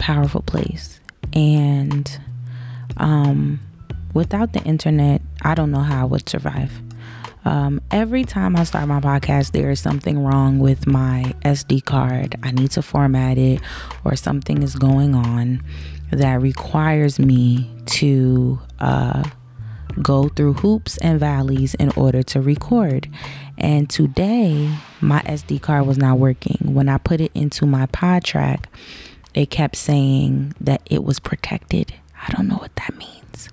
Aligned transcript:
powerful 0.00 0.42
place, 0.42 0.98
and 1.32 2.20
um, 2.96 3.60
without 4.14 4.52
the 4.52 4.62
internet, 4.62 5.22
I 5.42 5.54
don't 5.54 5.70
know 5.70 5.80
how 5.80 6.02
I 6.02 6.04
would 6.04 6.28
survive. 6.28 6.72
Um, 7.44 7.80
every 7.90 8.24
time 8.24 8.56
I 8.56 8.64
start 8.64 8.86
my 8.88 9.00
podcast, 9.00 9.52
there 9.52 9.70
is 9.70 9.80
something 9.80 10.22
wrong 10.22 10.58
with 10.58 10.86
my 10.86 11.34
SD 11.44 11.84
card. 11.84 12.36
I 12.42 12.50
need 12.50 12.72
to 12.72 12.82
format 12.82 13.38
it, 13.38 13.60
or 14.04 14.16
something 14.16 14.62
is 14.62 14.74
going 14.74 15.14
on 15.14 15.62
that 16.10 16.40
requires 16.40 17.18
me 17.18 17.70
to 17.86 18.58
uh, 18.80 19.22
go 20.02 20.28
through 20.28 20.54
hoops 20.54 20.98
and 20.98 21.20
valleys 21.20 21.74
in 21.74 21.90
order 21.90 22.22
to 22.24 22.40
record. 22.40 23.08
And 23.58 23.88
today, 23.88 24.74
my 25.00 25.20
SD 25.20 25.62
card 25.62 25.86
was 25.86 25.98
not 25.98 26.18
working. 26.18 26.74
When 26.74 26.88
I 26.88 26.98
put 26.98 27.20
it 27.20 27.30
into 27.34 27.66
my 27.66 27.86
PodTrak, 27.86 28.64
it 29.34 29.50
kept 29.50 29.76
saying 29.76 30.54
that 30.60 30.82
it 30.86 31.04
was 31.04 31.20
protected. 31.20 31.94
I 32.26 32.32
don't 32.32 32.48
know 32.48 32.56
what 32.56 32.74
that 32.76 32.96
means. 32.96 33.48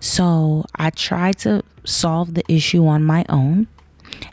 So 0.00 0.64
I 0.76 0.90
tried 0.90 1.38
to 1.38 1.62
solve 1.84 2.34
the 2.34 2.44
issue 2.52 2.86
on 2.86 3.02
my 3.04 3.24
own 3.28 3.66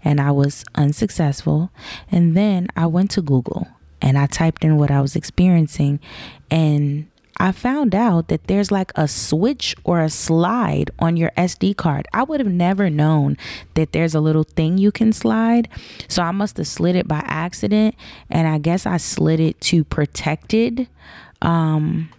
and 0.03 0.21
I 0.21 0.31
was 0.31 0.63
unsuccessful. 0.75 1.71
And 2.11 2.35
then 2.35 2.67
I 2.75 2.85
went 2.85 3.11
to 3.11 3.21
Google 3.21 3.67
and 4.01 4.17
I 4.17 4.27
typed 4.27 4.63
in 4.63 4.77
what 4.77 4.91
I 4.91 5.01
was 5.01 5.15
experiencing 5.15 5.99
and 6.51 7.07
I 7.37 7.51
found 7.51 7.93
out 7.93 8.29
that 8.29 8.47
there's 8.47 8.71
like 8.71 8.91
a 8.95 9.07
switch 9.07 9.75
or 9.83 9.99
a 9.99 10.09
slide 10.09 10.89
on 10.99 11.17
your 11.17 11.31
SD 11.31 11.75
card. 11.75 12.07
I 12.13 12.23
would 12.23 12.39
have 12.39 12.51
never 12.51 12.89
known 12.89 13.37
that 13.73 13.91
there's 13.91 14.15
a 14.15 14.21
little 14.21 14.43
thing 14.43 14.77
you 14.77 14.91
can 14.91 15.11
slide. 15.11 15.67
So 16.07 16.23
I 16.23 16.31
must 16.31 16.57
have 16.57 16.67
slid 16.67 16.95
it 16.95 17.07
by 17.07 17.21
accident. 17.25 17.95
And 18.29 18.47
I 18.47 18.57
guess 18.57 18.85
I 18.85 18.97
slid 18.97 19.39
it 19.39 19.59
to 19.61 19.83
protected 19.83 20.87
um, 21.41 22.09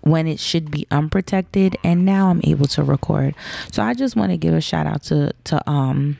when 0.00 0.26
it 0.26 0.40
should 0.40 0.70
be 0.70 0.86
unprotected. 0.90 1.76
And 1.84 2.06
now 2.06 2.30
I'm 2.30 2.40
able 2.44 2.66
to 2.68 2.82
record. 2.82 3.34
So 3.70 3.82
I 3.82 3.92
just 3.92 4.16
want 4.16 4.30
to 4.30 4.38
give 4.38 4.54
a 4.54 4.62
shout 4.62 4.86
out 4.86 5.02
to, 5.04 5.32
to, 5.44 5.70
um, 5.70 6.18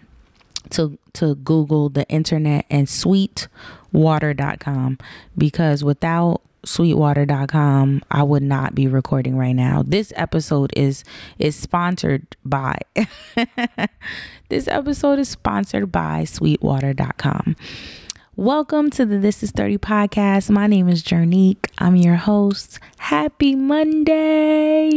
to 0.71 0.99
to 1.15 1.35
Google 1.37 1.89
the 1.89 2.07
internet 2.09 2.67
and 2.71 2.89
sweetwater.com 2.89 4.99
because 5.37 5.83
without 5.85 6.43
sweetwater.com 6.67 8.03
i 8.11 8.23
would 8.23 8.43
not 8.43 8.75
be 8.75 8.87
recording 8.87 9.37
right 9.37 9.55
now. 9.55 9.83
This 9.87 10.13
episode 10.17 10.73
is 10.77 11.05
is 11.39 11.57
sponsored 11.57 12.37
by 12.45 12.79
this 14.49 14.69
episode 14.69 15.19
is 15.19 15.29
sponsored 15.29 15.93
by 15.93 16.25
sweetwater.com 16.25 17.57
Welcome 18.39 18.91
to 18.91 19.07
the 19.07 19.17
This 19.17 19.43
is 19.43 19.51
30 19.51 19.79
podcast. 19.79 20.51
My 20.51 20.67
name 20.67 20.91
is 20.91 21.03
Jernique. 21.03 21.71
I'm 21.79 21.97
your 21.97 22.17
host. 22.17 22.79
Happy 22.99 23.55
Monday 23.55 24.93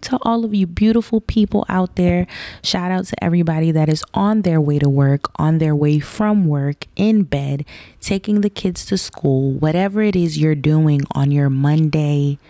to 0.00 0.18
all 0.22 0.44
of 0.44 0.52
you 0.52 0.66
beautiful 0.66 1.20
people 1.20 1.64
out 1.68 1.94
there. 1.94 2.26
Shout 2.64 2.90
out 2.90 3.04
to 3.04 3.22
everybody 3.22 3.70
that 3.70 3.88
is 3.88 4.02
on 4.14 4.42
their 4.42 4.60
way 4.60 4.80
to 4.80 4.88
work, 4.88 5.30
on 5.36 5.58
their 5.58 5.76
way 5.76 6.00
from 6.00 6.48
work, 6.48 6.88
in 6.96 7.22
bed, 7.22 7.64
taking 8.00 8.40
the 8.40 8.50
kids 8.50 8.84
to 8.86 8.98
school, 8.98 9.52
whatever 9.52 10.02
it 10.02 10.16
is 10.16 10.38
you're 10.38 10.56
doing 10.56 11.02
on 11.12 11.30
your 11.30 11.50
Monday 11.50 12.40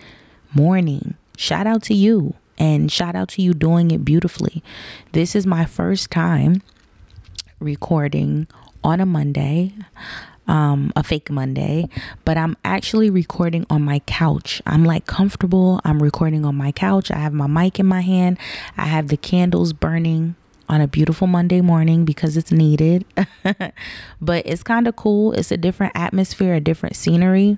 morning. 0.55 1.13
Shout 1.37 1.67
out 1.67 1.83
to 1.83 1.93
you 1.93 2.33
and 2.57 2.91
shout 2.91 3.13
out 3.13 3.29
to 3.29 3.43
you 3.43 3.53
doing 3.53 3.91
it 3.91 4.03
beautifully. 4.03 4.63
This 5.11 5.35
is 5.35 5.45
my 5.45 5.65
first 5.65 6.09
time 6.09 6.63
recording 7.59 8.47
on 8.83 8.99
a 8.99 9.05
Monday, 9.05 9.73
um, 10.47 10.91
a 10.95 11.03
fake 11.03 11.29
Monday, 11.29 11.87
but 12.25 12.37
I'm 12.37 12.57
actually 12.65 13.09
recording 13.09 13.65
on 13.69 13.81
my 13.81 13.99
couch. 13.99 14.61
I'm 14.65 14.83
like 14.83 15.05
comfortable. 15.05 15.79
I'm 15.83 16.01
recording 16.01 16.45
on 16.45 16.55
my 16.55 16.71
couch. 16.71 17.11
I 17.11 17.17
have 17.17 17.33
my 17.33 17.47
mic 17.47 17.79
in 17.79 17.85
my 17.85 18.01
hand. 18.01 18.37
I 18.77 18.85
have 18.85 19.07
the 19.07 19.17
candles 19.17 19.73
burning 19.73 20.35
on 20.69 20.81
a 20.81 20.87
beautiful 20.87 21.27
Monday 21.27 21.61
morning 21.61 22.05
because 22.05 22.37
it's 22.37 22.51
needed. 22.51 23.05
but 24.21 24.45
it's 24.45 24.63
kind 24.63 24.87
of 24.87 24.95
cool. 24.95 25.33
It's 25.33 25.51
a 25.51 25.57
different 25.57 25.93
atmosphere, 25.95 26.55
a 26.55 26.59
different 26.59 26.95
scenery. 26.95 27.57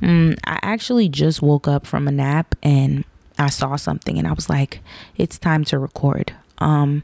Mm, 0.00 0.38
I 0.44 0.58
actually 0.62 1.08
just 1.08 1.42
woke 1.42 1.66
up 1.66 1.86
from 1.86 2.06
a 2.06 2.12
nap 2.12 2.54
and 2.62 3.04
I 3.38 3.48
saw 3.48 3.76
something 3.76 4.18
and 4.18 4.28
I 4.28 4.32
was 4.32 4.48
like, 4.48 4.80
it's 5.16 5.38
time 5.38 5.64
to 5.66 5.78
record. 5.78 6.34
Um, 6.58 7.02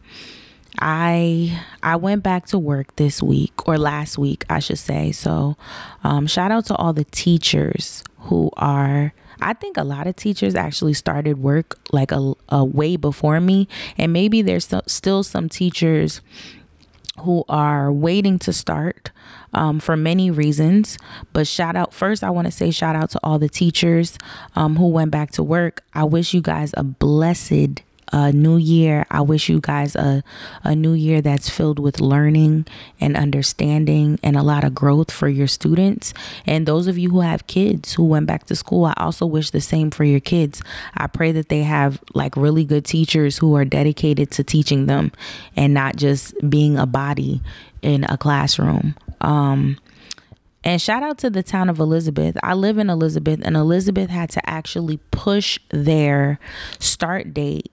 I 0.80 1.60
I 1.82 1.96
went 1.96 2.22
back 2.22 2.46
to 2.46 2.58
work 2.58 2.96
this 2.96 3.22
week 3.22 3.68
or 3.68 3.78
last 3.78 4.18
week, 4.18 4.44
I 4.48 4.58
should 4.60 4.78
say. 4.78 5.12
So, 5.12 5.56
um, 6.04 6.26
shout 6.26 6.50
out 6.50 6.66
to 6.66 6.74
all 6.76 6.92
the 6.92 7.04
teachers 7.04 8.04
who 8.20 8.50
are. 8.56 9.12
I 9.40 9.52
think 9.52 9.76
a 9.76 9.84
lot 9.84 10.08
of 10.08 10.16
teachers 10.16 10.56
actually 10.56 10.94
started 10.94 11.38
work 11.38 11.78
like 11.92 12.10
a, 12.10 12.34
a 12.48 12.64
way 12.64 12.96
before 12.96 13.40
me, 13.40 13.68
and 13.96 14.12
maybe 14.12 14.42
there's 14.42 14.68
still 14.86 15.22
some 15.22 15.48
teachers 15.48 16.20
who 17.20 17.44
are 17.48 17.92
waiting 17.92 18.38
to 18.40 18.52
start 18.52 19.10
um, 19.54 19.80
for 19.80 19.96
many 19.96 20.30
reasons. 20.30 20.98
But 21.32 21.46
shout 21.46 21.76
out 21.76 21.94
first, 21.94 22.24
I 22.24 22.30
want 22.30 22.46
to 22.46 22.52
say 22.52 22.70
shout 22.70 22.96
out 22.96 23.10
to 23.10 23.20
all 23.22 23.38
the 23.38 23.48
teachers 23.48 24.18
um, 24.56 24.76
who 24.76 24.88
went 24.88 25.10
back 25.10 25.30
to 25.32 25.42
work. 25.42 25.84
I 25.94 26.04
wish 26.04 26.34
you 26.34 26.40
guys 26.40 26.74
a 26.76 26.82
blessed 26.82 27.82
a 28.12 28.32
new 28.32 28.56
year. 28.56 29.06
I 29.10 29.20
wish 29.20 29.48
you 29.48 29.60
guys 29.60 29.94
a, 29.96 30.22
a 30.64 30.74
new 30.74 30.92
year 30.92 31.20
that's 31.20 31.48
filled 31.48 31.78
with 31.78 32.00
learning 32.00 32.66
and 33.00 33.16
understanding 33.16 34.18
and 34.22 34.36
a 34.36 34.42
lot 34.42 34.64
of 34.64 34.74
growth 34.74 35.10
for 35.10 35.28
your 35.28 35.46
students. 35.46 36.14
And 36.46 36.66
those 36.66 36.86
of 36.86 36.98
you 36.98 37.10
who 37.10 37.20
have 37.20 37.46
kids 37.46 37.94
who 37.94 38.04
went 38.04 38.26
back 38.26 38.44
to 38.46 38.56
school, 38.56 38.86
I 38.86 38.94
also 38.96 39.26
wish 39.26 39.50
the 39.50 39.60
same 39.60 39.90
for 39.90 40.04
your 40.04 40.20
kids. 40.20 40.62
I 40.94 41.06
pray 41.06 41.32
that 41.32 41.48
they 41.48 41.62
have 41.62 42.02
like 42.14 42.36
really 42.36 42.64
good 42.64 42.84
teachers 42.84 43.38
who 43.38 43.56
are 43.56 43.64
dedicated 43.64 44.30
to 44.32 44.44
teaching 44.44 44.86
them 44.86 45.12
and 45.56 45.74
not 45.74 45.96
just 45.96 46.34
being 46.48 46.76
a 46.78 46.86
body 46.86 47.40
in 47.82 48.04
a 48.04 48.16
classroom. 48.16 48.94
Um, 49.20 49.78
and 50.64 50.82
shout 50.82 51.02
out 51.02 51.18
to 51.18 51.30
the 51.30 51.42
town 51.42 51.70
of 51.70 51.78
Elizabeth. 51.78 52.36
I 52.42 52.54
live 52.54 52.78
in 52.78 52.90
Elizabeth, 52.90 53.40
and 53.42 53.56
Elizabeth 53.56 54.10
had 54.10 54.30
to 54.30 54.50
actually 54.50 54.98
push 55.10 55.58
their 55.70 56.38
start 56.78 57.32
date 57.32 57.70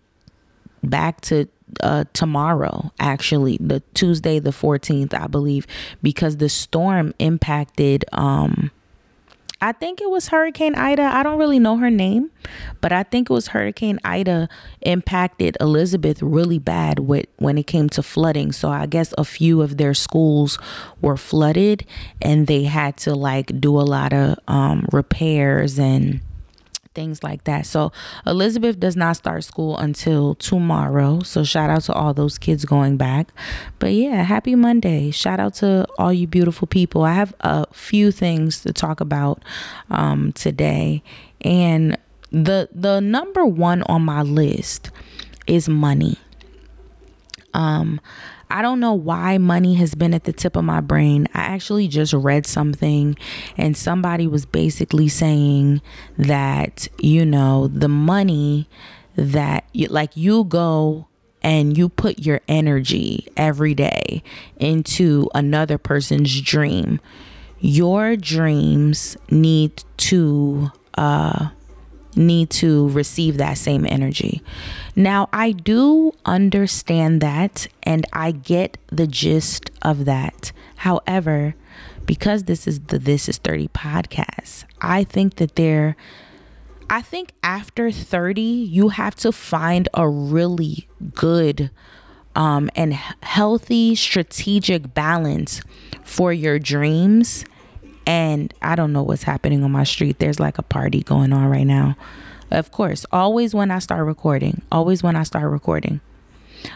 back 0.85 1.21
to 1.21 1.47
uh, 1.81 2.05
tomorrow, 2.13 2.91
actually, 2.99 3.57
the 3.59 3.81
Tuesday, 3.93 4.39
the 4.39 4.51
14th, 4.51 5.13
I 5.13 5.27
believe, 5.27 5.67
because 6.01 6.37
the 6.37 6.49
storm 6.49 7.13
impacted. 7.19 8.05
Um, 8.11 8.71
I 9.61 9.71
think 9.71 10.01
it 10.01 10.09
was 10.09 10.27
Hurricane 10.27 10.75
Ida. 10.75 11.01
I 11.01 11.23
don't 11.23 11.39
really 11.39 11.59
know 11.59 11.77
her 11.77 11.89
name, 11.89 12.29
but 12.81 12.91
I 12.91 13.03
think 13.03 13.29
it 13.29 13.33
was 13.33 13.47
Hurricane 13.47 13.99
Ida 14.03 14.49
impacted 14.81 15.57
Elizabeth 15.59 16.21
really 16.21 16.59
bad 16.59 16.99
with 16.99 17.25
when 17.37 17.57
it 17.57 17.65
came 17.65 17.89
to 17.89 18.03
flooding. 18.03 18.51
So 18.51 18.69
I 18.69 18.85
guess 18.85 19.13
a 19.17 19.23
few 19.23 19.61
of 19.61 19.77
their 19.77 19.93
schools 19.93 20.59
were 21.01 21.17
flooded 21.17 21.85
and 22.21 22.47
they 22.47 22.65
had 22.65 22.97
to 22.97 23.15
like 23.15 23.59
do 23.59 23.79
a 23.79 23.81
lot 23.81 24.13
of 24.13 24.37
um, 24.47 24.87
repairs 24.91 25.79
and 25.79 26.21
things 26.95 27.21
like 27.23 27.43
that. 27.43 27.65
So 27.65 27.91
Elizabeth 28.25 28.79
does 28.79 28.95
not 28.95 29.17
start 29.17 29.43
school 29.43 29.77
until 29.77 30.35
tomorrow. 30.35 31.21
So 31.21 31.43
shout 31.43 31.69
out 31.69 31.83
to 31.83 31.93
all 31.93 32.13
those 32.13 32.37
kids 32.37 32.65
going 32.65 32.97
back. 32.97 33.27
But 33.79 33.93
yeah, 33.93 34.23
happy 34.23 34.55
Monday. 34.55 35.11
Shout 35.11 35.39
out 35.39 35.53
to 35.55 35.85
all 35.99 36.11
you 36.11 36.25
beautiful 36.25 36.67
people. 36.67 37.03
I 37.03 37.13
have 37.13 37.35
a 37.41 37.71
few 37.73 38.11
things 38.11 38.61
to 38.63 38.73
talk 38.73 39.01
about 39.01 39.43
um, 39.91 40.31
today. 40.31 41.03
And 41.41 41.97
the 42.31 42.69
the 42.73 42.99
number 42.99 43.45
one 43.45 43.83
on 43.83 44.01
my 44.03 44.21
list 44.21 44.89
is 45.47 45.69
money. 45.69 46.17
Um 47.53 48.01
I 48.49 48.61
don't 48.61 48.79
know 48.79 48.93
why 48.93 49.37
money 49.37 49.75
has 49.75 49.95
been 49.95 50.13
at 50.13 50.23
the 50.23 50.33
tip 50.33 50.55
of 50.55 50.63
my 50.63 50.81
brain. 50.81 51.27
I 51.33 51.41
actually 51.41 51.87
just 51.87 52.13
read 52.13 52.45
something 52.45 53.17
and 53.57 53.75
somebody 53.75 54.27
was 54.27 54.45
basically 54.45 55.07
saying 55.07 55.81
that, 56.17 56.87
you 56.99 57.25
know, 57.25 57.67
the 57.67 57.87
money 57.87 58.69
that 59.15 59.65
you, 59.73 59.87
like 59.87 60.15
you 60.15 60.43
go 60.43 61.07
and 61.41 61.77
you 61.77 61.89
put 61.89 62.19
your 62.19 62.41
energy 62.47 63.27
every 63.37 63.73
day 63.73 64.23
into 64.57 65.29
another 65.35 65.77
person's 65.77 66.41
dream. 66.41 66.99
Your 67.59 68.15
dreams 68.15 69.17
need 69.29 69.83
to 69.97 70.71
uh 70.97 71.49
need 72.15 72.49
to 72.49 72.89
receive 72.89 73.37
that 73.37 73.57
same 73.57 73.85
energy. 73.85 74.41
Now, 74.95 75.29
I 75.33 75.51
do 75.51 76.13
understand 76.25 77.21
that 77.21 77.67
and 77.83 78.05
I 78.13 78.31
get 78.31 78.77
the 78.87 79.07
gist 79.07 79.71
of 79.81 80.05
that. 80.05 80.51
However, 80.77 81.55
because 82.05 82.43
this 82.43 82.67
is 82.67 82.79
the 82.79 82.99
This 82.99 83.27
is 83.27 83.37
30 83.37 83.69
podcast, 83.69 84.65
I 84.81 85.03
think 85.03 85.35
that 85.35 85.55
there 85.55 85.95
I 86.87 87.01
think 87.01 87.31
after 87.41 87.89
30, 87.89 88.41
you 88.41 88.89
have 88.89 89.15
to 89.15 89.31
find 89.31 89.89
a 89.95 90.07
really 90.07 90.87
good 91.15 91.71
um, 92.35 92.69
and 92.75 92.93
healthy 92.93 93.95
strategic 93.95 94.93
balance 94.93 95.61
for 96.03 96.31
your 96.31 96.59
dreams 96.59 97.43
and 98.05 98.53
I 98.61 98.75
don't 98.75 98.93
know 98.93 99.03
what's 99.03 99.23
happening 99.23 99.63
on 99.63 99.71
my 99.71 99.83
street. 99.83 100.19
There's 100.19 100.39
like 100.39 100.57
a 100.57 100.63
party 100.63 101.01
going 101.01 101.33
on 101.33 101.47
right 101.47 101.65
now. 101.65 101.97
Of 102.51 102.71
course, 102.71 103.05
always 103.11 103.55
when 103.55 103.71
I 103.71 103.79
start 103.79 104.05
recording, 104.05 104.61
always 104.71 105.01
when 105.01 105.15
I 105.15 105.23
start 105.23 105.49
recording. 105.51 105.99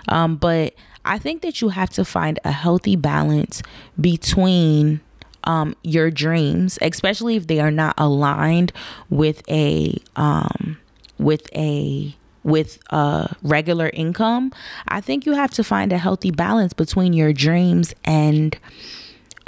Um, 0.07 0.35
but 0.35 0.73
I 1.05 1.17
think 1.17 1.41
that 1.43 1.61
you 1.61 1.69
have 1.69 1.89
to 1.91 2.05
find 2.05 2.39
a 2.43 2.51
healthy 2.51 2.95
balance 2.95 3.61
between 3.99 5.01
um, 5.43 5.75
your 5.83 6.11
dreams, 6.11 6.77
especially 6.81 7.35
if 7.35 7.47
they 7.47 7.59
are 7.59 7.71
not 7.71 7.93
aligned 7.97 8.71
with 9.09 9.41
a 9.49 9.97
um, 10.15 10.77
with 11.17 11.47
a 11.55 12.15
with 12.43 12.79
a 12.89 13.35
regular 13.43 13.89
income. 13.93 14.51
I 14.87 15.01
think 15.01 15.25
you 15.25 15.33
have 15.33 15.51
to 15.51 15.63
find 15.63 15.93
a 15.93 15.97
healthy 15.97 16.31
balance 16.31 16.73
between 16.73 17.13
your 17.13 17.33
dreams 17.33 17.93
and 18.03 18.57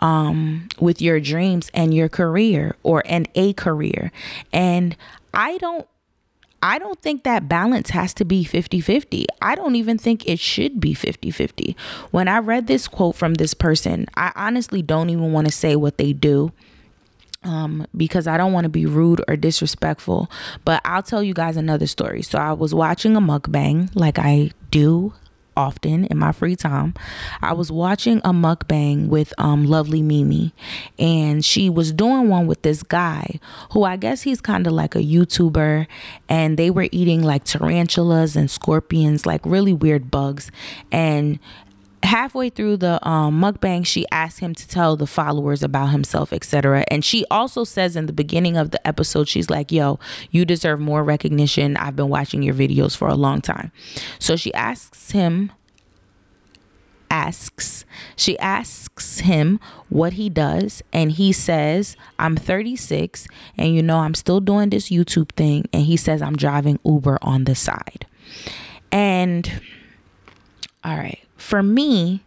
um, 0.02 0.68
with 0.80 1.02
your 1.02 1.20
dreams 1.20 1.70
and 1.74 1.94
your 1.94 2.10
career 2.10 2.76
or 2.84 3.04
and 3.06 3.28
a 3.36 3.54
career. 3.54 4.12
And 4.52 4.96
I 5.34 5.58
don't 5.58 5.88
I 6.64 6.78
don't 6.78 7.02
think 7.02 7.24
that 7.24 7.50
balance 7.50 7.90
has 7.90 8.14
to 8.16 8.26
be 8.26 8.46
50-50. 8.46 9.26
I 9.42 9.56
don't 9.56 9.76
even 9.76 9.98
think 9.98 10.28
it 10.28 10.40
should 10.40 10.80
be 10.80 10.94
50-50. 10.94 11.76
When 12.12 12.28
I 12.28 12.38
read 12.38 12.68
this 12.68 12.88
quote 12.88 13.16
from 13.16 13.34
this 13.34 13.56
person, 13.56 14.06
I 14.16 14.32
honestly 14.36 14.84
don't 14.84 15.10
even 15.10 15.32
want 15.32 15.48
to 15.48 15.52
say 15.52 15.76
what 15.76 15.98
they 15.98 16.14
do 16.14 16.52
um, 17.44 17.88
because 17.98 18.28
I 18.28 18.38
don't 18.38 18.54
want 18.54 18.66
to 18.66 18.70
be 18.70 18.86
rude 18.86 19.24
or 19.28 19.36
disrespectful. 19.36 20.30
But 20.64 20.82
I'll 20.86 21.02
tell 21.02 21.24
you 21.24 21.34
guys 21.34 21.58
another 21.58 21.88
story. 21.88 22.22
So 22.22 22.38
I 22.38 22.54
was 22.54 22.76
watching 22.76 23.16
a 23.16 23.22
mukbang 23.22 23.90
like 23.96 24.20
I 24.20 24.52
do 24.70 25.14
often 25.62 26.06
in 26.06 26.18
my 26.18 26.32
free 26.32 26.56
time. 26.56 26.94
I 27.42 27.54
was 27.54 27.72
watching 27.72 28.18
a 28.20 28.34
mukbang 28.34 29.08
with 29.08 29.34
um 29.38 29.66
lovely 29.66 30.02
Mimi 30.02 30.54
and 30.98 31.46
she 31.46 31.70
was 31.70 31.92
doing 31.92 32.28
one 32.30 32.48
with 32.48 32.64
this 32.64 32.82
guy 32.84 33.40
who 33.72 33.84
I 33.84 33.96
guess 33.96 34.24
he's 34.24 34.42
kind 34.42 34.66
of 34.66 34.74
like 34.74 34.96
a 34.96 35.04
YouTuber 35.04 35.88
and 36.28 36.58
they 36.58 36.70
were 36.70 36.90
eating 36.92 37.22
like 37.22 37.44
tarantulas 37.44 38.36
and 38.36 38.50
scorpions 38.50 39.26
like 39.26 39.42
really 39.46 39.74
weird 39.74 40.10
bugs 40.10 40.52
and 40.92 41.40
halfway 42.04 42.50
through 42.50 42.78
the 42.78 43.06
um, 43.08 43.40
mukbang 43.40 43.86
she 43.86 44.06
asked 44.12 44.40
him 44.40 44.56
to 44.56 44.68
tell 44.68 44.96
the 44.96 45.08
followers 45.08 45.62
about 45.62 45.88
himself 45.88 46.34
etc 46.34 46.84
and 46.90 47.06
she 47.06 47.26
also 47.30 47.64
says 47.64 47.96
in 47.96 48.08
the 48.08 48.14
beginning 48.14 48.58
of 48.58 48.72
the 48.72 48.88
episode 48.88 49.28
she's 49.28 49.50
like 49.50 49.72
yo 49.72 50.00
you 50.30 50.46
deserve 50.46 50.80
more 50.80 51.04
recognition. 51.04 51.78
I've 51.78 51.96
been 51.96 52.10
watching 52.10 52.44
your 52.44 52.54
videos 52.54 52.96
for 52.96 53.08
a 53.08 53.16
long 53.16 53.42
time. 53.42 53.72
So 54.20 54.36
she 54.36 54.54
asks 54.54 55.12
him 55.12 55.52
asks 57.14 57.84
she 58.16 58.40
asks 58.40 59.20
him 59.20 59.60
what 59.90 60.14
he 60.14 60.30
does 60.30 60.82
and 60.94 61.12
he 61.12 61.34
says 61.34 61.98
i'm 62.18 62.38
36 62.38 63.28
and 63.58 63.76
you 63.76 63.84
know 63.84 63.98
i'm 63.98 64.14
still 64.14 64.40
doing 64.40 64.70
this 64.70 64.90
youtube 64.90 65.30
thing. 65.34 65.66
And 65.74 65.84
he 65.84 65.98
says 65.98 66.22
i'm 66.22 66.38
driving 66.38 66.80
uber 66.86 67.18
on 67.22 67.44
the 67.44 67.56
side. 67.56 68.06
And 68.94 69.62
all 70.86 70.96
right 70.96 71.20
for 71.42 71.64
me, 71.64 72.24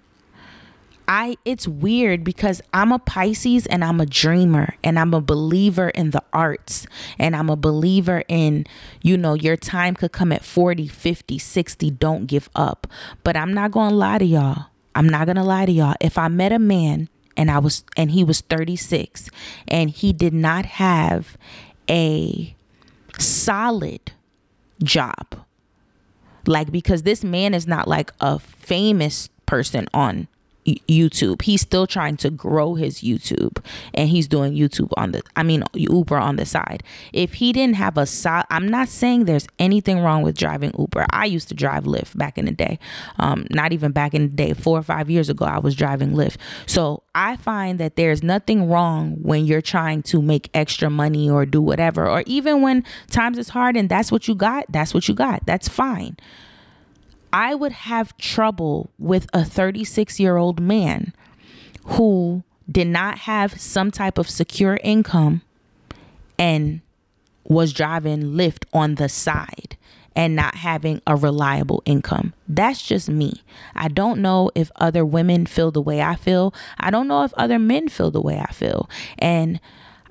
I 1.06 1.36
it's 1.44 1.68
weird 1.68 2.24
because 2.24 2.60
I'm 2.72 2.92
a 2.92 2.98
Pisces 2.98 3.66
and 3.66 3.84
I'm 3.84 4.00
a 4.00 4.06
dreamer 4.06 4.74
and 4.82 4.98
I'm 4.98 5.14
a 5.14 5.20
believer 5.20 5.90
in 5.90 6.10
the 6.10 6.22
arts 6.32 6.86
and 7.18 7.36
I'm 7.36 7.50
a 7.50 7.56
believer 7.56 8.24
in 8.26 8.66
you 9.02 9.16
know 9.16 9.34
your 9.34 9.56
time 9.56 9.94
could 9.94 10.12
come 10.12 10.32
at 10.32 10.44
40, 10.44 10.88
50, 10.88 11.38
60, 11.38 11.90
don't 11.92 12.26
give 12.26 12.48
up. 12.54 12.86
But 13.22 13.36
I'm 13.36 13.52
not 13.52 13.70
going 13.70 13.90
to 13.90 13.96
lie 13.96 14.18
to 14.18 14.24
y'all. 14.24 14.66
I'm 14.94 15.08
not 15.08 15.26
going 15.26 15.36
to 15.36 15.44
lie 15.44 15.66
to 15.66 15.72
y'all. 15.72 15.94
If 16.00 16.18
I 16.18 16.28
met 16.28 16.52
a 16.52 16.58
man 16.58 17.08
and 17.36 17.50
I 17.50 17.58
was 17.58 17.84
and 17.96 18.10
he 18.10 18.24
was 18.24 18.40
36 18.40 19.30
and 19.68 19.90
he 19.90 20.12
did 20.12 20.34
not 20.34 20.64
have 20.66 21.36
a 21.88 22.54
solid 23.18 24.12
job 24.82 25.43
like, 26.48 26.70
because 26.70 27.02
this 27.02 27.24
man 27.24 27.54
is 27.54 27.66
not 27.66 27.88
like 27.88 28.12
a 28.20 28.38
famous 28.38 29.28
person 29.46 29.86
on 29.92 30.28
YouTube. 30.64 31.42
He's 31.42 31.60
still 31.60 31.86
trying 31.86 32.16
to 32.18 32.30
grow 32.30 32.74
his 32.74 33.00
YouTube 33.00 33.64
and 33.92 34.08
he's 34.08 34.26
doing 34.26 34.54
YouTube 34.54 34.92
on 34.96 35.12
the 35.12 35.22
I 35.36 35.42
mean 35.42 35.64
Uber 35.74 36.16
on 36.16 36.36
the 36.36 36.46
side. 36.46 36.82
If 37.12 37.34
he 37.34 37.52
didn't 37.52 37.76
have 37.76 37.98
a 37.98 38.06
side 38.06 38.44
I'm 38.50 38.68
not 38.68 38.88
saying 38.88 39.24
there's 39.24 39.46
anything 39.58 40.00
wrong 40.00 40.22
with 40.22 40.36
driving 40.36 40.72
Uber. 40.78 41.06
I 41.10 41.26
used 41.26 41.48
to 41.48 41.54
drive 41.54 41.84
Lyft 41.84 42.16
back 42.16 42.38
in 42.38 42.46
the 42.46 42.52
day. 42.52 42.78
Um 43.18 43.46
not 43.50 43.72
even 43.72 43.92
back 43.92 44.14
in 44.14 44.22
the 44.22 44.28
day, 44.28 44.54
4 44.54 44.78
or 44.78 44.82
5 44.82 45.10
years 45.10 45.28
ago 45.28 45.44
I 45.44 45.58
was 45.58 45.74
driving 45.74 46.12
Lyft. 46.12 46.36
So 46.66 47.02
I 47.14 47.36
find 47.36 47.78
that 47.78 47.96
there's 47.96 48.22
nothing 48.22 48.68
wrong 48.68 49.16
when 49.22 49.44
you're 49.44 49.62
trying 49.62 50.02
to 50.04 50.22
make 50.22 50.50
extra 50.54 50.90
money 50.90 51.28
or 51.30 51.46
do 51.46 51.60
whatever 51.60 52.08
or 52.08 52.22
even 52.26 52.62
when 52.62 52.84
times 53.10 53.38
is 53.38 53.50
hard 53.50 53.76
and 53.76 53.88
that's 53.88 54.10
what 54.10 54.28
you 54.28 54.34
got, 54.34 54.64
that's 54.70 54.94
what 54.94 55.08
you 55.08 55.14
got. 55.14 55.44
That's 55.46 55.68
fine. 55.68 56.16
I 57.34 57.56
would 57.56 57.72
have 57.72 58.16
trouble 58.16 58.90
with 58.96 59.26
a 59.34 59.44
36 59.44 60.20
year 60.20 60.36
old 60.36 60.60
man 60.60 61.12
who 61.84 62.44
did 62.70 62.86
not 62.86 63.18
have 63.18 63.60
some 63.60 63.90
type 63.90 64.18
of 64.18 64.30
secure 64.30 64.78
income 64.84 65.42
and 66.38 66.80
was 67.42 67.72
driving 67.72 68.22
Lyft 68.22 68.66
on 68.72 68.94
the 68.94 69.08
side 69.08 69.76
and 70.14 70.36
not 70.36 70.54
having 70.54 71.02
a 71.08 71.16
reliable 71.16 71.82
income. 71.84 72.34
That's 72.46 72.80
just 72.80 73.08
me. 73.08 73.42
I 73.74 73.88
don't 73.88 74.22
know 74.22 74.52
if 74.54 74.70
other 74.76 75.04
women 75.04 75.44
feel 75.44 75.72
the 75.72 75.82
way 75.82 76.02
I 76.02 76.14
feel. 76.14 76.54
I 76.78 76.92
don't 76.92 77.08
know 77.08 77.24
if 77.24 77.34
other 77.34 77.58
men 77.58 77.88
feel 77.88 78.12
the 78.12 78.22
way 78.22 78.38
I 78.38 78.52
feel. 78.52 78.88
And 79.18 79.58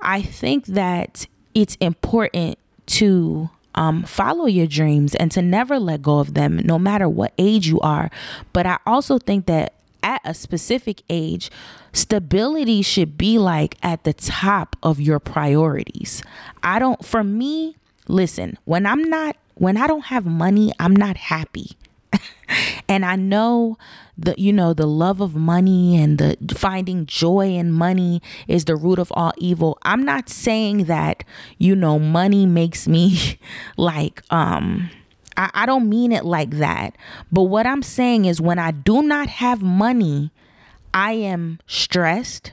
I 0.02 0.20
think 0.20 0.66
that 0.66 1.26
it's 1.54 1.76
important 1.76 2.58
to 2.86 3.48
um, 3.74 4.02
follow 4.04 4.46
your 4.46 4.66
dreams 4.66 5.14
and 5.14 5.30
to 5.32 5.42
never 5.42 5.78
let 5.78 6.02
go 6.02 6.18
of 6.18 6.34
them, 6.34 6.60
no 6.64 6.78
matter 6.78 7.08
what 7.08 7.32
age 7.38 7.66
you 7.66 7.80
are. 7.80 8.10
But 8.52 8.66
I 8.66 8.78
also 8.86 9.18
think 9.18 9.46
that 9.46 9.74
at 10.02 10.20
a 10.24 10.34
specific 10.34 11.02
age, 11.08 11.50
stability 11.92 12.82
should 12.82 13.16
be 13.16 13.38
like 13.38 13.76
at 13.82 14.04
the 14.04 14.12
top 14.12 14.76
of 14.82 15.00
your 15.00 15.18
priorities. 15.18 16.22
I 16.62 16.78
don't, 16.78 17.04
for 17.04 17.24
me, 17.24 17.76
listen, 18.06 18.58
when 18.64 18.86
I'm 18.86 19.02
not, 19.08 19.36
when 19.54 19.76
I 19.76 19.86
don't 19.86 20.06
have 20.06 20.26
money, 20.26 20.72
I'm 20.78 20.94
not 20.94 21.16
happy. 21.16 21.72
and 22.88 23.04
I 23.04 23.16
know 23.16 23.78
the 24.16 24.34
you 24.38 24.52
know 24.52 24.72
the 24.72 24.86
love 24.86 25.20
of 25.20 25.34
money 25.34 25.96
and 25.96 26.18
the 26.18 26.36
finding 26.54 27.06
joy 27.06 27.48
in 27.48 27.72
money 27.72 28.22
is 28.46 28.64
the 28.64 28.76
root 28.76 28.98
of 28.98 29.12
all 29.14 29.32
evil. 29.38 29.78
I'm 29.82 30.04
not 30.04 30.28
saying 30.28 30.84
that 30.84 31.24
you 31.58 31.74
know 31.74 31.98
money 31.98 32.46
makes 32.46 32.86
me 32.86 33.38
like 33.76 34.22
um 34.30 34.90
I, 35.36 35.50
I 35.54 35.66
don't 35.66 35.88
mean 35.88 36.12
it 36.12 36.24
like 36.24 36.50
that. 36.50 36.96
But 37.32 37.44
what 37.44 37.66
I'm 37.66 37.82
saying 37.82 38.24
is 38.24 38.40
when 38.40 38.58
I 38.58 38.70
do 38.70 39.02
not 39.02 39.28
have 39.28 39.62
money, 39.62 40.30
I 40.92 41.12
am 41.12 41.58
stressed, 41.66 42.52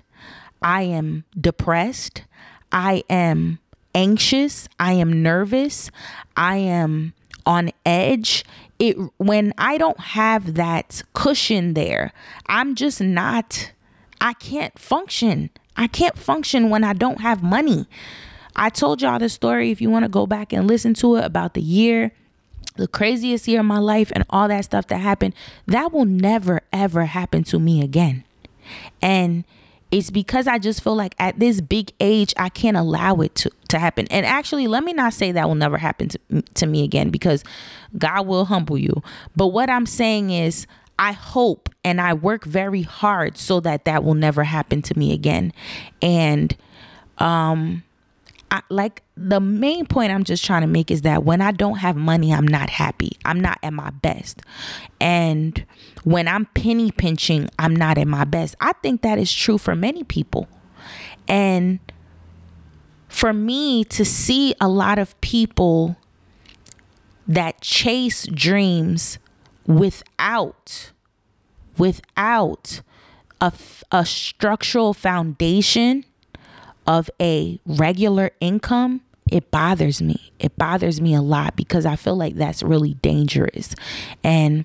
I 0.62 0.84
am 0.84 1.26
depressed, 1.40 2.24
I 2.72 3.04
am 3.10 3.60
anxious, 3.94 4.68
I 4.80 4.94
am 4.94 5.22
nervous, 5.22 5.92
I 6.36 6.58
am 6.58 7.14
on 7.46 7.72
edge 7.86 8.44
it 8.82 8.98
when 9.18 9.54
I 9.58 9.78
don't 9.78 10.00
have 10.00 10.56
that 10.56 11.04
cushion 11.14 11.76
there, 11.76 12.12
I'm 12.48 12.76
just 12.76 13.00
not 13.00 13.72
I 14.20 14.34
can't 14.34 14.78
function. 14.78 15.50
I 15.78 15.88
can't 15.88 16.18
function 16.18 16.70
when 16.70 16.84
I 16.84 16.94
don't 16.94 17.22
have 17.22 17.42
money. 17.42 17.88
I 18.56 18.70
told 18.70 19.02
y'all 19.02 19.20
the 19.20 19.30
story 19.30 19.72
if 19.72 19.82
you 19.82 19.90
want 19.90 20.04
to 20.04 20.10
go 20.10 20.28
back 20.28 20.52
and 20.52 20.68
listen 20.68 20.94
to 20.96 21.16
it 21.16 21.24
about 21.26 21.54
the 21.54 21.62
year 21.62 22.12
the 22.78 22.88
craziest 22.88 23.48
year 23.50 23.60
of 23.60 23.66
my 23.66 23.80
life 23.80 24.12
and 24.16 24.26
all 24.30 24.48
that 24.48 24.64
stuff 24.64 24.88
that 24.88 24.98
happened, 24.98 25.34
that 25.68 25.92
will 25.92 26.06
never 26.06 26.62
ever 26.72 27.06
happen 27.06 27.44
to 27.44 27.60
me 27.60 27.82
again. 27.82 28.24
And 29.02 29.44
it's 29.92 30.10
because 30.10 30.48
I 30.48 30.58
just 30.58 30.82
feel 30.82 30.96
like 30.96 31.14
at 31.20 31.38
this 31.38 31.60
big 31.60 31.92
age, 32.00 32.34
I 32.38 32.48
can't 32.48 32.78
allow 32.78 33.16
it 33.16 33.36
to, 33.36 33.52
to 33.72 33.80
happen. 33.80 34.08
And 34.10 34.26
actually, 34.26 34.68
let 34.68 34.84
me 34.84 34.94
not 34.94 35.14
say 35.14 35.32
that 35.32 35.48
will 35.48 35.56
never 35.56 35.78
happen 35.78 36.10
to, 36.10 36.42
to 36.56 36.66
me 36.66 36.84
again 36.84 37.10
because 37.10 37.44
God 37.98 38.28
will 38.28 38.46
humble 38.46 38.78
you. 38.78 39.02
But 39.36 39.48
what 39.48 39.70
I'm 39.70 39.86
saying 39.86 40.30
is, 40.30 40.68
I 41.00 41.14
hope 41.14 41.70
and 41.84 42.00
I 42.00 42.14
work 42.14 42.46
very 42.46 42.84
hard 42.84 43.38
so 43.38 43.60
that 43.62 43.86
that 43.86 44.04
will 44.04 44.14
never 44.14 44.44
happen 44.44 44.82
to 44.84 44.98
me 44.98 45.14
again. 45.14 45.52
And, 46.02 46.56
um, 47.18 47.84
I, 48.52 48.62
like 48.70 49.02
the 49.16 49.40
main 49.40 49.86
point 49.86 50.12
I'm 50.12 50.26
just 50.26 50.44
trying 50.44 50.62
to 50.62 50.68
make 50.68 50.92
is 50.92 51.04
that 51.04 51.24
when 51.24 51.40
I 51.40 51.52
don't 51.52 51.78
have 51.78 51.96
money, 51.96 52.34
I'm 52.34 52.48
not 52.48 52.70
happy. 52.70 53.14
I'm 53.24 53.40
not 53.40 53.58
at 53.64 53.72
my 53.72 53.92
best. 53.92 54.42
And 55.00 55.66
when 56.04 56.28
I'm 56.28 56.46
penny 56.48 56.92
pinching, 56.92 57.50
I'm 57.58 57.74
not 57.74 57.98
at 57.98 58.08
my 58.08 58.26
best. 58.26 58.56
I 58.60 58.74
think 58.74 59.04
that 59.04 59.18
is 59.18 59.34
true 59.34 59.58
for 59.58 59.74
many 59.74 60.04
people. 60.04 60.50
And 61.30 61.80
for 63.12 63.34
me 63.34 63.84
to 63.84 64.06
see 64.06 64.56
a 64.62 64.70
lot 64.70 64.98
of 64.98 65.20
people 65.20 65.98
that 67.28 67.60
chase 67.60 68.26
dreams 68.28 69.20
without 69.68 70.92
without 71.78 72.82
a, 73.42 73.52
a 73.92 74.06
structural 74.06 74.94
foundation 74.94 76.06
of 76.88 77.10
a 77.22 77.60
regular 77.66 78.32
income, 78.40 79.02
it 79.30 79.52
bothers 79.52 80.02
me. 80.02 80.32
It 80.40 80.58
bothers 80.58 81.02
me 81.02 81.14
a 81.14 81.22
lot 81.22 81.58
because 81.58 81.86
I 81.86 81.98
feel 81.98 82.16
like 82.16 82.36
that's 82.36 82.64
really 82.64 82.94
dangerous. 82.96 83.76
And 84.24 84.64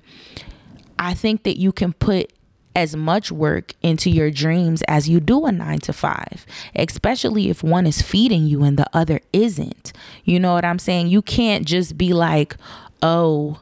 I 0.97 1.13
think 1.13 1.43
that 1.43 1.57
you 1.57 1.73
can 1.73 1.91
put 1.91 2.31
as 2.77 2.95
much 2.95 3.31
work 3.31 3.73
into 3.81 4.07
your 4.07 4.29
dreams 4.29 4.83
as 4.83 5.09
you 5.09 5.19
do 5.19 5.47
a 5.47 5.51
nine 5.51 5.79
to 5.79 5.91
five, 5.91 6.45
especially 6.75 7.49
if 7.49 7.63
one 7.63 7.87
is 7.87 8.03
feeding 8.03 8.45
you 8.45 8.63
and 8.63 8.77
the 8.77 8.85
other 8.93 9.19
isn't. 9.33 9.91
You 10.23 10.39
know 10.39 10.53
what 10.53 10.63
I'm 10.63 10.77
saying? 10.77 11.07
You 11.07 11.23
can't 11.23 11.65
just 11.65 11.97
be 11.97 12.13
like, 12.13 12.55
oh, 13.01 13.59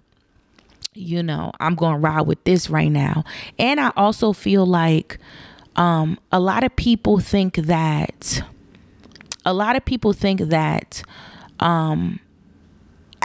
you 0.94 1.24
know, 1.24 1.54
I'm 1.62 1.76
going 1.76 1.94
to 1.94 2.00
ride 2.00 2.28
with 2.28 2.44
this 2.44 2.70
right 2.70 2.92
now. 2.92 3.24
And 3.58 3.80
I 3.80 3.94
also 3.96 4.34
feel 4.34 4.66
like 4.66 5.18
um, 5.78 6.20
a 6.34 6.40
lot 6.42 6.66
of 6.66 6.76
people 6.76 7.20
think 7.20 7.56
that, 7.56 8.44
a 9.46 9.54
lot 9.54 9.78
of 9.78 9.86
people 9.86 10.12
think 10.12 10.42
that, 10.42 11.04
um, 11.62 12.20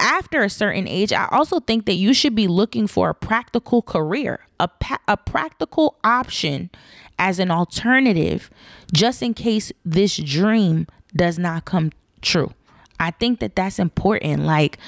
after 0.00 0.42
a 0.42 0.50
certain 0.50 0.88
age, 0.88 1.12
I 1.12 1.28
also 1.30 1.60
think 1.60 1.86
that 1.86 1.94
you 1.94 2.14
should 2.14 2.34
be 2.34 2.48
looking 2.48 2.86
for 2.86 3.10
a 3.10 3.14
practical 3.14 3.82
career, 3.82 4.40
a, 4.58 4.68
pa- 4.68 5.00
a 5.06 5.16
practical 5.16 5.96
option 6.02 6.70
as 7.18 7.38
an 7.38 7.50
alternative, 7.50 8.50
just 8.92 9.22
in 9.22 9.34
case 9.34 9.70
this 9.84 10.16
dream 10.16 10.86
does 11.14 11.38
not 11.38 11.64
come 11.64 11.92
true. 12.22 12.52
I 12.98 13.10
think 13.10 13.40
that 13.40 13.56
that's 13.56 13.78
important. 13.78 14.44
Like, 14.44 14.78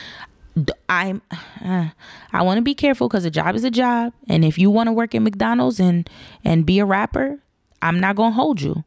I'm, 0.88 1.22
uh, 1.64 1.88
I 2.32 2.42
want 2.42 2.58
to 2.58 2.62
be 2.62 2.74
careful 2.74 3.08
because 3.08 3.24
a 3.24 3.30
job 3.30 3.54
is 3.54 3.64
a 3.64 3.70
job, 3.70 4.12
and 4.28 4.44
if 4.44 4.58
you 4.58 4.70
want 4.70 4.88
to 4.88 4.92
work 4.92 5.14
at 5.14 5.22
McDonald's 5.22 5.80
and 5.80 6.08
and 6.44 6.66
be 6.66 6.78
a 6.78 6.84
rapper, 6.84 7.38
I'm 7.80 8.00
not 8.00 8.16
gonna 8.16 8.34
hold 8.34 8.60
you. 8.60 8.84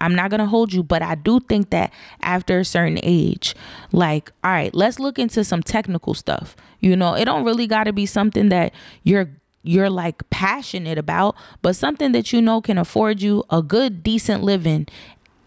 I'm 0.00 0.14
not 0.14 0.30
going 0.30 0.40
to 0.40 0.46
hold 0.46 0.72
you, 0.72 0.82
but 0.82 1.02
I 1.02 1.14
do 1.14 1.40
think 1.40 1.70
that 1.70 1.92
after 2.22 2.60
a 2.60 2.64
certain 2.64 2.98
age, 3.02 3.54
like, 3.92 4.30
all 4.44 4.50
right, 4.50 4.74
let's 4.74 4.98
look 4.98 5.18
into 5.18 5.44
some 5.44 5.62
technical 5.62 6.14
stuff. 6.14 6.56
You 6.80 6.96
know, 6.96 7.14
it 7.14 7.24
don't 7.24 7.44
really 7.44 7.66
got 7.66 7.84
to 7.84 7.92
be 7.92 8.06
something 8.06 8.48
that 8.50 8.72
you're 9.02 9.28
you're 9.64 9.90
like 9.90 10.28
passionate 10.30 10.98
about, 10.98 11.34
but 11.62 11.74
something 11.76 12.12
that 12.12 12.32
you 12.32 12.40
know 12.40 12.60
can 12.60 12.78
afford 12.78 13.20
you 13.20 13.44
a 13.50 13.60
good 13.60 14.02
decent 14.02 14.42
living 14.42 14.86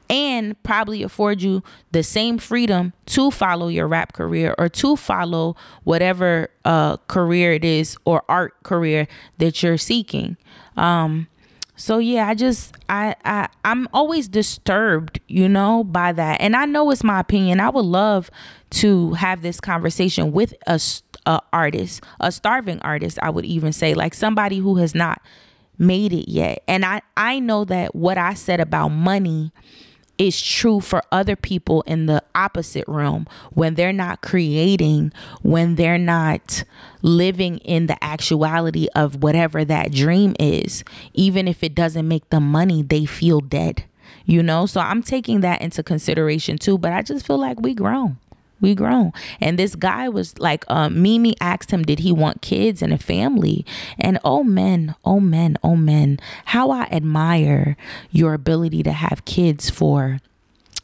and 0.10 0.62
probably 0.64 1.02
afford 1.02 1.42
you 1.42 1.64
the 1.94 2.04
same 2.04 2.38
freedom 2.38 2.92
to 3.06 3.32
follow 3.32 3.70
your 3.70 3.88
rap 3.88 4.12
career 4.12 4.54
or 4.58 4.68
to 4.68 4.98
follow 4.98 5.56
whatever 5.86 6.50
uh 6.66 6.98
career 7.08 7.54
it 7.54 7.64
is 7.64 7.98
or 8.04 8.22
art 8.28 8.62
career 8.64 9.08
that 9.38 9.64
you're 9.64 9.78
seeking. 9.78 10.36
Um 10.76 11.28
so 11.76 11.98
yeah 11.98 12.28
i 12.28 12.34
just 12.34 12.76
I, 12.90 13.16
I 13.26 13.48
i'm 13.66 13.88
always 13.94 14.28
disturbed 14.28 15.20
you 15.28 15.48
know 15.50 15.84
by 15.84 16.12
that. 16.14 16.42
And 16.42 16.56
i 16.56 16.66
know 16.66 16.92
it's 16.92 17.04
my 17.04 17.20
opinion. 17.20 17.60
I 17.60 17.70
would 17.70 17.86
love 17.86 18.30
to 18.72 19.14
have 19.14 19.42
this 19.42 19.60
conversation 19.60 20.32
with 20.32 20.54
a, 20.68 20.80
a 21.26 21.42
artist 21.54 22.04
a 22.20 22.32
starving 22.32 22.80
artist 22.82 23.20
i 23.22 23.30
would 23.30 23.46
even 23.46 23.74
say 23.74 23.94
like 23.94 24.14
somebody 24.14 24.60
who 24.60 24.78
has 24.78 24.96
not 24.96 25.22
made 25.78 26.14
it 26.14 26.30
yet. 26.30 26.64
And 26.68 26.86
i 26.86 27.02
i 27.18 27.40
know 27.40 27.66
that 27.66 27.96
what 27.96 28.18
i 28.18 28.34
said 28.34 28.60
about 28.60 28.90
money 28.90 29.52
is 30.22 30.40
true 30.40 30.80
for 30.80 31.02
other 31.12 31.36
people 31.36 31.82
in 31.88 32.06
the 32.06 32.22
opposite 32.36 32.86
realm 32.88 33.26
when 33.54 33.74
they're 33.74 33.92
not 33.92 34.22
creating, 34.22 35.12
when 35.42 35.74
they're 35.76 35.98
not 35.98 36.64
living 37.02 37.58
in 37.60 37.88
the 37.88 38.02
actuality 38.04 38.88
of 38.94 39.24
whatever 39.24 39.66
that 39.66 39.92
dream 39.92 40.36
is. 40.40 40.84
Even 41.16 41.48
if 41.48 41.64
it 41.64 41.74
doesn't 41.74 42.08
make 42.08 42.30
them 42.30 42.44
money, 42.52 42.84
they 42.84 43.04
feel 43.04 43.40
dead, 43.42 43.84
you 44.24 44.44
know? 44.44 44.68
So 44.68 44.80
I'm 44.80 45.02
taking 45.02 45.42
that 45.42 45.60
into 45.60 45.82
consideration 45.82 46.60
too, 46.60 46.78
but 46.78 46.94
I 46.94 47.02
just 47.02 47.26
feel 47.26 47.40
like 47.40 47.60
we 47.60 47.74
grown 47.74 48.18
we 48.62 48.76
grown. 48.76 49.12
And 49.40 49.60
this 49.60 49.76
guy 49.76 50.08
was 50.10 50.38
like 50.40 50.64
um, 50.70 51.02
mimi 51.02 51.36
asked 51.42 51.72
him 51.72 51.84
did 51.84 52.00
he 52.00 52.12
want 52.12 52.42
kids 52.42 52.82
and 52.82 52.94
a 52.94 52.98
family? 52.98 53.66
And 54.00 54.20
oh 54.24 54.44
men 54.44 54.96
oh 55.04 55.20
men 55.20 55.58
oh 55.64 55.76
men 55.76 56.20
how 56.46 56.72
i 56.72 56.84
admire 56.92 57.76
your 58.12 58.34
ability 58.34 58.84
to 58.84 58.92
have 58.92 59.26
kids 59.26 59.70
for 59.70 60.20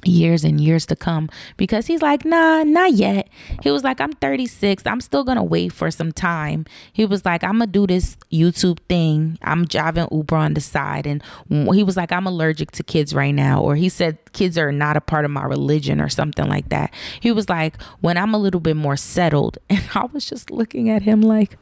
years 0.08 0.44
and 0.44 0.60
years 0.60 0.86
to 0.88 0.96
come 0.96 1.30
because 1.58 1.88
he's 1.88 2.02
like, 2.02 2.26
nah, 2.26 2.64
not 2.64 2.94
yet. 2.94 3.30
He 3.62 3.72
was 3.72 3.84
like, 3.84 4.00
I'm 4.02 4.14
36. 4.14 4.84
I'm 4.86 5.02
still 5.02 5.24
gonna 5.24 5.44
wait 5.44 5.74
for 5.74 5.92
some 5.92 6.12
time. 6.12 6.66
He 6.94 7.06
was 7.06 7.26
like, 7.26 7.44
I'm 7.44 7.60
gonna 7.60 7.68
do 7.68 7.86
this 7.88 8.18
YouTube 8.32 8.80
thing. 8.90 9.38
I'm 9.42 9.66
driving 9.66 10.08
Uber 10.12 10.36
on 10.36 10.54
the 10.54 10.62
side. 10.62 11.06
And 11.06 11.22
he 11.50 11.84
was 11.84 11.98
like, 11.98 12.12
I'm 12.12 12.28
allergic 12.28 12.72
to 12.72 12.84
kids 12.84 13.14
right 13.14 13.34
now. 13.34 13.62
Or 13.62 13.76
he 13.76 13.90
said, 13.90 14.18
kids 14.34 14.58
are 14.58 14.72
not 14.72 14.98
a 14.98 15.02
part 15.02 15.26
of 15.26 15.32
my 15.32 15.44
religion 15.44 16.02
or 16.02 16.10
something 16.10 16.48
like 16.48 16.70
that. 16.70 16.94
He 17.20 17.32
was 17.32 17.50
like, 17.50 17.82
when 18.02 18.18
I'm 18.18 18.34
a 18.34 18.38
little 18.38 18.62
bit 18.62 18.76
more 18.76 18.98
settled. 18.98 19.58
And 19.78 19.88
I 19.94 20.06
was 20.06 20.26
just 20.26 20.50
looking 20.50 20.90
at 20.90 21.04
him 21.04 21.22
like, 21.22 21.56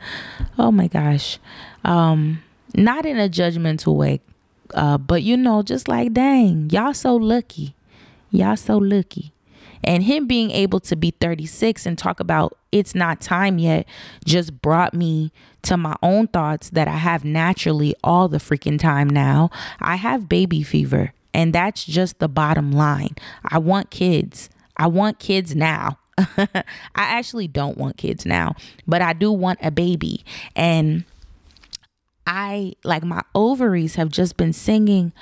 oh 0.58 0.72
my 0.72 0.88
gosh. 0.88 1.38
Um, 1.84 2.42
not 2.74 3.06
in 3.06 3.20
a 3.20 3.28
judgmental 3.28 3.96
way. 3.96 4.22
Uh, 4.74 4.98
but 4.98 5.22
you 5.22 5.36
know, 5.36 5.62
just 5.62 5.88
like, 5.90 6.14
dang, 6.14 6.70
y'all 6.70 6.94
so 6.94 7.16
lucky 7.16 7.75
Y'all 8.36 8.58
so 8.58 8.78
lucky. 8.78 9.32
And 9.84 10.04
him 10.04 10.28
being 10.28 10.52
able 10.52 10.80
to 10.82 10.96
be 10.96 11.12
36 11.12 11.86
and 11.86 11.98
talk 11.98 12.20
about 12.20 12.58
it's 12.72 12.96
not 12.96 13.22
time 13.22 13.60
yet 13.60 13.88
just 14.26 14.62
brought 14.62 14.94
me 14.94 15.32
to 15.62 15.78
my 15.78 15.96
own 16.02 16.28
thoughts 16.28 16.70
that 16.72 16.88
I 16.88 16.98
have 16.98 17.24
naturally 17.24 17.96
all 18.04 18.28
the 18.28 18.40
freaking 18.40 18.80
time 18.80 19.10
now. 19.10 19.50
I 19.80 19.96
have 19.96 20.28
baby 20.28 20.64
fever, 20.64 21.14
and 21.34 21.54
that's 21.54 21.86
just 21.86 22.20
the 22.20 22.28
bottom 22.28 22.72
line. 22.72 23.16
I 23.46 23.60
want 23.60 23.92
kids. 23.92 24.50
I 24.76 24.88
want 24.88 25.20
kids 25.20 25.56
now. 25.56 26.00
I 26.18 26.64
actually 26.96 27.48
don't 27.48 27.78
want 27.78 27.98
kids 27.98 28.26
now, 28.26 28.56
but 28.88 29.02
I 29.02 29.14
do 29.14 29.32
want 29.32 29.60
a 29.62 29.72
baby. 29.72 30.26
And 30.56 31.06
I 32.26 32.74
like 32.84 33.04
my 33.04 33.22
ovaries 33.36 33.96
have 33.96 34.10
just 34.10 34.36
been 34.36 34.54
singing, 34.54 35.14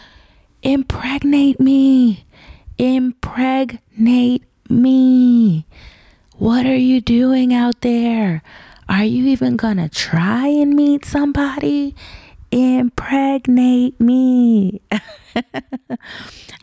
impregnate 0.63 1.59
me 1.59 2.25
Impregnate 2.77 4.43
me. 4.69 5.65
What 6.37 6.65
are 6.65 6.75
you 6.75 7.01
doing 7.01 7.53
out 7.53 7.81
there? 7.81 8.41
Are 8.89 9.03
you 9.03 9.25
even 9.27 9.55
gonna 9.55 9.89
try 9.89 10.47
and 10.47 10.75
meet 10.75 11.05
somebody? 11.05 11.95
Impregnate 12.51 13.99
me. 13.99 14.81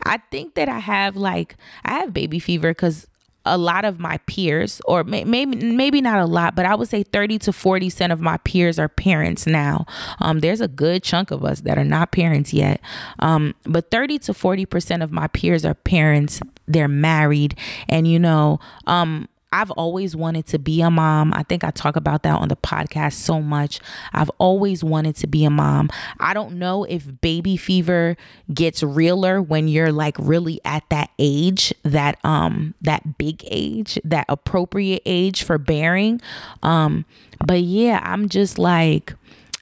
I 0.05 0.17
think 0.29 0.55
that 0.55 0.69
I 0.69 0.79
have 0.79 1.15
like 1.15 1.55
I 1.83 1.99
have 1.99 2.13
baby 2.13 2.39
fever 2.39 2.71
because 2.71 3.07
a 3.45 3.57
lot 3.57 3.85
of 3.85 3.99
my 3.99 4.17
peers 4.27 4.81
or 4.85 5.03
may, 5.03 5.23
maybe 5.23 5.55
maybe 5.71 6.01
not 6.01 6.19
a 6.19 6.25
lot 6.25 6.55
but 6.55 6.65
i 6.65 6.75
would 6.75 6.89
say 6.89 7.03
30 7.03 7.39
to 7.39 7.53
40 7.53 7.89
percent 8.01 8.13
of 8.13 8.19
my 8.19 8.37
peers 8.37 8.79
are 8.79 8.89
parents 8.89 9.45
now. 9.45 9.85
Um, 10.19 10.39
there's 10.39 10.59
a 10.59 10.67
good 10.67 11.03
chunk 11.03 11.29
of 11.29 11.45
us 11.45 11.61
that 11.61 11.77
are 11.77 11.83
not 11.83 12.11
parents 12.11 12.51
yet. 12.51 12.81
Um, 13.19 13.53
but 13.63 13.91
30 13.91 14.17
to 14.19 14.33
40 14.33 14.65
percent 14.65 15.03
of 15.03 15.11
my 15.11 15.27
peers 15.27 15.63
are 15.65 15.75
parents. 15.75 16.41
They're 16.67 16.87
married. 16.87 17.55
And 17.87 18.07
you 18.07 18.17
know 18.17 18.59
um, 18.87 19.27
I've 19.51 19.71
always 19.71 20.15
wanted 20.15 20.45
to 20.47 20.59
be 20.59 20.81
a 20.81 20.89
mom. 20.89 21.33
I 21.33 21.43
think 21.43 21.63
I 21.63 21.71
talk 21.71 21.95
about 21.95 22.23
that 22.23 22.39
on 22.39 22.47
the 22.47 22.55
podcast 22.55 23.13
so 23.13 23.41
much. 23.41 23.79
I've 24.13 24.31
always 24.37 24.83
wanted 24.83 25.15
to 25.17 25.27
be 25.27 25.43
a 25.43 25.49
mom. 25.49 25.89
I 26.19 26.33
don't 26.33 26.57
know 26.57 26.83
if 26.85 27.21
baby 27.21 27.57
fever 27.57 28.15
gets 28.53 28.81
realer 28.81 29.41
when 29.41 29.67
you're 29.67 29.91
like 29.91 30.15
really 30.19 30.61
at 30.63 30.83
that 30.89 31.09
age, 31.19 31.73
that 31.83 32.17
um 32.23 32.75
that 32.81 33.17
big 33.17 33.43
age, 33.47 33.99
that 34.03 34.25
appropriate 34.29 35.01
age 35.05 35.43
for 35.43 35.57
bearing. 35.57 36.21
Um 36.63 37.05
but 37.45 37.61
yeah, 37.61 37.99
I'm 38.03 38.29
just 38.29 38.57
like 38.57 39.15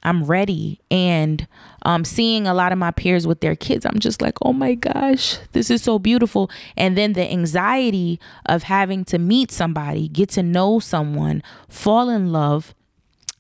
I'm 0.10 0.24
ready. 0.24 0.82
And 0.90 1.48
um, 1.84 2.04
seeing 2.04 2.48
a 2.48 2.54
lot 2.56 2.72
of 2.72 2.80
my 2.80 2.90
peers 2.90 3.28
with 3.28 3.42
their 3.42 3.56
kids, 3.56 3.86
I'm 3.86 4.00
just 4.00 4.24
like, 4.24 4.38
oh 4.42 4.54
my 4.54 4.74
gosh, 4.74 5.38
this 5.52 5.70
is 5.70 5.84
so 5.84 6.00
beautiful. 6.00 6.50
And 6.76 6.98
then 6.98 7.14
the 7.14 7.32
anxiety 7.32 8.20
of 8.48 8.64
having 8.64 9.06
to 9.06 9.20
meet 9.20 9.52
somebody, 9.52 10.08
get 10.08 10.30
to 10.30 10.42
know 10.42 10.80
someone, 10.80 11.44
fall 11.68 12.10
in 12.10 12.32
love, 12.32 12.74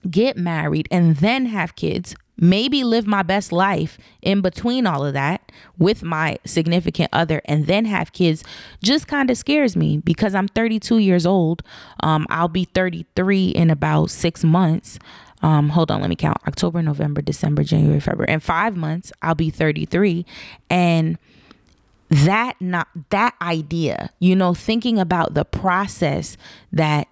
get 0.10 0.38
married, 0.38 0.88
and 0.92 1.16
then 1.18 1.48
have 1.48 1.76
kids. 1.76 2.16
Maybe 2.42 2.86
live 2.86 3.06
my 3.06 3.24
best 3.24 3.52
life 3.52 3.98
in 4.22 4.40
between 4.40 4.88
all 4.88 5.06
of 5.06 5.14
that 5.14 5.52
with 5.78 6.04
my 6.04 6.38
significant 6.46 7.10
other 7.12 7.42
and 7.44 7.68
then 7.68 7.84
have 7.84 8.14
kids 8.14 8.46
just 8.82 9.10
kind 9.10 9.30
of 9.30 9.38
scares 9.38 9.76
me 9.76 9.98
because 9.98 10.34
I'm 10.34 10.48
32 10.48 11.00
years 11.00 11.26
old. 11.26 11.64
Um, 12.00 12.26
I'll 12.30 12.48
be 12.48 12.64
33 12.64 13.50
in 13.50 13.70
about 13.70 14.10
six 14.10 14.46
months 14.46 15.00
um, 15.42 15.70
hold 15.70 15.90
on, 15.92 16.02
let 16.02 16.10
me 16.10 16.16
count 16.16 16.38
October, 16.48 16.82
November, 16.82 17.22
December, 17.22 17.64
January, 17.64 18.00
February. 18.00 18.32
In 18.32 18.40
five 18.40 18.76
months, 18.76 19.12
I'll 19.22 19.36
be 19.36 19.50
33. 19.50 20.26
And 20.70 21.18
that 22.10 22.60
not 22.60 22.88
that 23.12 23.36
idea, 23.42 24.10
you 24.20 24.36
know, 24.36 24.54
thinking 24.54 25.00
about 25.00 25.36
the 25.36 25.46
process 25.46 26.38
that 26.74 27.08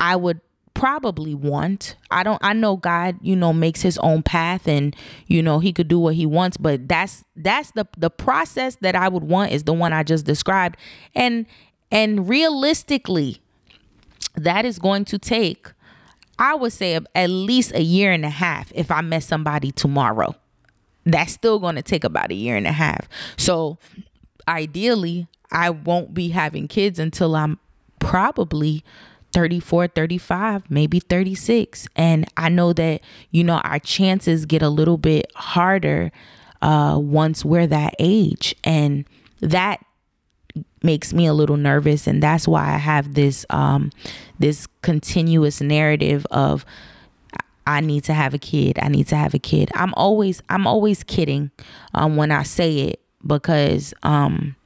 I 0.00 0.16
would 0.16 0.40
probably 0.74 1.34
want. 1.34 1.96
I 2.10 2.22
don't 2.22 2.38
I 2.42 2.52
know 2.52 2.76
God, 2.76 3.16
you 3.20 3.36
know, 3.36 3.52
makes 3.52 3.82
his 3.82 3.98
own 3.98 4.22
path 4.22 4.66
and 4.66 4.94
you 5.26 5.42
know, 5.42 5.58
he 5.58 5.72
could 5.72 5.88
do 5.88 5.98
what 5.98 6.14
he 6.14 6.26
wants, 6.26 6.56
but 6.56 6.88
that's 6.88 7.24
that's 7.36 7.72
the 7.72 7.86
the 7.98 8.08
process 8.10 8.76
that 8.76 8.94
I 8.94 9.08
would 9.08 9.24
want 9.24 9.52
is 9.52 9.64
the 9.64 9.72
one 9.72 9.92
I 9.92 10.02
just 10.02 10.24
described. 10.24 10.76
And 11.14 11.44
and 11.90 12.28
realistically, 12.28 13.42
that 14.34 14.64
is 14.64 14.78
going 14.78 15.04
to 15.06 15.18
take 15.18 15.72
I 16.42 16.56
would 16.56 16.72
say 16.72 16.98
at 17.14 17.30
least 17.30 17.72
a 17.72 17.82
year 17.82 18.10
and 18.10 18.24
a 18.24 18.30
half 18.30 18.72
if 18.74 18.90
I 18.90 19.00
met 19.00 19.22
somebody 19.22 19.70
tomorrow. 19.70 20.34
That's 21.06 21.32
still 21.32 21.60
going 21.60 21.76
to 21.76 21.82
take 21.82 22.02
about 22.02 22.32
a 22.32 22.34
year 22.34 22.56
and 22.56 22.66
a 22.66 22.72
half. 22.72 23.08
So, 23.36 23.78
ideally, 24.48 25.28
I 25.52 25.70
won't 25.70 26.14
be 26.14 26.30
having 26.30 26.66
kids 26.66 26.98
until 26.98 27.36
I'm 27.36 27.60
probably 28.00 28.84
34, 29.32 29.86
35, 29.86 30.68
maybe 30.68 30.98
36. 30.98 31.86
And 31.94 32.26
I 32.36 32.48
know 32.48 32.72
that, 32.72 33.02
you 33.30 33.44
know, 33.44 33.58
our 33.58 33.78
chances 33.78 34.44
get 34.44 34.62
a 34.62 34.68
little 34.68 34.98
bit 34.98 35.30
harder 35.36 36.10
uh, 36.60 36.98
once 37.00 37.44
we're 37.44 37.68
that 37.68 37.94
age. 38.00 38.56
And 38.64 39.04
that 39.40 39.84
makes 40.82 41.12
me 41.12 41.26
a 41.26 41.34
little 41.34 41.56
nervous. 41.56 42.06
And 42.06 42.22
that's 42.22 42.46
why 42.46 42.74
I 42.74 42.78
have 42.78 43.14
this 43.14 43.46
um, 43.50 43.90
this 44.38 44.66
continuous 44.82 45.60
narrative 45.60 46.26
of 46.30 46.64
I 47.66 47.80
need 47.80 48.04
to 48.04 48.14
have 48.14 48.34
a 48.34 48.38
kid. 48.38 48.78
I 48.80 48.88
need 48.88 49.06
to 49.08 49.16
have 49.16 49.34
a 49.34 49.38
kid. 49.38 49.70
I'm 49.74 49.94
always 49.94 50.42
I'm 50.48 50.66
always 50.66 51.02
kidding 51.04 51.50
um, 51.94 52.16
when 52.16 52.30
I 52.30 52.42
say 52.42 52.78
it 52.80 53.00
because 53.26 53.94
um, 54.02 54.56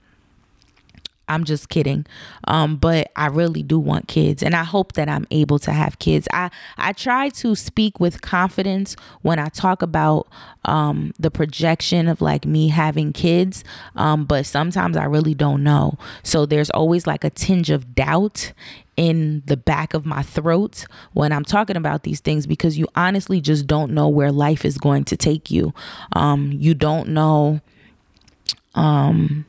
I'm 1.28 1.45
just 1.45 1.68
kidding. 1.68 2.06
Um, 2.45 2.76
but 2.76 3.11
I 3.16 3.26
really 3.26 3.62
do 3.62 3.78
want 3.78 4.09
kids 4.09 4.42
and 4.42 4.54
I 4.54 4.64
hope 4.64 4.92
that 4.92 5.09
I'm 5.09 5.26
able 5.30 5.59
to 5.61 5.73
have 5.73 5.99
kids. 5.99 6.28
I, 6.33 6.50
I 6.78 6.92
try 6.92 7.28
to 7.30 7.54
speak 7.54 7.99
with 7.99 8.23
confidence 8.23 8.97
when 9.23 9.38
I 9.38 9.49
talk 9.49 9.83
about 9.83 10.28
um, 10.64 11.12
the 11.18 11.30
projection 11.30 12.09
of 12.09 12.21
like 12.21 12.47
me 12.47 12.68
having 12.68 13.12
kids. 13.12 13.64
Um, 13.97 14.25
but 14.25 14.47
sometimes 14.47 14.97
I 14.97 15.04
really 15.04 15.35
don't 15.35 15.62
know. 15.62 15.99
So 16.23 16.47
there's 16.47 16.71
always 16.71 17.06
like 17.06 17.25
a 17.25 17.30
tinge 17.30 17.71
of 17.71 17.95
doubt 17.95 18.52
in 18.97 19.42
the 19.47 19.56
back 19.56 19.95
of 19.95 20.06
my 20.06 20.23
throat 20.23 20.87
when 21.12 21.33
I'm 21.33 21.45
talking 21.45 21.76
about 21.76 22.02
these 22.02 22.21
things 22.21 22.47
because 22.47 22.78
you 22.78 22.87
honestly 22.95 23.40
just 23.40 23.66
don't 23.66 23.92
know 23.92 24.09
where 24.09 24.33
life 24.33 24.64
is 24.64 24.78
going 24.78 25.04
to 25.06 25.16
take 25.16 25.50
you. 25.50 25.75
Um, 26.12 26.52
you 26.52 26.75
don't 26.75 27.09
know 27.09 27.61
um 28.75 29.45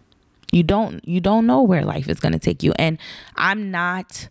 you 0.58 0.64
don't 0.64 1.08
you 1.08 1.22
don't 1.22 1.46
know 1.46 1.62
where 1.62 1.84
life 1.84 2.10
is 2.10 2.20
going 2.20 2.34
to 2.34 2.40
take 2.40 2.64
you 2.64 2.74
and 2.78 2.98
i'm 3.36 3.72
not 3.72 4.28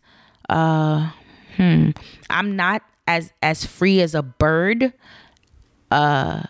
uh 0.48 1.10
hmm 1.56 1.90
i'm 2.28 2.56
not 2.56 2.82
as 3.06 3.32
as 3.42 3.64
free 3.64 4.00
as 4.00 4.14
a 4.14 4.22
bird 4.22 4.92
uh 5.90 6.42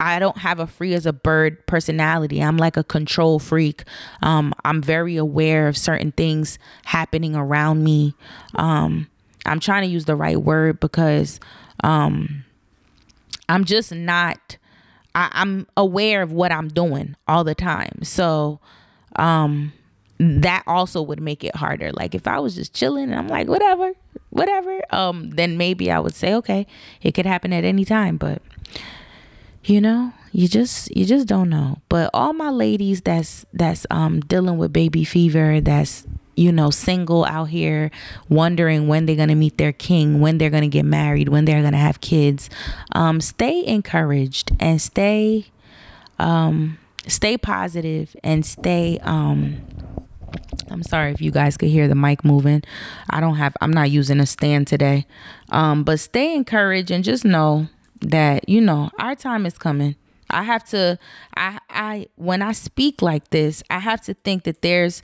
I 0.00 0.18
don't 0.18 0.38
have 0.38 0.58
a 0.58 0.66
free 0.66 0.92
as 0.92 1.06
a 1.06 1.12
bird 1.12 1.66
personality. 1.66 2.42
I'm 2.42 2.56
like 2.58 2.76
a 2.76 2.84
control 2.84 3.38
freak. 3.38 3.84
Um, 4.22 4.52
I'm 4.64 4.82
very 4.82 5.16
aware 5.16 5.68
of 5.68 5.76
certain 5.76 6.12
things 6.12 6.58
happening 6.84 7.34
around 7.36 7.84
me. 7.84 8.14
Um, 8.56 9.08
I'm 9.46 9.60
trying 9.60 9.82
to 9.82 9.88
use 9.88 10.04
the 10.04 10.16
right 10.16 10.36
word 10.36 10.80
because 10.80 11.40
um, 11.82 12.44
I'm 13.48 13.64
just 13.64 13.92
not. 13.92 14.58
I, 15.14 15.30
I'm 15.32 15.66
aware 15.76 16.22
of 16.22 16.32
what 16.32 16.50
I'm 16.50 16.68
doing 16.68 17.16
all 17.28 17.44
the 17.44 17.54
time. 17.54 18.00
So 18.02 18.60
um 19.16 19.72
that 20.18 20.62
also 20.66 21.02
would 21.02 21.20
make 21.20 21.42
it 21.42 21.56
harder. 21.56 21.92
Like 21.92 22.14
if 22.14 22.26
i 22.26 22.38
was 22.38 22.54
just 22.54 22.72
chilling 22.72 23.04
and 23.04 23.14
i'm 23.14 23.28
like 23.28 23.48
whatever 23.48 23.92
whatever 24.30 24.80
um 24.90 25.30
then 25.30 25.56
maybe 25.56 25.90
i 25.90 25.98
would 25.98 26.14
say 26.14 26.34
okay 26.34 26.66
it 27.02 27.12
could 27.12 27.26
happen 27.26 27.52
at 27.52 27.64
any 27.64 27.84
time. 27.84 28.16
But 28.16 28.42
you 29.64 29.80
know 29.80 30.12
you 30.32 30.48
just 30.48 30.94
you 30.96 31.04
just 31.04 31.28
don't 31.28 31.48
know. 31.48 31.78
But 31.88 32.10
all 32.12 32.32
my 32.32 32.50
ladies 32.50 33.00
that's 33.00 33.46
that's 33.52 33.86
um 33.90 34.20
dealing 34.20 34.58
with 34.58 34.72
baby 34.72 35.04
fever 35.04 35.60
that's 35.60 36.06
you 36.36 36.50
know 36.50 36.70
single 36.70 37.24
out 37.24 37.48
here 37.48 37.90
wondering 38.28 38.88
when 38.88 39.06
they're 39.06 39.16
going 39.16 39.28
to 39.28 39.34
meet 39.34 39.56
their 39.58 39.72
king 39.72 40.20
when 40.20 40.38
they're 40.38 40.50
going 40.50 40.62
to 40.62 40.68
get 40.68 40.84
married 40.84 41.28
when 41.28 41.44
they're 41.44 41.60
going 41.60 41.72
to 41.72 41.78
have 41.78 42.00
kids 42.00 42.50
um 42.92 43.20
stay 43.20 43.64
encouraged 43.64 44.50
and 44.58 44.82
stay 44.82 45.46
um 46.18 46.76
stay 47.06 47.36
positive 47.36 48.14
and 48.22 48.44
stay 48.44 48.98
um 49.02 49.60
I'm 50.70 50.82
sorry 50.82 51.12
if 51.12 51.20
you 51.20 51.30
guys 51.30 51.56
could 51.56 51.68
hear 51.68 51.86
the 51.86 51.94
mic 51.94 52.24
moving. 52.24 52.62
I 53.10 53.20
don't 53.20 53.36
have 53.36 53.54
I'm 53.60 53.70
not 53.70 53.90
using 53.90 54.20
a 54.20 54.26
stand 54.26 54.66
today. 54.66 55.06
Um 55.50 55.84
but 55.84 56.00
stay 56.00 56.34
encouraged 56.34 56.90
and 56.90 57.04
just 57.04 57.24
know 57.24 57.68
that 58.00 58.48
you 58.48 58.60
know 58.60 58.90
our 58.98 59.14
time 59.14 59.46
is 59.46 59.58
coming. 59.58 59.96
I 60.30 60.42
have 60.42 60.64
to 60.70 60.98
I 61.36 61.58
I 61.70 62.06
when 62.16 62.42
I 62.42 62.52
speak 62.52 63.02
like 63.02 63.30
this, 63.30 63.62
I 63.70 63.78
have 63.78 64.00
to 64.02 64.14
think 64.14 64.44
that 64.44 64.62
there's 64.62 65.02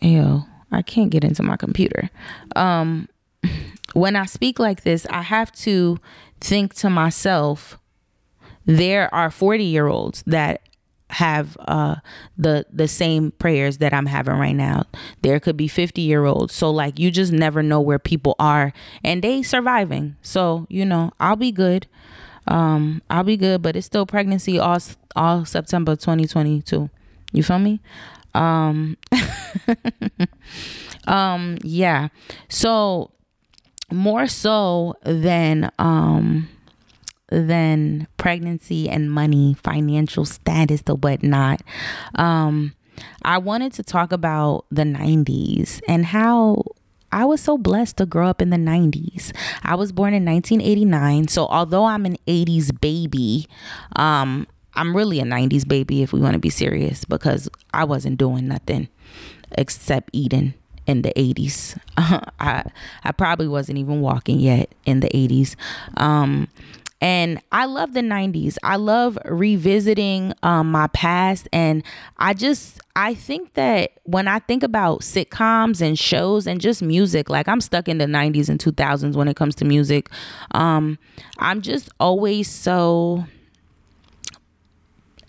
you 0.00 0.44
I 0.70 0.82
can't 0.82 1.10
get 1.10 1.24
into 1.24 1.42
my 1.42 1.56
computer. 1.56 2.10
Um 2.56 3.08
when 3.92 4.16
I 4.16 4.26
speak 4.26 4.58
like 4.58 4.82
this, 4.82 5.06
I 5.10 5.22
have 5.22 5.52
to 5.52 5.98
think 6.40 6.74
to 6.74 6.90
myself 6.90 7.78
there 8.66 9.12
are 9.14 9.30
40 9.30 9.64
year 9.64 9.86
olds 9.86 10.22
that 10.26 10.62
have 11.10 11.58
uh 11.68 11.96
the 12.38 12.64
the 12.72 12.88
same 12.88 13.30
prayers 13.32 13.78
that 13.78 13.92
I'm 13.92 14.06
having 14.06 14.34
right 14.36 14.56
now. 14.56 14.84
There 15.20 15.38
could 15.40 15.56
be 15.56 15.68
50 15.68 16.00
year 16.00 16.24
olds. 16.24 16.54
So 16.54 16.70
like 16.70 16.98
you 16.98 17.10
just 17.10 17.32
never 17.32 17.62
know 17.62 17.80
where 17.80 17.98
people 17.98 18.34
are 18.38 18.72
and 19.04 19.22
they 19.22 19.42
surviving. 19.42 20.16
So, 20.22 20.66
you 20.70 20.84
know, 20.86 21.12
I'll 21.20 21.36
be 21.36 21.52
good. 21.52 21.86
Um 22.48 23.02
I'll 23.10 23.24
be 23.24 23.36
good, 23.36 23.60
but 23.62 23.76
it's 23.76 23.86
still 23.86 24.06
pregnancy 24.06 24.58
all 24.58 24.78
all 25.14 25.44
September 25.44 25.96
2022. 25.96 26.88
You 27.32 27.42
feel 27.42 27.58
me? 27.58 27.80
Um 28.34 28.96
um 31.06 31.58
yeah. 31.62 32.08
So 32.48 33.10
more 33.90 34.26
so 34.26 34.94
than 35.04 35.70
um 35.78 36.48
than 37.32 38.06
pregnancy 38.16 38.88
and 38.88 39.10
money, 39.10 39.54
financial 39.62 40.24
status, 40.24 40.82
or 40.88 40.96
whatnot. 40.96 41.62
Um, 42.14 42.74
I 43.22 43.38
wanted 43.38 43.72
to 43.74 43.82
talk 43.82 44.12
about 44.12 44.66
the 44.70 44.82
90s 44.82 45.80
and 45.88 46.04
how 46.06 46.62
I 47.10 47.24
was 47.24 47.40
so 47.40 47.58
blessed 47.58 47.96
to 47.98 48.06
grow 48.06 48.28
up 48.28 48.40
in 48.40 48.50
the 48.50 48.56
90s. 48.56 49.32
I 49.62 49.74
was 49.74 49.92
born 49.92 50.14
in 50.14 50.24
1989. 50.24 51.28
So, 51.28 51.46
although 51.46 51.84
I'm 51.84 52.06
an 52.06 52.16
80s 52.26 52.78
baby, 52.80 53.46
um, 53.96 54.46
I'm 54.74 54.96
really 54.96 55.20
a 55.20 55.24
90s 55.24 55.66
baby 55.66 56.02
if 56.02 56.12
we 56.12 56.20
want 56.20 56.34
to 56.34 56.38
be 56.38 56.50
serious 56.50 57.04
because 57.04 57.48
I 57.74 57.84
wasn't 57.84 58.18
doing 58.18 58.48
nothing 58.48 58.88
except 59.52 60.10
eating 60.12 60.54
in 60.86 61.02
the 61.02 61.12
80s. 61.14 61.78
I 62.40 62.64
I 63.04 63.12
probably 63.12 63.48
wasn't 63.48 63.78
even 63.78 64.00
walking 64.00 64.40
yet 64.40 64.74
in 64.86 65.00
the 65.00 65.08
80s. 65.08 65.54
Um, 65.98 66.48
and 67.02 67.42
I 67.50 67.64
love 67.64 67.94
the 67.94 68.00
90s. 68.00 68.56
I 68.62 68.76
love 68.76 69.18
revisiting 69.24 70.34
um, 70.44 70.70
my 70.70 70.86
past. 70.86 71.48
And 71.52 71.82
I 72.18 72.32
just, 72.32 72.80
I 72.94 73.14
think 73.14 73.54
that 73.54 73.90
when 74.04 74.28
I 74.28 74.38
think 74.38 74.62
about 74.62 75.00
sitcoms 75.00 75.80
and 75.80 75.98
shows 75.98 76.46
and 76.46 76.60
just 76.60 76.80
music, 76.80 77.28
like 77.28 77.48
I'm 77.48 77.60
stuck 77.60 77.88
in 77.88 77.98
the 77.98 78.04
90s 78.04 78.48
and 78.48 78.60
2000s 78.60 79.16
when 79.16 79.26
it 79.26 79.34
comes 79.34 79.56
to 79.56 79.64
music. 79.64 80.10
Um, 80.52 80.96
I'm 81.38 81.60
just 81.60 81.88
always 81.98 82.48
so 82.48 83.24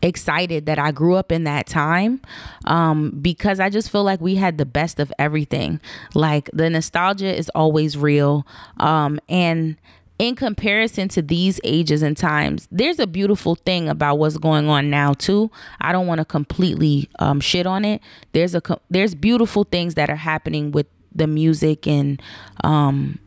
excited 0.04 0.68
that 0.68 0.78
I 0.78 0.92
grew 0.92 1.16
up 1.16 1.32
in 1.32 1.46
that 1.46 1.66
time 1.66 2.22
um, 2.66 3.18
because 3.20 3.60
I 3.60 3.72
just 3.72 3.90
feel 3.90 4.04
like 4.04 4.22
we 4.22 4.36
had 4.36 4.60
the 4.60 4.66
best 4.66 5.00
of 5.00 5.12
everything. 5.18 5.82
Like 6.14 6.52
the 6.54 6.70
nostalgia 6.70 7.36
is 7.36 7.50
always 7.56 7.98
real. 7.98 8.46
Um, 8.78 9.20
and 9.28 9.76
in 10.19 10.36
comparison 10.36 11.08
to 11.10 11.21
these 11.21 11.60
ages 11.63 12.02
and 12.02 12.15
times, 12.15 12.67
there's 12.71 12.99
a 12.99 13.08
beautiful 13.08 13.56
thing 13.56 13.89
about 13.89 14.19
what's 14.19 14.38
going 14.38 14.69
on 14.69 14.89
now 14.89 15.13
too. 15.13 15.52
I 15.82 15.91
don't 15.91 16.08
want 16.08 16.19
to 16.19 16.26
completely 16.26 17.10
um, 17.19 17.39
shit 17.39 17.65
on 17.65 17.84
it. 17.84 18.02
There's 18.32 18.56
a 18.56 18.62
there's 18.89 19.15
beautiful 19.15 19.63
things 19.63 19.95
that 19.95 20.10
are 20.10 20.15
happening 20.15 20.71
with 20.71 20.88
the 21.13 21.28
music 21.28 21.88
and 21.88 22.21
um, 22.63 23.19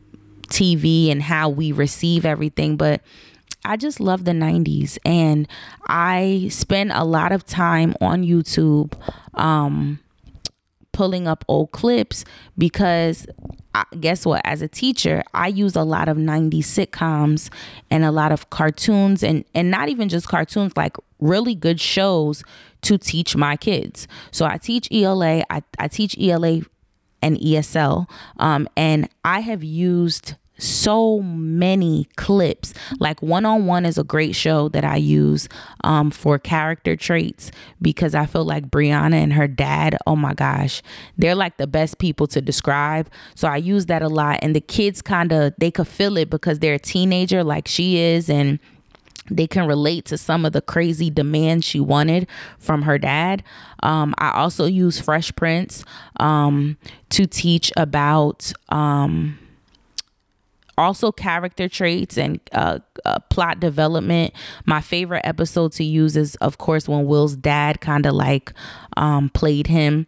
TV 0.47 1.11
and 1.11 1.21
how 1.21 1.49
we 1.49 1.71
receive 1.71 2.25
everything, 2.25 2.77
but 2.77 3.01
I 3.65 3.75
just 3.75 3.99
love 3.99 4.23
the 4.23 4.31
90s 4.31 4.97
and 5.05 5.47
I 5.87 6.47
spend 6.49 6.91
a 6.93 7.03
lot 7.03 7.31
of 7.31 7.45
time 7.45 7.95
on 7.99 8.23
YouTube 8.23 8.93
um, 9.33 9.99
pulling 10.93 11.27
up 11.27 11.43
old 11.47 11.71
clips 11.71 12.23
because 12.57 13.27
Guess 13.99 14.25
what 14.25 14.41
as 14.43 14.61
a 14.61 14.67
teacher 14.67 15.23
i 15.33 15.47
use 15.47 15.75
a 15.75 15.83
lot 15.83 16.07
of 16.09 16.17
90s 16.17 16.59
sitcoms 16.59 17.49
and 17.89 18.03
a 18.03 18.11
lot 18.11 18.31
of 18.31 18.49
cartoons 18.49 19.23
and 19.23 19.43
and 19.53 19.71
not 19.71 19.89
even 19.89 20.09
just 20.09 20.27
cartoons 20.27 20.73
like 20.75 20.97
really 21.19 21.55
good 21.55 21.79
shows 21.79 22.43
to 22.81 22.97
teach 22.97 23.35
my 23.35 23.55
kids 23.55 24.07
so 24.31 24.45
i 24.45 24.57
teach 24.57 24.87
ela 24.91 25.43
i, 25.49 25.61
I 25.79 25.87
teach 25.87 26.17
ela 26.19 26.61
and 27.21 27.37
ESL. 27.37 28.09
Um, 28.37 28.67
and 28.75 29.09
I 29.23 29.41
have 29.41 29.63
used 29.63 30.35
so 30.57 31.19
many 31.21 32.07
clips. 32.15 32.73
Like 32.99 33.21
One 33.21 33.45
on 33.45 33.65
One 33.65 33.85
is 33.85 33.97
a 33.97 34.03
great 34.03 34.35
show 34.35 34.69
that 34.69 34.83
I 34.83 34.97
use 34.97 35.47
um, 35.83 36.11
for 36.11 36.39
character 36.39 36.95
traits 36.95 37.51
because 37.81 38.15
I 38.15 38.25
feel 38.25 38.45
like 38.45 38.69
Breanna 38.69 39.15
and 39.15 39.33
her 39.33 39.47
dad, 39.47 39.97
oh 40.05 40.15
my 40.15 40.33
gosh, 40.33 40.81
they're 41.17 41.35
like 41.35 41.57
the 41.57 41.67
best 41.67 41.99
people 41.99 42.27
to 42.27 42.41
describe. 42.41 43.09
So 43.35 43.47
I 43.47 43.57
use 43.57 43.87
that 43.87 44.01
a 44.01 44.09
lot. 44.09 44.39
And 44.41 44.55
the 44.55 44.61
kids 44.61 45.01
kind 45.01 45.31
of, 45.31 45.53
they 45.57 45.71
could 45.71 45.87
feel 45.87 46.17
it 46.17 46.29
because 46.29 46.59
they're 46.59 46.75
a 46.75 46.79
teenager 46.79 47.43
like 47.43 47.67
she 47.67 47.97
is. 47.97 48.29
And 48.29 48.59
they 49.29 49.47
can 49.47 49.67
relate 49.67 50.05
to 50.05 50.17
some 50.17 50.45
of 50.45 50.53
the 50.53 50.61
crazy 50.61 51.09
demands 51.09 51.65
she 51.65 51.81
wanted 51.81 52.27
from 52.59 52.83
her 52.83 52.97
dad. 52.97 53.43
Um, 53.83 54.15
I 54.17 54.31
also 54.31 54.65
use 54.65 55.01
Fresh 55.01 55.35
Prince 55.35 55.83
um, 56.19 56.77
to 57.09 57.27
teach 57.27 57.71
about. 57.75 58.51
Um, 58.69 59.37
also 60.77 61.11
character 61.11 61.67
traits 61.67 62.17
and 62.17 62.39
uh, 62.51 62.79
uh, 63.05 63.19
plot 63.29 63.59
development. 63.59 64.33
My 64.65 64.81
favorite 64.81 65.21
episode 65.23 65.71
to 65.73 65.83
use 65.83 66.15
is, 66.15 66.35
of 66.35 66.57
course, 66.57 66.87
when 66.87 67.05
Will's 67.05 67.35
dad 67.35 67.81
kind 67.81 68.05
of 68.05 68.13
like 68.13 68.53
um, 68.95 69.29
played 69.29 69.67
him 69.67 70.07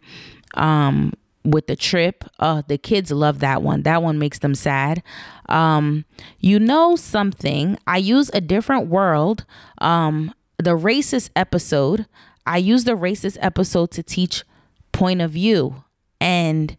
um, 0.54 1.12
with 1.44 1.66
the 1.66 1.76
trip. 1.76 2.24
Uh, 2.38 2.62
the 2.66 2.78
kids 2.78 3.10
love 3.10 3.40
that 3.40 3.62
one. 3.62 3.82
That 3.82 4.02
one 4.02 4.18
makes 4.18 4.38
them 4.38 4.54
sad. 4.54 5.02
Um, 5.48 6.04
you 6.38 6.58
know 6.58 6.96
something? 6.96 7.78
I 7.86 7.98
use 7.98 8.30
a 8.32 8.40
different 8.40 8.88
world. 8.88 9.44
Um, 9.78 10.32
the 10.58 10.76
racist 10.76 11.30
episode. 11.34 12.06
I 12.46 12.58
use 12.58 12.84
the 12.84 12.96
racist 12.96 13.38
episode 13.40 13.90
to 13.92 14.02
teach 14.02 14.44
point 14.92 15.20
of 15.20 15.32
view 15.32 15.84
and 16.20 16.76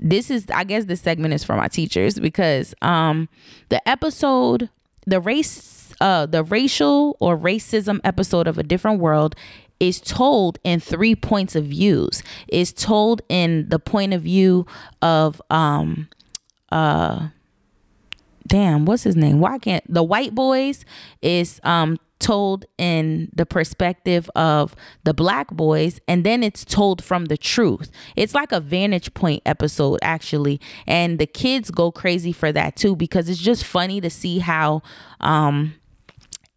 this 0.00 0.30
is 0.30 0.46
I 0.52 0.64
guess 0.64 0.86
this 0.86 1.00
segment 1.00 1.34
is 1.34 1.44
for 1.44 1.56
my 1.56 1.68
teachers 1.68 2.18
because 2.18 2.74
um 2.82 3.28
the 3.68 3.86
episode 3.88 4.70
the 5.06 5.20
race 5.20 5.92
uh 6.00 6.26
the 6.26 6.42
racial 6.42 7.16
or 7.20 7.36
racism 7.36 8.00
episode 8.02 8.46
of 8.48 8.58
a 8.58 8.62
different 8.62 9.00
world 9.00 9.36
is 9.78 10.00
told 10.00 10.58
in 10.62 10.78
three 10.78 11.14
points 11.14 11.56
of 11.56 11.64
views. 11.64 12.22
Is 12.48 12.72
told 12.72 13.22
in 13.28 13.68
the 13.68 13.78
point 13.78 14.12
of 14.12 14.22
view 14.22 14.66
of 15.02 15.40
um 15.50 16.08
uh 16.70 17.28
damn 18.46 18.84
what's 18.84 19.02
his 19.02 19.16
name 19.16 19.38
why 19.38 19.58
can't 19.58 19.84
the 19.92 20.02
white 20.02 20.34
boys 20.34 20.84
is 21.22 21.60
um 21.62 21.98
told 22.20 22.66
in 22.78 23.30
the 23.34 23.46
perspective 23.46 24.30
of 24.36 24.76
the 25.04 25.14
black 25.14 25.50
boys 25.50 26.00
and 26.06 26.24
then 26.24 26.42
it's 26.42 26.64
told 26.64 27.02
from 27.02 27.26
the 27.26 27.36
truth. 27.36 27.90
It's 28.16 28.34
like 28.34 28.52
a 28.52 28.60
vantage 28.60 29.12
point 29.14 29.42
episode 29.46 29.98
actually 30.02 30.60
and 30.86 31.18
the 31.18 31.26
kids 31.26 31.70
go 31.70 31.90
crazy 31.90 32.32
for 32.32 32.52
that 32.52 32.76
too 32.76 32.94
because 32.94 33.28
it's 33.28 33.40
just 33.40 33.64
funny 33.64 34.00
to 34.00 34.10
see 34.10 34.38
how 34.38 34.82
um 35.20 35.74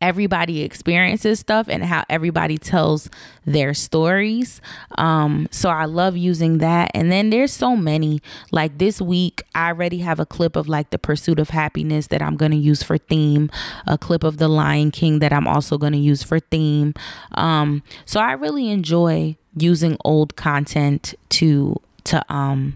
everybody 0.03 0.63
experiences 0.63 1.39
stuff 1.39 1.69
and 1.69 1.81
how 1.81 2.03
everybody 2.09 2.57
tells 2.57 3.09
their 3.45 3.73
stories. 3.73 4.59
Um, 4.97 5.47
so 5.49 5.69
I 5.69 5.85
love 5.85 6.17
using 6.17 6.57
that. 6.57 6.91
And 6.93 7.09
then 7.09 7.29
there's 7.29 7.53
so 7.53 7.77
many. 7.77 8.21
Like 8.51 8.79
this 8.79 9.01
week, 9.01 9.43
I 9.55 9.69
already 9.69 9.99
have 9.99 10.19
a 10.19 10.25
clip 10.25 10.57
of 10.57 10.67
like 10.67 10.89
the 10.89 10.99
pursuit 10.99 11.39
of 11.39 11.51
happiness 11.51 12.07
that 12.07 12.21
I'm 12.21 12.35
gonna 12.35 12.57
use 12.57 12.83
for 12.83 12.97
theme, 12.97 13.49
a 13.87 13.97
clip 13.97 14.25
of 14.25 14.37
the 14.39 14.49
Lion 14.49 14.91
King 14.91 15.19
that 15.19 15.31
I'm 15.31 15.47
also 15.47 15.77
gonna 15.77 15.95
use 15.95 16.21
for 16.21 16.41
theme. 16.41 16.93
Um, 17.35 17.81
so 18.05 18.19
I 18.19 18.33
really 18.33 18.69
enjoy 18.69 19.37
using 19.55 19.95
old 20.03 20.35
content 20.35 21.15
to 21.29 21.77
to 22.03 22.33
um 22.33 22.75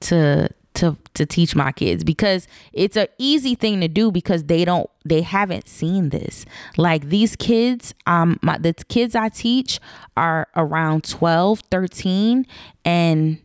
to 0.00 0.48
to 0.48 0.48
to 1.18 1.26
teach 1.26 1.54
my 1.54 1.70
kids 1.72 2.02
because 2.02 2.48
it's 2.72 2.96
an 2.96 3.06
easy 3.18 3.54
thing 3.54 3.80
to 3.80 3.88
do 3.88 4.10
because 4.10 4.44
they 4.44 4.64
don't 4.64 4.88
they 5.04 5.22
haven't 5.22 5.68
seen 5.68 6.08
this. 6.08 6.46
Like 6.76 7.08
these 7.08 7.36
kids 7.36 7.94
um 8.06 8.38
my 8.42 8.58
the 8.58 8.74
kids 8.74 9.14
i 9.14 9.28
teach 9.28 9.80
are 10.16 10.48
around 10.56 11.04
12 11.04 11.60
13 11.70 12.46
and 12.84 13.38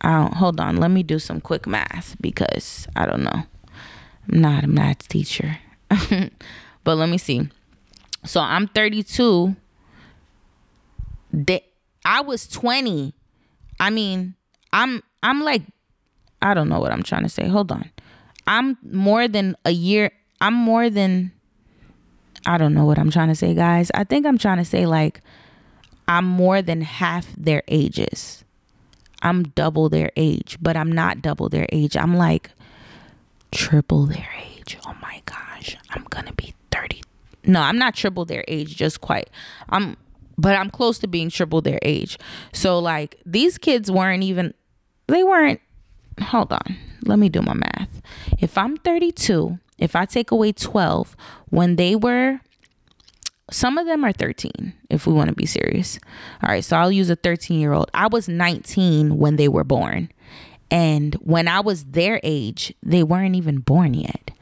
i 0.00 0.12
don't 0.12 0.34
hold 0.34 0.60
on 0.60 0.76
let 0.76 0.90
me 0.90 1.02
do 1.02 1.18
some 1.18 1.40
quick 1.40 1.66
math 1.66 2.16
because 2.20 2.86
i 2.96 3.06
don't 3.06 3.22
know. 3.22 3.44
I'm 4.28 4.40
not 4.40 4.64
a 4.64 4.68
math 4.68 5.06
teacher. 5.08 5.58
But 6.86 6.98
let 6.98 7.08
me 7.08 7.18
see. 7.18 7.48
So 8.24 8.40
i'm 8.40 8.68
32 8.68 9.56
they, 11.32 11.64
i 12.04 12.20
was 12.20 12.46
20 12.48 13.12
i 13.78 13.90
mean 13.90 14.34
i'm 14.72 15.02
i'm 15.22 15.42
like 15.42 15.62
I 16.42 16.54
don't 16.54 16.68
know 16.68 16.80
what 16.80 16.92
I'm 16.92 17.02
trying 17.02 17.22
to 17.22 17.28
say. 17.28 17.48
Hold 17.48 17.72
on. 17.72 17.90
I'm 18.46 18.78
more 18.82 19.28
than 19.28 19.56
a 19.64 19.70
year. 19.70 20.10
I'm 20.40 20.54
more 20.54 20.90
than 20.90 21.32
I 22.46 22.58
don't 22.58 22.74
know 22.74 22.84
what 22.84 22.98
I'm 22.98 23.10
trying 23.10 23.28
to 23.28 23.34
say, 23.34 23.54
guys. 23.54 23.90
I 23.94 24.04
think 24.04 24.26
I'm 24.26 24.38
trying 24.38 24.58
to 24.58 24.64
say 24.64 24.86
like 24.86 25.20
I'm 26.06 26.24
more 26.24 26.62
than 26.62 26.80
half 26.82 27.26
their 27.36 27.62
ages. 27.68 28.44
I'm 29.22 29.44
double 29.44 29.88
their 29.88 30.10
age, 30.16 30.58
but 30.60 30.76
I'm 30.76 30.92
not 30.92 31.22
double 31.22 31.48
their 31.48 31.66
age. 31.72 31.96
I'm 31.96 32.16
like 32.16 32.50
triple 33.50 34.06
their 34.06 34.28
age. 34.38 34.78
Oh 34.86 34.94
my 35.02 35.22
gosh. 35.24 35.76
I'm 35.90 36.04
going 36.04 36.26
to 36.26 36.34
be 36.34 36.54
30. 36.70 37.02
No, 37.44 37.60
I'm 37.60 37.78
not 37.78 37.94
triple 37.94 38.24
their 38.24 38.44
age 38.46 38.76
just 38.76 39.00
quite. 39.00 39.30
I'm 39.68 39.96
but 40.38 40.54
I'm 40.54 40.68
close 40.70 40.98
to 40.98 41.08
being 41.08 41.30
triple 41.30 41.62
their 41.62 41.78
age. 41.82 42.18
So 42.52 42.78
like 42.78 43.16
these 43.24 43.58
kids 43.58 43.90
weren't 43.90 44.22
even 44.22 44.54
they 45.08 45.24
weren't 45.24 45.60
hold 46.20 46.52
on. 46.52 46.76
Let 47.04 47.18
me 47.18 47.28
do 47.28 47.42
my 47.42 47.54
math. 47.54 48.02
If 48.38 48.58
I'm 48.58 48.76
32, 48.78 49.58
if 49.78 49.94
I 49.94 50.04
take 50.04 50.30
away 50.30 50.52
12, 50.52 51.16
when 51.50 51.76
they 51.76 51.94
were, 51.94 52.40
some 53.50 53.78
of 53.78 53.86
them 53.86 54.04
are 54.04 54.12
13, 54.12 54.72
if 54.90 55.06
we 55.06 55.12
want 55.12 55.28
to 55.28 55.34
be 55.34 55.46
serious. 55.46 55.98
All 56.42 56.50
right, 56.50 56.64
so 56.64 56.76
I'll 56.76 56.92
use 56.92 57.10
a 57.10 57.16
13 57.16 57.60
year 57.60 57.72
old. 57.72 57.90
I 57.94 58.08
was 58.08 58.28
19 58.28 59.18
when 59.18 59.36
they 59.36 59.48
were 59.48 59.64
born. 59.64 60.10
And 60.70 61.14
when 61.16 61.46
I 61.46 61.60
was 61.60 61.84
their 61.84 62.20
age, 62.24 62.74
they 62.82 63.02
weren't 63.02 63.36
even 63.36 63.58
born 63.58 63.94
yet. 63.94 64.32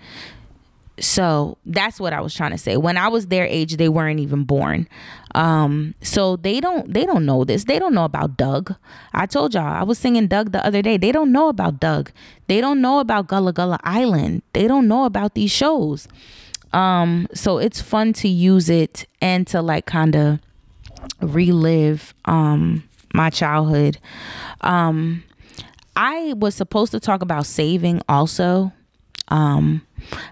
So 0.99 1.59
that's 1.67 1.99
what 1.99 2.13
I 2.13 2.21
was 2.21 2.35
trying 2.35 2.53
to 2.53 2.59
say. 2.59 2.77
When 2.77 2.97
I 2.97 3.09
was 3.09 3.27
their 3.27 3.47
age, 3.47 3.77
they 3.77 3.89
weren't 3.89 4.21
even 4.21 4.45
born. 4.45 4.89
Um, 5.35 5.95
so 6.01 6.37
they 6.37 6.61
don't 6.61 6.93
they 6.93 7.05
don't 7.05 7.27
know 7.27 7.45
this. 7.45 7.65
They 7.65 7.81
don't 7.81 7.95
know 7.95 8.05
about 8.05 8.37
Doug. 8.37 8.77
I 9.13 9.27
told 9.27 9.55
y'all 9.55 9.67
I 9.67 9.83
was 9.83 9.99
singing 9.99 10.29
Doug 10.29 10.53
the 10.53 10.65
other 10.65 10.83
day. 10.83 10.97
They 10.97 11.11
don't 11.11 11.33
know 11.33 11.49
about 11.49 11.81
Doug. 11.81 12.13
They 12.47 12.61
don't 12.61 12.81
know 12.81 13.01
about 13.01 13.27
Gullah 13.27 13.53
Gullah 13.53 13.81
Island. 13.83 14.43
They 14.53 14.69
don't 14.69 14.87
know 14.87 15.05
about 15.05 15.35
these 15.35 15.51
shows. 15.51 16.07
Um, 16.73 17.29
so 17.35 17.59
it's 17.59 17.81
fun 17.81 18.13
to 18.15 18.29
use 18.29 18.69
it 18.69 19.07
and 19.21 19.47
to 19.49 19.63
like 19.63 19.87
kind 19.87 20.15
of 20.15 20.39
relive 21.21 22.15
um 22.27 22.85
my 23.13 23.31
childhood. 23.31 23.99
Um 24.61 25.25
I 25.97 26.35
was 26.37 26.55
supposed 26.55 26.93
to 26.93 27.01
talk 27.01 27.23
about 27.23 27.47
saving 27.47 28.01
also 28.09 28.73
um, 29.29 29.83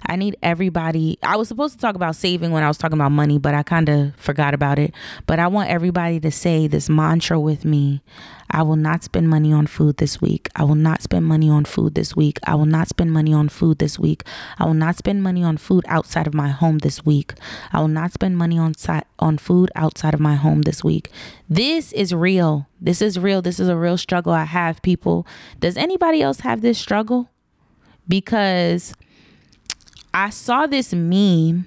I 0.06 0.16
need 0.16 0.36
everybody. 0.42 1.18
I 1.22 1.36
was 1.36 1.48
supposed 1.48 1.74
to 1.74 1.80
talk 1.80 1.94
about 1.94 2.16
saving 2.16 2.50
when 2.50 2.62
I 2.62 2.68
was 2.68 2.76
talking 2.76 2.98
about 2.98 3.12
money, 3.12 3.38
but 3.38 3.54
I 3.54 3.62
kind 3.62 3.88
of 3.88 4.14
forgot 4.16 4.52
about 4.54 4.78
it. 4.78 4.94
But 5.26 5.38
I 5.38 5.46
want 5.46 5.70
everybody 5.70 6.20
to 6.20 6.30
say 6.30 6.66
this 6.66 6.88
mantra 6.88 7.40
with 7.40 7.64
me. 7.64 8.02
I 8.50 8.62
will 8.62 8.76
not 8.76 9.02
spend 9.02 9.30
money 9.30 9.50
on 9.50 9.66
food 9.66 9.96
this 9.96 10.20
week. 10.20 10.50
I 10.54 10.64
will 10.64 10.74
not 10.74 11.00
spend 11.00 11.24
money 11.24 11.48
on 11.48 11.64
food 11.64 11.94
this 11.94 12.14
week. 12.14 12.38
I 12.46 12.54
will 12.54 12.66
not 12.66 12.86
spend 12.88 13.10
money 13.10 13.32
on 13.32 13.48
food 13.48 13.78
this 13.78 13.98
week. 13.98 14.24
I 14.58 14.66
will 14.66 14.74
not 14.74 14.96
spend 14.98 15.22
money 15.22 15.42
on 15.42 15.56
food 15.56 15.84
outside 15.88 16.26
of 16.26 16.34
my 16.34 16.48
home 16.48 16.78
this 16.78 17.04
week. 17.06 17.32
I 17.72 17.80
will 17.80 17.88
not 17.88 18.12
spend 18.12 18.36
money 18.36 18.58
on 18.58 18.74
si- 18.74 19.00
on 19.18 19.38
food 19.38 19.70
outside 19.74 20.12
of 20.12 20.20
my 20.20 20.34
home 20.34 20.62
this 20.62 20.84
week. 20.84 21.10
This 21.48 21.92
is 21.92 22.12
real. 22.14 22.66
This 22.78 23.00
is 23.00 23.18
real. 23.18 23.40
This 23.40 23.58
is 23.58 23.68
a 23.68 23.76
real 23.76 23.96
struggle 23.96 24.34
I 24.34 24.44
have, 24.44 24.82
people. 24.82 25.26
Does 25.58 25.78
anybody 25.78 26.20
else 26.20 26.40
have 26.40 26.60
this 26.60 26.78
struggle? 26.78 27.30
Because 28.08 28.94
I 30.14 30.30
saw 30.30 30.66
this 30.66 30.92
meme 30.92 31.66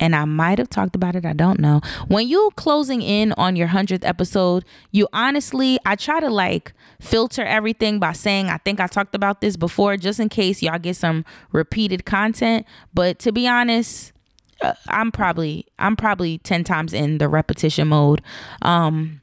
and 0.00 0.16
I 0.16 0.24
might 0.24 0.58
have 0.58 0.68
talked 0.68 0.96
about 0.96 1.14
it. 1.16 1.24
I 1.24 1.32
don't 1.32 1.60
know. 1.60 1.80
When 2.08 2.28
you 2.28 2.50
closing 2.56 3.02
in 3.02 3.32
on 3.32 3.56
your 3.56 3.68
100th 3.68 4.04
episode, 4.04 4.64
you 4.90 5.08
honestly, 5.12 5.78
I 5.86 5.96
try 5.96 6.20
to 6.20 6.30
like 6.30 6.72
filter 7.00 7.42
everything 7.42 7.98
by 7.98 8.12
saying, 8.12 8.48
I 8.48 8.58
think 8.58 8.80
I 8.80 8.86
talked 8.86 9.14
about 9.14 9.40
this 9.40 9.56
before, 9.56 9.96
just 9.96 10.20
in 10.20 10.28
case 10.28 10.62
y'all 10.62 10.78
get 10.78 10.96
some 10.96 11.24
repeated 11.52 12.04
content. 12.04 12.66
But 12.92 13.18
to 13.20 13.32
be 13.32 13.46
honest, 13.46 14.12
uh, 14.62 14.74
I'm 14.88 15.12
probably 15.12 15.66
I'm 15.78 15.96
probably 15.96 16.38
10 16.38 16.64
times 16.64 16.92
in 16.92 17.18
the 17.18 17.28
repetition 17.28 17.88
mode. 17.88 18.22
Um 18.62 19.20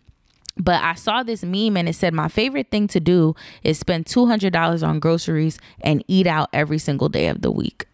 but 0.58 0.82
I 0.82 0.96
saw 0.96 1.24
this 1.24 1.44
meme 1.44 1.78
and 1.78 1.88
it 1.88 1.96
said 1.96 2.14
my 2.14 2.28
favorite 2.28 2.70
thing 2.72 2.88
to 2.90 3.00
do 3.00 3.36
is 3.64 3.80
spend 3.80 4.06
$200 4.06 4.88
on 4.88 5.00
groceries 5.00 5.60
and 5.82 6.04
eat 6.08 6.28
out 6.28 6.50
every 6.54 6.78
single 6.78 7.10
day 7.10 7.28
of 7.28 7.42
the 7.42 7.52
week. 7.52 7.88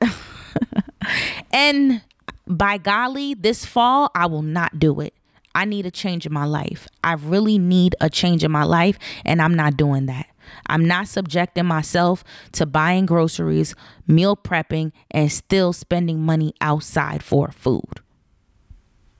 and 1.52 2.02
by 2.48 2.78
golly, 2.78 3.34
this 3.34 3.66
fall 3.66 4.12
I 4.16 4.26
will 4.26 4.42
not 4.42 4.80
do 4.80 5.00
it. 5.02 5.14
I 5.54 5.66
need 5.66 5.86
a 5.86 5.92
change 5.92 6.26
in 6.26 6.34
my 6.34 6.46
life. 6.46 6.88
I 7.04 7.14
really 7.14 7.58
need 7.58 7.96
a 8.00 8.10
change 8.10 8.44
in 8.44 8.52
my 8.52 8.64
life 8.64 9.00
and 9.26 9.42
I'm 9.42 9.54
not 9.54 9.78
doing 9.78 10.06
that. 10.08 10.28
I'm 10.68 10.86
not 10.86 11.08
subjecting 11.08 11.66
myself 11.66 12.24
to 12.54 12.66
buying 12.66 13.06
groceries, 13.06 13.76
meal 14.08 14.38
prepping, 14.38 14.92
and 15.12 15.32
still 15.32 15.74
spending 15.74 16.22
money 16.22 16.54
outside 16.62 17.24
for 17.24 17.52
food. 17.52 18.02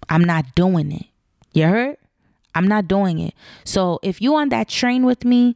I'm 0.10 0.24
not 0.24 0.56
doing 0.56 0.92
it. 0.92 1.08
You 1.54 1.68
heard? 1.68 1.98
I'm 2.58 2.68
not 2.68 2.88
doing 2.88 3.20
it. 3.20 3.36
So 3.64 4.00
if 4.02 4.20
you 4.22 4.36
on 4.36 4.50
that 4.50 4.68
train 4.68 5.06
with 5.06 5.24
me, 5.24 5.56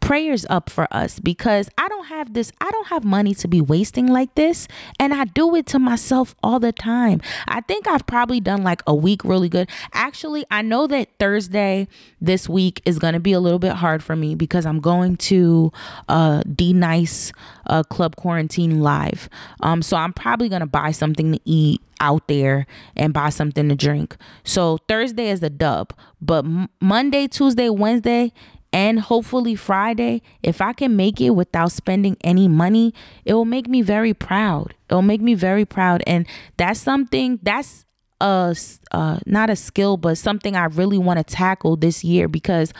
prayers 0.00 0.46
up 0.50 0.68
for 0.68 0.88
us 0.90 1.20
because 1.20 1.68
I 1.78 1.88
don't 1.88 2.06
have 2.06 2.32
this, 2.32 2.52
I 2.60 2.70
don't 2.70 2.88
have 2.88 3.04
money 3.04 3.34
to 3.34 3.48
be 3.48 3.60
wasting 3.60 4.06
like 4.06 4.34
this. 4.34 4.66
And 4.98 5.14
I 5.14 5.24
do 5.24 5.54
it 5.54 5.66
to 5.66 5.78
myself 5.78 6.34
all 6.42 6.58
the 6.58 6.72
time. 6.72 7.20
I 7.46 7.60
think 7.60 7.86
I've 7.86 8.06
probably 8.06 8.40
done 8.40 8.62
like 8.62 8.82
a 8.86 8.94
week 8.94 9.24
really 9.24 9.48
good. 9.48 9.68
Actually, 9.92 10.44
I 10.50 10.62
know 10.62 10.86
that 10.88 11.08
Thursday 11.18 11.88
this 12.20 12.48
week 12.48 12.82
is 12.84 12.98
going 12.98 13.14
to 13.14 13.20
be 13.20 13.32
a 13.32 13.40
little 13.40 13.58
bit 13.58 13.72
hard 13.72 14.02
for 14.02 14.16
me 14.16 14.34
because 14.34 14.66
I'm 14.66 14.80
going 14.80 15.16
to 15.16 15.72
uh, 16.08 16.42
D 16.54 16.72
Nice 16.72 17.32
uh, 17.66 17.82
Club 17.84 18.16
Quarantine 18.16 18.80
Live. 18.80 19.28
Um, 19.60 19.82
so 19.82 19.96
I'm 19.96 20.12
probably 20.12 20.48
going 20.48 20.60
to 20.60 20.66
buy 20.66 20.90
something 20.90 21.32
to 21.32 21.40
eat 21.44 21.80
out 22.00 22.26
there 22.28 22.66
and 22.96 23.12
buy 23.12 23.28
something 23.28 23.68
to 23.68 23.76
drink. 23.76 24.16
So 24.42 24.78
Thursday 24.88 25.28
is 25.28 25.40
the 25.40 25.50
dub, 25.50 25.92
but 26.20 26.44
Monday, 26.80 27.28
Tuesday, 27.28 27.68
Wednesday 27.68 28.32
and 28.72 29.00
hopefully 29.00 29.54
Friday, 29.56 30.22
if 30.42 30.60
I 30.60 30.72
can 30.72 30.96
make 30.96 31.20
it 31.20 31.30
without 31.30 31.72
spending 31.72 32.16
any 32.22 32.46
money, 32.46 32.94
it 33.24 33.34
will 33.34 33.44
make 33.44 33.68
me 33.68 33.82
very 33.82 34.14
proud. 34.14 34.74
It'll 34.88 35.02
make 35.02 35.20
me 35.20 35.34
very 35.34 35.64
proud. 35.64 36.02
And 36.06 36.26
that's 36.56 36.80
something 36.80 37.40
that's 37.42 37.84
a 38.20 38.54
uh, 38.92 39.18
not 39.26 39.50
a 39.50 39.56
skill, 39.56 39.96
but 39.96 40.18
something 40.18 40.54
I 40.54 40.66
really 40.66 40.98
want 40.98 41.18
to 41.18 41.24
tackle 41.24 41.76
this 41.76 42.04
year 42.04 42.28
because 42.28 42.72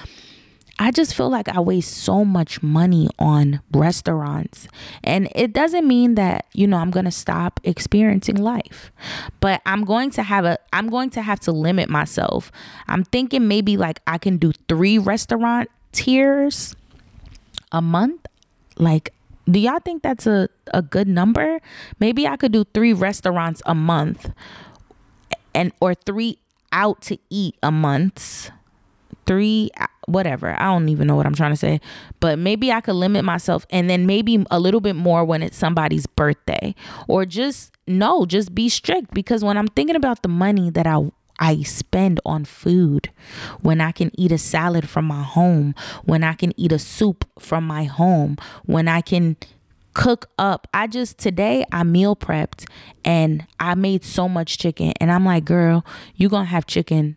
I 0.79 0.90
just 0.90 1.14
feel 1.14 1.29
like 1.29 1.48
I 1.48 1.61
waste 1.61 1.92
so 1.92 2.24
much 2.24 2.62
money 2.62 3.09
on 3.18 3.61
restaurants. 3.70 4.66
And 5.05 5.29
it 5.35 5.53
doesn't 5.53 5.87
mean 5.87 6.14
that, 6.14 6.46
you 6.55 6.66
know, 6.66 6.79
I'm 6.79 6.90
going 6.90 7.05
to 7.05 7.11
stop 7.11 7.61
experiencing 7.64 8.37
life. 8.37 8.90
But 9.40 9.61
I'm 9.66 9.85
going 9.85 10.11
to 10.12 10.22
have 10.22 10.46
a 10.46 10.59
I'm 10.72 10.88
going 10.88 11.11
to 11.11 11.22
have 11.22 11.40
to 11.40 11.53
limit 11.53 11.90
myself. 11.90 12.50
I'm 12.88 13.05
thinking 13.05 13.46
maybe 13.46 13.76
like 13.76 14.00
I 14.07 14.18
can 14.18 14.38
do 14.38 14.53
3 14.68 14.98
restaurant 14.98 15.68
tiers 15.92 16.74
a 17.72 17.83
month? 17.83 18.26
Like 18.76 19.12
do 19.50 19.59
y'all 19.59 19.81
think 19.81 20.03
that's 20.03 20.26
a, 20.26 20.48
a 20.72 20.83
good 20.83 21.09
number? 21.09 21.61
Maybe 21.98 22.26
i 22.26 22.37
could 22.37 22.53
do 22.53 22.64
three 22.72 22.92
restaurants 22.92 23.62
a 23.66 23.74
month 23.74 24.31
and 25.55 25.72
or 25.81 25.94
three 25.94 26.38
out 26.72 27.00
to 27.03 27.18
eat 27.31 27.57
a 27.62 27.72
month. 27.72 28.50
Three 29.26 29.70
uh, 29.79 29.87
whatever. 30.07 30.50
I 30.59 30.64
don't 30.64 30.88
even 30.88 31.07
know 31.07 31.16
what 31.16 31.26
i'm 31.26 31.35
trying 31.35 31.53
to 31.53 31.57
say. 31.57 31.81
But 32.20 32.38
maybe 32.38 32.70
i 32.72 32.81
could 32.81 32.94
limit 32.94 33.24
myself 33.24 33.66
and 33.70 33.88
then 33.88 34.07
maybe 34.07 34.44
a 34.50 34.61
little 34.61 34.81
bit 34.81 34.96
more 34.96 35.24
when 35.24 35.42
it's 35.42 35.57
somebody's 35.57 36.07
birthday. 36.07 36.74
Or 37.09 37.24
just 37.24 37.72
no 37.87 38.26
just 38.26 38.55
be 38.55 38.68
strict. 38.68 39.12
Because 39.14 39.42
when 39.42 39.57
i'm 39.57 39.68
thinking 39.68 39.96
about 39.96 40.22
the 40.22 40.29
money 40.29 40.70
that 40.70 40.87
i 40.87 41.11
I 41.40 41.62
spend 41.62 42.20
on 42.24 42.44
food, 42.44 43.11
when 43.62 43.81
I 43.81 43.92
can 43.92 44.11
eat 44.18 44.31
a 44.31 44.38
salad 44.38 44.88
from 44.88 45.07
my 45.07 45.22
home, 45.22 45.74
when 46.05 46.22
I 46.22 46.35
can 46.35 46.53
eat 46.61 46.70
a 46.70 46.79
soup 46.79 47.24
from 47.38 47.66
my 47.66 47.85
home, 47.85 48.37
when 48.66 48.87
I 48.87 49.00
can 49.00 49.37
cook 49.94 50.31
up. 50.38 50.68
I 50.72 50.87
just 50.87 51.18
today 51.18 51.64
I 51.72 51.83
meal 51.83 52.14
prepped 52.14 52.68
and 53.05 53.46
I 53.59 53.74
made 53.74 54.05
so 54.05 54.29
much 54.29 54.59
chicken 54.59 54.92
and 55.00 55.11
I'm 55.11 55.24
like, 55.24 55.44
"Girl, 55.44 55.85
you're 56.14 56.31
going 56.31 56.44
to 56.46 56.50
have 56.50 56.66
chicken 56.66 57.16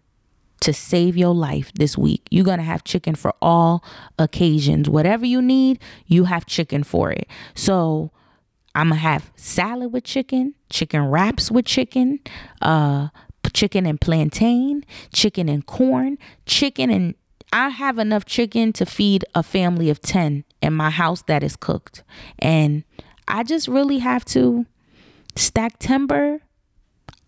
to 0.61 0.73
save 0.73 1.17
your 1.17 1.35
life 1.35 1.71
this 1.73 1.97
week. 1.97 2.25
You're 2.31 2.45
going 2.45 2.57
to 2.57 2.63
have 2.63 2.83
chicken 2.83 3.15
for 3.15 3.33
all 3.41 3.83
occasions. 4.17 4.89
Whatever 4.89 5.25
you 5.25 5.41
need, 5.41 5.79
you 6.07 6.23
have 6.25 6.45
chicken 6.45 6.83
for 6.83 7.11
it." 7.11 7.27
So, 7.53 8.11
I'm 8.75 8.89
gonna 8.89 9.01
have 9.01 9.31
salad 9.35 9.93
with 9.93 10.03
chicken, 10.03 10.55
chicken 10.69 11.05
wraps 11.05 11.51
with 11.51 11.65
chicken, 11.65 12.19
uh, 12.61 13.09
chicken 13.53 13.85
and 13.85 13.99
plantain, 13.99 14.83
chicken 15.13 15.49
and 15.49 15.65
corn, 15.65 16.17
chicken 16.45 16.89
and 16.89 17.15
I 17.51 17.69
have 17.69 17.99
enough 17.99 18.25
chicken 18.25 18.73
to 18.73 18.85
feed 18.85 19.25
a 19.35 19.43
family 19.43 19.91
of 19.91 20.01
10 20.01 20.43
in 20.63 20.73
my 20.73 20.89
house 20.89 21.21
that 21.27 21.43
is 21.43 21.55
cooked. 21.55 22.03
And 22.39 22.83
I 23.27 23.43
just 23.43 23.67
really 23.67 23.99
have 23.99 24.25
to 24.25 24.65
stack 25.35 25.77
timber, 25.77 26.39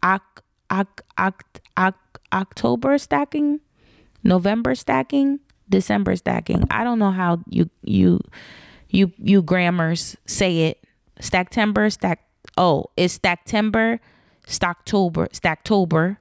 oc- 0.01 0.43
oc- 0.71 1.03
oc- 1.19 1.61
oc- 1.77 2.21
October 2.33 2.97
stacking, 2.97 3.59
November 4.23 4.73
stacking, 4.73 5.41
December 5.69 6.15
stacking. 6.15 6.63
I 6.71 6.83
don't 6.83 6.97
know 6.97 7.11
how 7.11 7.43
you 7.47 7.69
you 7.83 8.19
you 8.89 9.11
you 9.17 9.43
grammars 9.43 10.17
say 10.25 10.63
it. 10.69 10.83
Stack 11.19 11.51
timber, 11.51 11.89
stack 11.91 12.21
oh, 12.57 12.85
it's 12.97 13.13
stack 13.13 13.45
timber, 13.45 13.99
Stocktober, 14.47 15.29
Stacktober, 15.29 16.17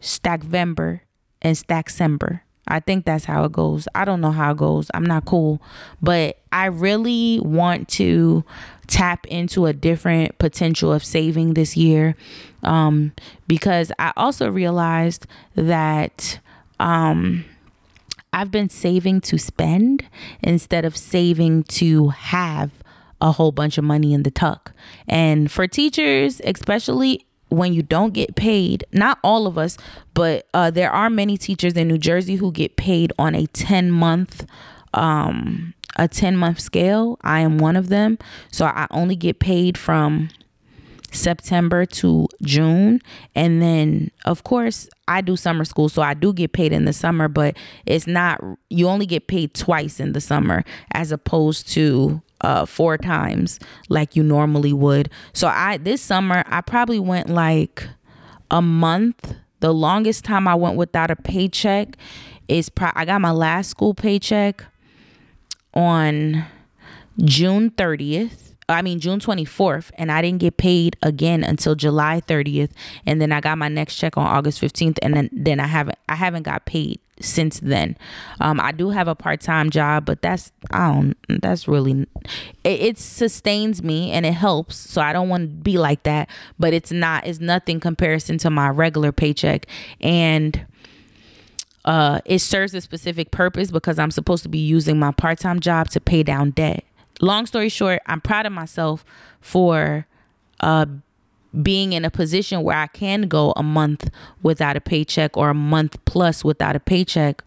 Stackvember, 0.00 1.00
and 1.42 1.56
Stacksember. 1.56 2.40
I 2.68 2.78
think 2.78 3.04
that's 3.04 3.24
how 3.24 3.44
it 3.44 3.52
goes. 3.52 3.88
I 3.94 4.04
don't 4.04 4.20
know 4.20 4.30
how 4.30 4.52
it 4.52 4.56
goes. 4.56 4.90
I'm 4.94 5.04
not 5.04 5.24
cool, 5.24 5.60
but 6.00 6.38
I 6.52 6.66
really 6.66 7.40
want 7.40 7.88
to 7.90 8.44
tap 8.86 9.26
into 9.26 9.66
a 9.66 9.72
different 9.72 10.38
potential 10.38 10.92
of 10.92 11.04
saving 11.04 11.54
this 11.54 11.76
year 11.76 12.14
um, 12.62 13.12
because 13.48 13.90
I 13.98 14.12
also 14.16 14.50
realized 14.50 15.26
that 15.56 16.38
um, 16.78 17.44
I've 18.32 18.50
been 18.50 18.68
saving 18.68 19.20
to 19.22 19.38
spend 19.38 20.04
instead 20.42 20.84
of 20.84 20.96
saving 20.96 21.64
to 21.64 22.08
have 22.08 22.70
a 23.20 23.32
whole 23.32 23.52
bunch 23.52 23.78
of 23.78 23.84
money 23.84 24.12
in 24.12 24.22
the 24.22 24.30
tuck. 24.30 24.72
And 25.08 25.50
for 25.50 25.66
teachers, 25.66 26.40
especially 26.44 27.26
when 27.48 27.72
you 27.72 27.82
don't 27.82 28.12
get 28.14 28.36
paid, 28.36 28.84
not 28.92 29.18
all 29.24 29.46
of 29.46 29.58
us, 29.58 29.76
but 30.14 30.46
uh, 30.54 30.70
there 30.70 30.90
are 30.90 31.10
many 31.10 31.36
teachers 31.36 31.74
in 31.74 31.88
New 31.88 31.98
Jersey 31.98 32.36
who 32.36 32.52
get 32.52 32.76
paid 32.76 33.12
on 33.18 33.34
a 33.34 33.46
10 33.46 33.90
month 33.90 34.46
um 34.92 35.74
a 35.96 36.08
10 36.08 36.36
month 36.36 36.60
scale. 36.60 37.18
I 37.22 37.40
am 37.40 37.58
one 37.58 37.76
of 37.76 37.88
them. 37.88 38.18
So 38.50 38.64
I 38.64 38.86
only 38.90 39.16
get 39.16 39.38
paid 39.38 39.76
from 39.76 40.30
September 41.12 41.84
to 41.84 42.28
June. 42.42 43.00
And 43.34 43.60
then, 43.60 44.10
of 44.24 44.44
course, 44.44 44.88
I 45.08 45.20
do 45.20 45.36
summer 45.36 45.64
school. 45.64 45.88
So 45.88 46.02
I 46.02 46.14
do 46.14 46.32
get 46.32 46.52
paid 46.52 46.72
in 46.72 46.84
the 46.84 46.92
summer, 46.92 47.28
but 47.28 47.56
it's 47.86 48.06
not, 48.06 48.42
you 48.68 48.88
only 48.88 49.06
get 49.06 49.26
paid 49.26 49.54
twice 49.54 50.00
in 50.00 50.12
the 50.12 50.20
summer 50.20 50.64
as 50.92 51.12
opposed 51.12 51.68
to 51.72 52.22
uh, 52.42 52.64
four 52.66 52.96
times 52.98 53.58
like 53.88 54.16
you 54.16 54.22
normally 54.22 54.72
would. 54.72 55.10
So 55.32 55.48
I 55.48 55.78
this 55.78 56.00
summer 56.00 56.44
I 56.46 56.60
probably 56.60 57.00
went 57.00 57.28
like 57.28 57.88
a 58.50 58.62
month. 58.62 59.34
The 59.60 59.74
longest 59.74 60.24
time 60.24 60.48
I 60.48 60.54
went 60.54 60.76
without 60.76 61.10
a 61.10 61.16
paycheck 61.16 61.96
is 62.48 62.68
pro- 62.68 62.92
I 62.94 63.04
got 63.04 63.20
my 63.20 63.30
last 63.30 63.70
school 63.70 63.94
paycheck 63.94 64.64
on 65.74 66.46
June 67.24 67.70
30th 67.70 68.50
I 68.68 68.82
mean 68.82 69.00
June 69.00 69.18
24th 69.20 69.90
and 69.94 70.10
I 70.10 70.22
didn't 70.22 70.40
get 70.40 70.56
paid 70.56 70.96
again 71.02 71.42
until 71.42 71.74
July 71.74 72.20
30th 72.26 72.70
and 73.06 73.20
then 73.20 73.32
I 73.32 73.40
got 73.40 73.58
my 73.58 73.68
next 73.68 73.96
check 73.96 74.16
on 74.16 74.26
August 74.26 74.60
15th 74.60 74.98
and 75.02 75.14
then 75.14 75.30
then 75.32 75.60
I 75.60 75.66
haven't 75.66 75.98
I 76.08 76.14
haven't 76.14 76.44
got 76.44 76.66
paid 76.66 77.00
since 77.20 77.60
then. 77.60 77.96
Um 78.40 78.60
I 78.60 78.72
do 78.72 78.90
have 78.90 79.08
a 79.08 79.14
part-time 79.14 79.70
job 79.70 80.04
but 80.04 80.22
that's 80.22 80.52
I 80.70 80.92
don't 80.92 81.40
that's 81.40 81.68
really 81.68 82.06
it, 82.64 82.80
it 82.80 82.98
sustains 82.98 83.82
me 83.82 84.10
and 84.12 84.26
it 84.26 84.34
helps. 84.34 84.76
So 84.76 85.00
I 85.00 85.12
don't 85.12 85.28
want 85.28 85.42
to 85.42 85.48
be 85.48 85.78
like 85.78 86.02
that 86.04 86.28
but 86.58 86.72
it's 86.72 86.92
not 86.92 87.26
it's 87.26 87.40
nothing 87.40 87.80
comparison 87.80 88.38
to 88.38 88.50
my 88.50 88.68
regular 88.68 89.12
paycheck. 89.12 89.66
And 90.00 90.66
uh, 91.84 92.20
it 92.24 92.40
serves 92.40 92.74
a 92.74 92.80
specific 92.80 93.30
purpose 93.30 93.70
because 93.70 93.98
I'm 93.98 94.10
supposed 94.10 94.42
to 94.42 94.48
be 94.48 94.58
using 94.58 94.98
my 94.98 95.12
part 95.12 95.38
time 95.38 95.60
job 95.60 95.88
to 95.90 96.00
pay 96.00 96.22
down 96.22 96.50
debt. 96.50 96.84
Long 97.20 97.46
story 97.46 97.68
short, 97.68 98.02
I'm 98.06 98.20
proud 98.20 98.46
of 98.46 98.52
myself 98.52 99.04
for 99.40 100.06
uh, 100.60 100.86
being 101.62 101.92
in 101.92 102.04
a 102.04 102.10
position 102.10 102.62
where 102.62 102.76
I 102.76 102.86
can 102.86 103.22
go 103.22 103.52
a 103.56 103.62
month 103.62 104.10
without 104.42 104.76
a 104.76 104.80
paycheck 104.80 105.36
or 105.36 105.50
a 105.50 105.54
month 105.54 105.96
plus 106.04 106.44
without 106.44 106.76
a 106.76 106.80
paycheck. 106.80 107.42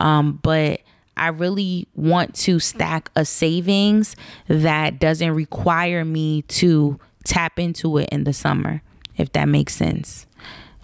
Um, 0.00 0.40
but 0.42 0.80
I 1.16 1.28
really 1.28 1.86
want 1.94 2.34
to 2.36 2.58
stack 2.58 3.10
a 3.14 3.24
savings 3.24 4.16
that 4.48 4.98
doesn't 4.98 5.32
require 5.32 6.04
me 6.04 6.42
to 6.42 6.98
tap 7.24 7.58
into 7.58 7.98
it 7.98 8.08
in 8.10 8.24
the 8.24 8.32
summer, 8.32 8.82
if 9.16 9.32
that 9.32 9.46
makes 9.46 9.74
sense. 9.74 10.26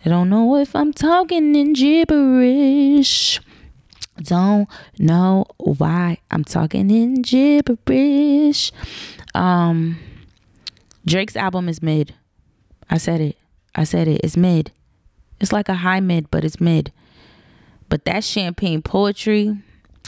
I 0.04 0.10
don't 0.10 0.28
know 0.28 0.56
if 0.56 0.76
I'm 0.76 0.92
talking 0.92 1.56
in 1.56 1.72
gibberish. 1.72 3.40
Don't 4.22 4.68
know 4.98 5.46
why 5.58 6.18
I'm 6.30 6.44
talking 6.44 6.90
in 6.90 7.22
gibberish. 7.22 8.72
Um, 9.34 9.98
Drake's 11.06 11.36
album 11.36 11.68
is 11.68 11.82
mid. 11.82 12.14
I 12.90 12.98
said 12.98 13.20
it. 13.20 13.36
I 13.74 13.84
said 13.84 14.08
it. 14.08 14.20
It's 14.24 14.36
mid. 14.36 14.72
It's 15.40 15.52
like 15.52 15.68
a 15.68 15.74
high 15.74 16.00
mid, 16.00 16.30
but 16.30 16.44
it's 16.44 16.60
mid. 16.60 16.92
But 17.88 18.04
that 18.04 18.24
champagne 18.24 18.82
poetry, 18.82 19.56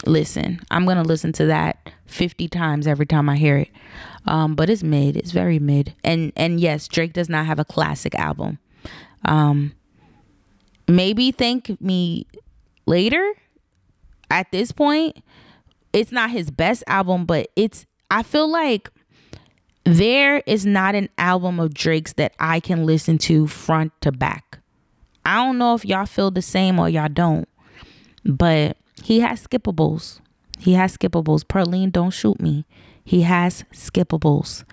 listen, 0.06 0.60
I'm 0.70 0.86
gonna 0.86 1.02
listen 1.02 1.32
to 1.34 1.46
that 1.46 1.90
50 2.06 2.48
times 2.48 2.86
every 2.86 3.06
time 3.06 3.28
I 3.28 3.36
hear 3.36 3.56
it. 3.56 3.70
Um, 4.26 4.54
but 4.54 4.68
it's 4.68 4.82
mid. 4.82 5.16
It's 5.16 5.30
very 5.30 5.58
mid. 5.58 5.94
And 6.04 6.32
and 6.36 6.60
yes, 6.60 6.88
Drake 6.88 7.12
does 7.12 7.28
not 7.28 7.46
have 7.46 7.58
a 7.58 7.64
classic 7.64 8.14
album. 8.14 8.58
Um, 9.24 9.72
maybe 10.88 11.32
thank 11.32 11.80
me 11.80 12.26
later. 12.86 13.32
At 14.30 14.52
this 14.52 14.72
point, 14.72 15.22
it's 15.92 16.12
not 16.12 16.30
his 16.30 16.50
best 16.50 16.84
album, 16.86 17.24
but 17.24 17.48
it's. 17.56 17.86
I 18.10 18.22
feel 18.22 18.50
like 18.50 18.90
there 19.96 20.42
is 20.46 20.66
not 20.66 20.94
an 20.94 21.08
album 21.18 21.58
of 21.58 21.74
Drake's 21.74 22.12
that 22.14 22.32
I 22.38 22.60
can 22.60 22.84
listen 22.86 23.18
to 23.18 23.46
front 23.46 23.92
to 24.02 24.12
back. 24.12 24.58
I 25.24 25.36
don't 25.36 25.58
know 25.58 25.74
if 25.74 25.84
y'all 25.84 26.06
feel 26.06 26.30
the 26.30 26.42
same 26.42 26.78
or 26.78 26.88
y'all 26.88 27.08
don't, 27.08 27.48
but 28.24 28.76
he 29.02 29.20
has 29.20 29.46
skippables. 29.46 30.20
He 30.58 30.74
has 30.74 30.96
skippables. 30.96 31.44
Perlene, 31.44 31.92
don't 31.92 32.10
shoot 32.10 32.40
me. 32.40 32.64
He 33.04 33.22
has 33.22 33.64
skippables. 33.72 34.64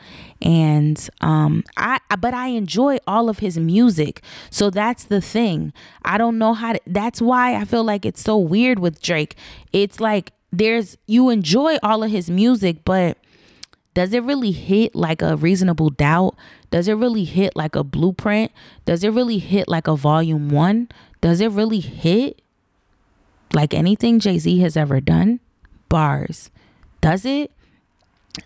And 0.42 1.10
um 1.22 1.64
I 1.76 2.00
but 2.20 2.34
I 2.34 2.48
enjoy 2.48 2.98
all 3.08 3.30
of 3.30 3.40
his 3.40 3.58
music. 3.58 4.22
So 4.50 4.70
that's 4.70 5.06
the 5.06 5.22
thing. 5.22 5.74
I 6.06 6.18
don't 6.18 6.38
know 6.38 6.54
how 6.54 6.74
to 6.74 6.80
that's 6.86 7.22
why 7.22 7.56
I 7.56 7.66
feel 7.66 7.84
like 7.84 8.06
it's 8.06 8.22
so 8.22 8.38
weird 8.38 8.80
with 8.80 9.02
Drake. 9.02 9.36
It's 9.74 10.00
like 10.00 10.34
there's 10.52 10.98
you 11.08 11.30
enjoy 11.30 11.78
all 11.82 12.04
of 12.04 12.12
his 12.12 12.30
music, 12.30 12.84
but 12.86 13.18
does 13.98 14.14
it 14.14 14.24
really 14.24 14.52
hit 14.52 14.94
like 14.94 15.24
a 15.24 15.36
reasonable 15.36 15.90
doubt? 15.90 16.36
Does 16.70 16.88
it 16.88 16.94
really 16.94 17.24
hit 17.24 17.56
like 17.56 17.76
a 17.76 17.84
blueprint? 17.84 18.52
Does 18.86 19.04
it 19.04 19.10
really 19.10 19.40
hit 19.40 19.68
like 19.68 19.88
a 19.88 19.96
volume 19.96 20.50
one? 20.50 20.90
Does 21.20 21.42
it 21.42 21.50
really 21.50 21.80
hit 21.80 22.44
like 23.56 23.74
anything 23.74 24.20
Jay 24.20 24.38
Z 24.38 24.60
has 24.60 24.78
ever 24.78 25.02
done? 25.02 25.40
Bars. 25.90 26.52
Does 27.02 27.26
it? 27.26 27.52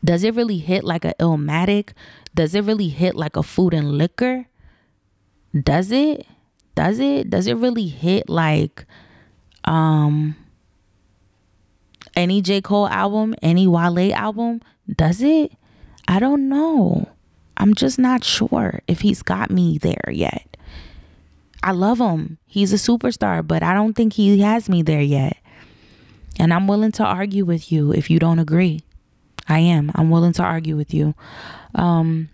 Does 0.02 0.24
it 0.24 0.36
really 0.36 0.60
hit 0.60 0.86
like 0.86 1.04
a 1.04 1.14
Illmatic? 1.20 1.90
Does 2.34 2.56
it 2.56 2.64
really 2.64 2.88
hit 2.88 3.14
like 3.14 3.36
a 3.36 3.44
food 3.44 3.74
and 3.74 3.98
liquor? 3.98 4.46
Does 5.54 5.92
it? 5.92 6.26
Does 6.76 6.98
it? 6.98 7.30
Does 7.30 7.48
it 7.48 7.58
really 7.58 7.88
hit 7.88 8.30
like 8.30 8.86
um 9.66 10.38
any 12.16 12.42
J. 12.42 12.62
Cole 12.62 12.88
album, 12.88 13.36
any 13.42 13.68
Wale 13.68 14.14
album? 14.14 14.62
Does 14.96 15.22
it? 15.22 15.52
I 16.08 16.20
don't 16.20 16.50
know. 16.50 17.08
I'm 17.58 17.74
just 17.74 18.00
not 18.00 18.24
sure 18.24 18.82
if 18.88 19.02
he's 19.02 19.22
got 19.22 19.52
me 19.52 19.78
there 19.78 20.10
yet. 20.12 20.58
I 21.64 21.72
love 21.72 22.00
him. 22.00 22.40
He's 22.48 22.74
a 22.74 22.78
superstar, 22.78 23.46
but 23.46 23.62
I 23.62 23.74
don't 23.74 23.94
think 23.94 24.14
he 24.14 24.40
has 24.40 24.68
me 24.68 24.82
there 24.82 25.02
yet. 25.02 25.38
And 26.40 26.54
I'm 26.54 26.68
willing 26.68 26.92
to 26.94 27.04
argue 27.04 27.46
with 27.46 27.72
you 27.72 27.94
if 27.94 28.10
you 28.10 28.18
don't 28.18 28.40
agree. 28.40 28.82
I 29.48 29.60
am. 29.60 29.92
I'm 29.96 30.10
willing 30.10 30.34
to 30.34 30.44
argue 30.44 30.76
with 30.76 30.94
you. 30.94 31.14
Um, 31.76 32.30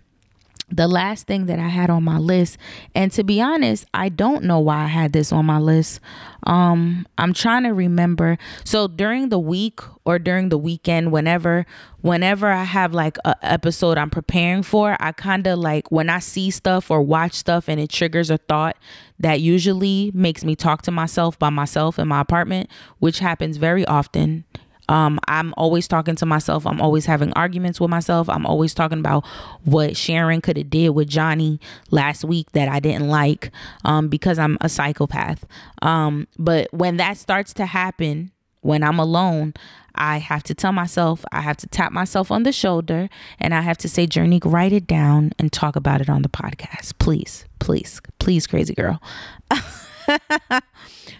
the 0.70 0.86
last 0.86 1.26
thing 1.26 1.46
that 1.46 1.58
I 1.58 1.68
had 1.68 1.90
on 1.90 2.04
my 2.04 2.18
list, 2.18 2.58
and 2.94 3.10
to 3.12 3.24
be 3.24 3.40
honest, 3.40 3.86
I 3.94 4.08
don't 4.08 4.44
know 4.44 4.58
why 4.58 4.84
I 4.84 4.86
had 4.86 5.12
this 5.12 5.32
on 5.32 5.46
my 5.46 5.58
list. 5.58 6.00
Um, 6.44 7.06
I'm 7.16 7.32
trying 7.32 7.64
to 7.64 7.70
remember. 7.70 8.38
So 8.64 8.86
during 8.86 9.30
the 9.30 9.38
week 9.38 9.80
or 10.04 10.18
during 10.18 10.50
the 10.50 10.58
weekend, 10.58 11.10
whenever, 11.10 11.66
whenever 12.00 12.48
I 12.48 12.64
have 12.64 12.94
like 12.94 13.18
a 13.24 13.34
episode 13.42 13.98
I'm 13.98 14.10
preparing 14.10 14.62
for, 14.62 14.96
I 15.00 15.12
kind 15.12 15.46
of 15.46 15.58
like 15.58 15.90
when 15.90 16.10
I 16.10 16.18
see 16.18 16.50
stuff 16.50 16.90
or 16.90 17.02
watch 17.02 17.32
stuff 17.32 17.68
and 17.68 17.80
it 17.80 17.90
triggers 17.90 18.30
a 18.30 18.38
thought 18.38 18.76
that 19.18 19.40
usually 19.40 20.10
makes 20.14 20.44
me 20.44 20.54
talk 20.54 20.82
to 20.82 20.90
myself 20.90 21.38
by 21.38 21.50
myself 21.50 21.98
in 21.98 22.08
my 22.08 22.20
apartment, 22.20 22.70
which 22.98 23.18
happens 23.18 23.56
very 23.56 23.84
often 23.86 24.44
um, 24.88 25.20
I'm 25.28 25.54
always 25.56 25.86
talking 25.86 26.16
to 26.16 26.26
myself. 26.26 26.66
I'm 26.66 26.80
always 26.80 27.06
having 27.06 27.32
arguments 27.34 27.80
with 27.80 27.90
myself. 27.90 28.28
I'm 28.28 28.46
always 28.46 28.74
talking 28.74 28.98
about 28.98 29.26
what 29.64 29.96
Sharon 29.96 30.40
could 30.40 30.56
have 30.56 30.70
did 30.70 30.90
with 30.90 31.08
Johnny 31.08 31.60
last 31.90 32.24
week 32.24 32.52
that 32.52 32.68
I 32.68 32.80
didn't 32.80 33.08
like 33.08 33.50
um, 33.84 34.08
because 34.08 34.38
I'm 34.38 34.58
a 34.60 34.68
psychopath. 34.68 35.44
Um, 35.82 36.26
but 36.38 36.72
when 36.72 36.96
that 36.96 37.18
starts 37.18 37.52
to 37.54 37.66
happen, 37.66 38.32
when 38.60 38.82
I'm 38.82 38.98
alone, 38.98 39.54
I 39.94 40.18
have 40.18 40.42
to 40.44 40.54
tell 40.54 40.72
myself, 40.72 41.24
I 41.32 41.40
have 41.40 41.56
to 41.58 41.66
tap 41.66 41.92
myself 41.92 42.30
on 42.30 42.44
the 42.44 42.52
shoulder 42.52 43.08
and 43.38 43.54
I 43.54 43.62
have 43.62 43.78
to 43.78 43.88
say, 43.88 44.06
Journey, 44.06 44.40
write 44.44 44.72
it 44.72 44.86
down 44.86 45.32
and 45.38 45.52
talk 45.52 45.76
about 45.76 46.00
it 46.00 46.08
on 46.08 46.22
the 46.22 46.28
podcast. 46.28 46.98
Please, 46.98 47.44
please, 47.58 48.00
please, 48.18 48.46
crazy 48.46 48.74
girl. 48.74 49.02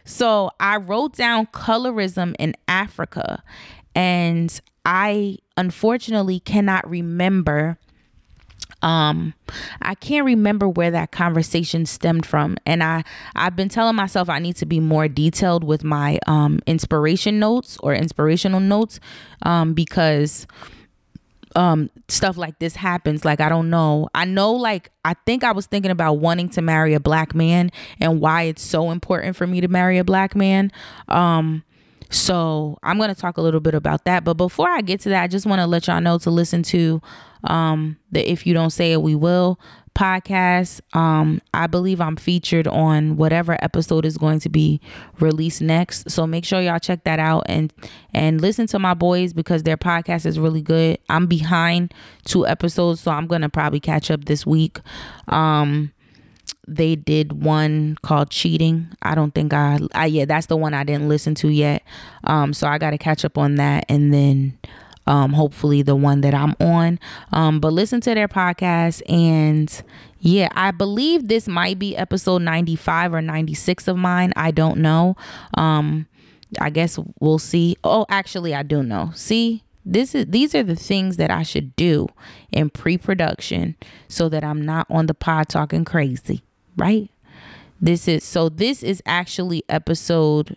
so 0.09 0.51
I 0.59 0.79
wrote 0.79 1.15
down 1.15 1.47
colorism 1.49 2.35
in 2.39 2.55
Africa, 2.67 3.43
and 3.95 4.59
I 4.87 5.37
unfortunately 5.59 6.41
cannot 6.41 6.89
remember 6.89 7.79
um 8.81 9.35
i 9.83 9.93
can't 9.97 10.25
remember 10.25 10.69
where 10.69 10.93
that 10.93 11.11
conversation 11.11 11.85
stemmed 11.85 12.25
from. 12.25 12.57
And 12.65 12.81
i 12.81 13.03
i've 13.35 13.57
been 13.57 13.69
telling 13.69 13.97
myself 13.97 14.29
i 14.29 14.39
need 14.39 14.55
to 14.57 14.67
be 14.67 14.79
more 14.79 15.09
detailed 15.09 15.65
with 15.65 15.83
my 15.83 16.21
um 16.29 16.61
inspiration 16.65 17.41
notes 17.41 17.77
or 17.83 17.93
inspirational 17.93 18.61
notes 18.61 19.01
um 19.43 19.75
because 19.75 20.47
um 21.57 21.91
stuff 22.09 22.37
like 22.37 22.59
this 22.59 22.77
happens 22.77 23.25
like 23.25 23.41
i 23.41 23.49
don't 23.49 23.71
know. 23.71 24.09
I 24.15 24.25
know 24.25 24.53
like 24.53 24.91
i 25.05 25.15
think 25.27 25.45
i 25.45 25.53
was 25.53 25.67
thinking 25.67 25.91
about 25.91 26.15
wanting 26.15 26.49
to 26.51 26.63
marry 26.63 26.95
a 26.95 27.01
black 27.01 27.35
man 27.35 27.71
and 28.01 28.21
why 28.21 28.43
it's 28.45 28.63
so 28.63 28.91
important 28.91 29.37
for 29.37 29.47
me 29.47 29.61
to 29.61 29.69
marry 29.69 29.99
a 29.99 30.05
black 30.05 30.35
man. 30.35 30.73
Um 31.09 31.65
so 32.11 32.79
i'm 32.83 32.97
going 32.97 33.15
to 33.15 33.21
talk 33.21 33.37
a 33.37 33.43
little 33.43 33.61
bit 33.61 33.75
about 33.75 34.05
that. 34.05 34.25
But 34.25 34.35
before 34.35 34.69
i 34.69 34.81
get 34.81 35.01
to 35.01 35.09
that 35.11 35.23
i 35.23 35.27
just 35.27 35.47
want 35.47 35.61
to 35.61 35.67
let 35.67 35.87
y'all 35.87 36.01
know 36.01 36.19
to 36.19 36.31
listen 36.31 36.63
to 36.65 37.01
um 37.45 37.97
the 38.11 38.31
if 38.31 38.47
you 38.47 38.55
don't 38.55 38.71
say 38.71 38.93
it 38.93 39.03
we 39.03 39.15
will 39.15 39.59
podcast. 39.99 40.81
Um, 40.97 41.43
I 41.53 41.67
believe 41.67 42.01
I'm 42.01 42.15
featured 42.17 42.69
on 42.69 43.17
whatever 43.17 43.59
episode 43.61 44.05
is 44.05 44.17
going 44.17 44.39
to 44.41 44.49
be 44.49 44.81
released 45.19 45.61
next. 45.61 46.09
So 46.11 46.27
make 46.27 46.45
sure 46.45 46.61
y'all 46.61 46.79
check 46.79 47.03
that 47.05 47.19
out 47.19 47.45
and 47.47 47.73
and 48.15 48.41
listen 48.41 48.69
to 48.69 48.79
my 48.79 48.95
boys 48.95 49.33
because 49.33 49.65
their 49.65 49.77
podcast 49.77 50.25
is 50.25 50.39
really 50.39 50.63
good. 50.63 50.99
I'm 51.09 51.27
behind 51.27 51.93
two 52.25 52.47
episodes, 52.47 53.01
so 53.01 53.11
I'm 53.11 53.27
gonna 53.27 53.49
probably 53.49 53.81
catch 53.81 54.11
up 54.11 54.27
this 54.27 54.47
week. 54.47 54.79
Um, 55.27 55.93
they 56.67 56.95
did 56.95 57.43
one 57.43 57.97
called 58.03 58.29
cheating 58.29 58.89
i 59.01 59.15
don't 59.15 59.35
think 59.35 59.55
i 59.55 59.79
i 59.95 60.05
yeah 60.05 60.27
that's 60.27 60.47
the 60.47 60.57
one 60.57 60.75
i 60.75 60.85
didn't 60.85 61.09
listen 61.09 61.35
to 61.35 61.49
yet 61.49 61.83
um 62.25 62.53
so 62.53 62.67
i 62.67 62.77
gotta 62.77 62.99
catch 62.99 63.25
up 63.25 63.39
on 63.39 63.55
that 63.55 63.87
and 63.89 64.13
then 64.13 64.59
um, 65.09 65.33
hopefully 65.33 65.81
the 65.81 65.97
one 65.97 66.21
that 66.21 66.35
I'm 66.35 66.55
on. 66.61 67.01
Um, 67.33 67.61
but 67.61 67.73
listen 67.73 68.01
to 68.03 68.15
their 68.15 68.29
podcast. 68.29 69.03
And 69.09 69.83
yeah, 70.21 70.49
I 70.53 70.71
believe 70.71 71.29
this 71.29 71.49
might 71.49 71.79
be 71.79 71.97
episode 71.97 72.43
95 72.43 73.15
or 73.15 73.23
96 73.23 73.89
of 73.89 73.97
mine. 73.97 74.35
I 74.37 74.51
don't 74.51 74.79
know. 74.79 75.17
Um, 75.55 76.07
I 76.61 76.69
guess 76.69 76.99
we'll 77.21 77.39
see. 77.39 77.77
Oh, 77.83 78.05
actually, 78.11 78.55
I 78.55 78.63
do 78.63 78.83
know. 78.83 79.11
See, 79.15 79.65
this 79.85 80.15
is 80.15 80.27
these 80.27 80.55
are 80.55 80.63
the 80.63 80.77
things 80.77 81.17
that 81.17 81.31
I 81.31 81.43
should 81.43 81.75
do 81.75 82.09
in 82.53 82.69
pre-production 82.69 83.77
so 84.09 84.29
that 84.29 84.45
I'm 84.45 84.61
not 84.61 84.87
on 84.91 85.07
the 85.07 85.15
pod 85.15 85.49
talking 85.49 85.87
crazy, 85.87 86.43
right? 86.77 87.09
This 87.81 88.09
is 88.09 88.25
so 88.25 88.51
this 88.51 88.83
is 88.83 89.03
actually 89.07 89.63
episode 89.69 90.57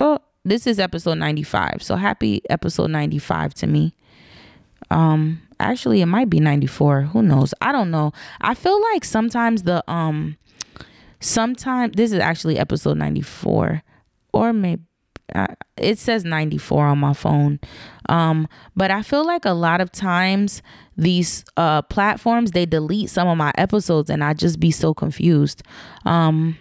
oh 0.00 0.18
this 0.44 0.66
is 0.66 0.78
episode 0.78 1.18
95 1.18 1.82
so 1.82 1.96
happy 1.96 2.42
episode 2.50 2.90
95 2.90 3.54
to 3.54 3.66
me. 3.66 3.94
Um 4.90 5.40
actually 5.60 6.00
it 6.02 6.06
might 6.06 6.28
be 6.28 6.40
94 6.40 7.02
who 7.02 7.22
knows? 7.22 7.54
I 7.60 7.72
don't 7.72 7.90
know. 7.90 8.12
I 8.40 8.54
feel 8.54 8.80
like 8.92 9.04
sometimes 9.04 9.62
the 9.62 9.88
um 9.90 10.36
sometimes 11.20 11.94
this 11.96 12.12
is 12.12 12.18
actually 12.18 12.58
episode 12.58 12.96
94 12.98 13.82
or 14.32 14.52
maybe 14.52 14.82
uh, 15.34 15.46
it 15.78 15.98
says 15.98 16.24
94 16.24 16.86
on 16.86 16.98
my 16.98 17.14
phone. 17.14 17.60
Um 18.08 18.48
but 18.74 18.90
i 18.90 19.02
feel 19.02 19.24
like 19.24 19.44
a 19.44 19.52
lot 19.52 19.80
of 19.80 19.92
times 19.92 20.62
these 20.96 21.44
uh 21.56 21.82
platforms 21.82 22.50
they 22.50 22.66
delete 22.66 23.08
some 23.08 23.28
of 23.28 23.38
my 23.38 23.52
episodes 23.56 24.10
and 24.10 24.22
i 24.22 24.34
just 24.34 24.58
be 24.58 24.72
so 24.72 24.92
confused. 24.92 25.62
Um 26.04 26.58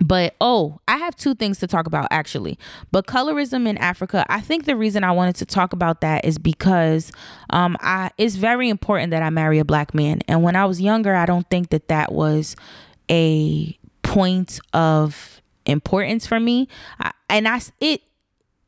but 0.00 0.34
oh, 0.40 0.80
I 0.88 0.96
have 0.98 1.14
two 1.14 1.34
things 1.34 1.58
to 1.58 1.66
talk 1.66 1.86
about 1.86 2.08
actually. 2.10 2.58
But 2.90 3.06
colorism 3.06 3.68
in 3.68 3.78
Africa, 3.78 4.24
I 4.28 4.40
think 4.40 4.64
the 4.64 4.76
reason 4.76 5.04
I 5.04 5.12
wanted 5.12 5.36
to 5.36 5.46
talk 5.46 5.72
about 5.72 6.00
that 6.00 6.24
is 6.24 6.38
because 6.38 7.12
um, 7.50 7.76
I 7.80 8.10
it's 8.16 8.36
very 8.36 8.68
important 8.68 9.10
that 9.10 9.22
I 9.22 9.30
marry 9.30 9.58
a 9.58 9.64
black 9.64 9.94
man. 9.94 10.20
And 10.26 10.42
when 10.42 10.56
I 10.56 10.64
was 10.64 10.80
younger, 10.80 11.14
I 11.14 11.26
don't 11.26 11.48
think 11.50 11.70
that 11.70 11.88
that 11.88 12.12
was 12.12 12.56
a 13.10 13.76
point 14.02 14.60
of 14.72 15.40
importance 15.66 16.26
for 16.26 16.40
me. 16.40 16.68
I, 16.98 17.12
and 17.28 17.46
I 17.46 17.60
it 17.80 18.02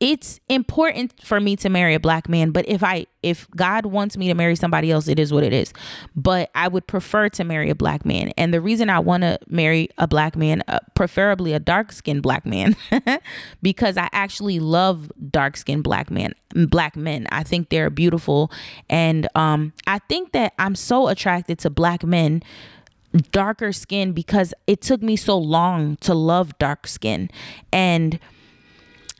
it's 0.03 0.41
important 0.49 1.13
for 1.23 1.39
me 1.39 1.55
to 1.55 1.69
marry 1.69 1.93
a 1.93 1.99
black 1.99 2.27
man 2.27 2.51
but 2.51 2.67
if 2.67 2.83
i 2.83 3.05
if 3.21 3.49
god 3.51 3.85
wants 3.85 4.17
me 4.17 4.27
to 4.27 4.33
marry 4.33 4.53
somebody 4.53 4.91
else 4.91 5.07
it 5.07 5.17
is 5.17 5.31
what 5.31 5.43
it 5.43 5.53
is. 5.53 5.71
But 6.13 6.51
i 6.53 6.67
would 6.67 6.85
prefer 6.87 7.29
to 7.29 7.43
marry 7.45 7.69
a 7.69 7.75
black 7.75 8.05
man. 8.05 8.33
And 8.37 8.53
the 8.53 8.59
reason 8.59 8.89
i 8.89 8.99
want 8.99 9.23
to 9.23 9.39
marry 9.47 9.89
a 9.97 10.05
black 10.05 10.35
man 10.35 10.61
uh, 10.67 10.79
preferably 10.93 11.53
a 11.53 11.59
dark 11.59 11.93
skinned 11.93 12.21
black 12.21 12.45
man 12.45 12.75
because 13.61 13.95
i 13.95 14.09
actually 14.11 14.59
love 14.59 15.09
dark 15.31 15.55
skinned 15.55 15.83
black 15.83 16.11
men 16.11 16.33
black 16.67 16.95
men. 16.97 17.25
I 17.31 17.43
think 17.43 17.69
they're 17.69 17.89
beautiful. 17.89 18.51
And 18.89 19.29
um 19.35 19.71
i 19.87 19.99
think 19.99 20.33
that 20.33 20.53
i'm 20.59 20.75
so 20.75 21.07
attracted 21.07 21.59
to 21.59 21.69
black 21.69 22.03
men 22.03 22.43
darker 23.31 23.71
skin 23.71 24.11
because 24.11 24.53
it 24.67 24.81
took 24.81 25.01
me 25.01 25.15
so 25.15 25.37
long 25.37 25.95
to 25.97 26.13
love 26.13 26.57
dark 26.57 26.87
skin. 26.87 27.29
And 27.71 28.19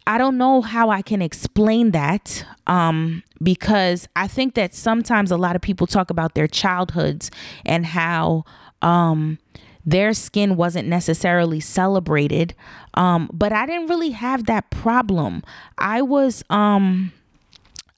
I 0.06 0.18
don't 0.18 0.38
know 0.38 0.62
how 0.62 0.90
I 0.90 1.02
can 1.02 1.22
explain 1.22 1.92
that 1.92 2.46
um, 2.68 3.24
because 3.42 4.08
I 4.16 4.28
think 4.28 4.56
that 4.56 4.74
sometimes 4.74 5.32
a 5.32 5.38
lot 5.38 5.56
of 5.56 5.62
people 5.62 5.88
talk 5.88 6.10
about 6.10 6.36
their 6.36 6.48
childhoods 6.48 7.32
and 7.66 7.86
how 7.86 8.44
um, 8.82 9.40
their 9.86 10.14
skin 10.14 10.56
wasn't 10.56 10.88
necessarily 10.88 11.60
celebrated. 11.60 12.54
Um, 12.96 13.30
but 13.34 13.54
I 13.54 13.66
didn't 13.66 13.88
really 13.88 14.12
have 14.12 14.46
that 14.46 14.70
problem. 14.70 15.42
I 15.78 16.02
was, 16.02 16.44
um, 16.50 17.14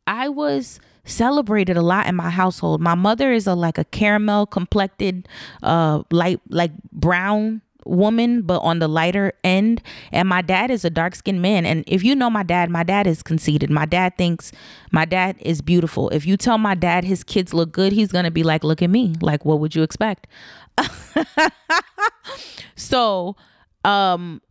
I 0.06 0.30
was 0.30 0.80
celebrated 1.06 1.78
a 1.78 1.82
lot 1.82 2.08
in 2.08 2.16
my 2.16 2.30
household. 2.30 2.82
My 2.82 2.96
mother 2.96 3.32
is 3.32 3.48
a 3.48 3.56
like 3.56 3.78
a 3.78 3.84
caramel 3.86 4.46
complected, 4.46 5.28
uh, 5.64 6.04
light 6.12 6.40
like 6.50 6.72
brown 6.92 7.62
woman, 7.86 8.42
but 8.42 8.60
on 8.60 8.80
the 8.80 8.88
lighter 8.88 9.34
end. 9.44 9.82
And 10.12 10.28
my 10.28 10.42
dad 10.42 10.72
is 10.72 10.84
a 10.84 10.90
dark 10.90 11.16
skinned 11.16 11.42
man. 11.42 11.66
And 11.66 11.84
if 11.88 12.04
you 12.04 12.16
know 12.16 12.30
my 12.30 12.44
dad, 12.44 12.70
my 12.70 12.84
dad 12.84 13.08
is 13.08 13.24
conceited. 13.24 13.70
My 13.70 13.86
dad 13.86 14.18
thinks 14.18 14.52
my 14.92 15.06
dad 15.06 15.38
is 15.40 15.62
beautiful. 15.62 16.10
If 16.10 16.26
you 16.26 16.38
tell 16.38 16.58
my 16.58 16.76
dad 16.76 17.04
his 17.04 17.24
kids 17.24 17.54
look 17.54 17.72
good, 17.72 17.94
he's 17.94 18.12
going 18.12 18.26
to 18.26 18.32
be 18.32 18.44
like, 18.44 18.64
look 18.64 18.82
at 18.82 18.90
me. 18.90 19.16
Like, 19.22 19.46
what 19.46 19.60
would 19.60 19.76
you 19.76 19.84
expect? 19.84 20.28
so, 22.76 23.36
um, 23.84 24.42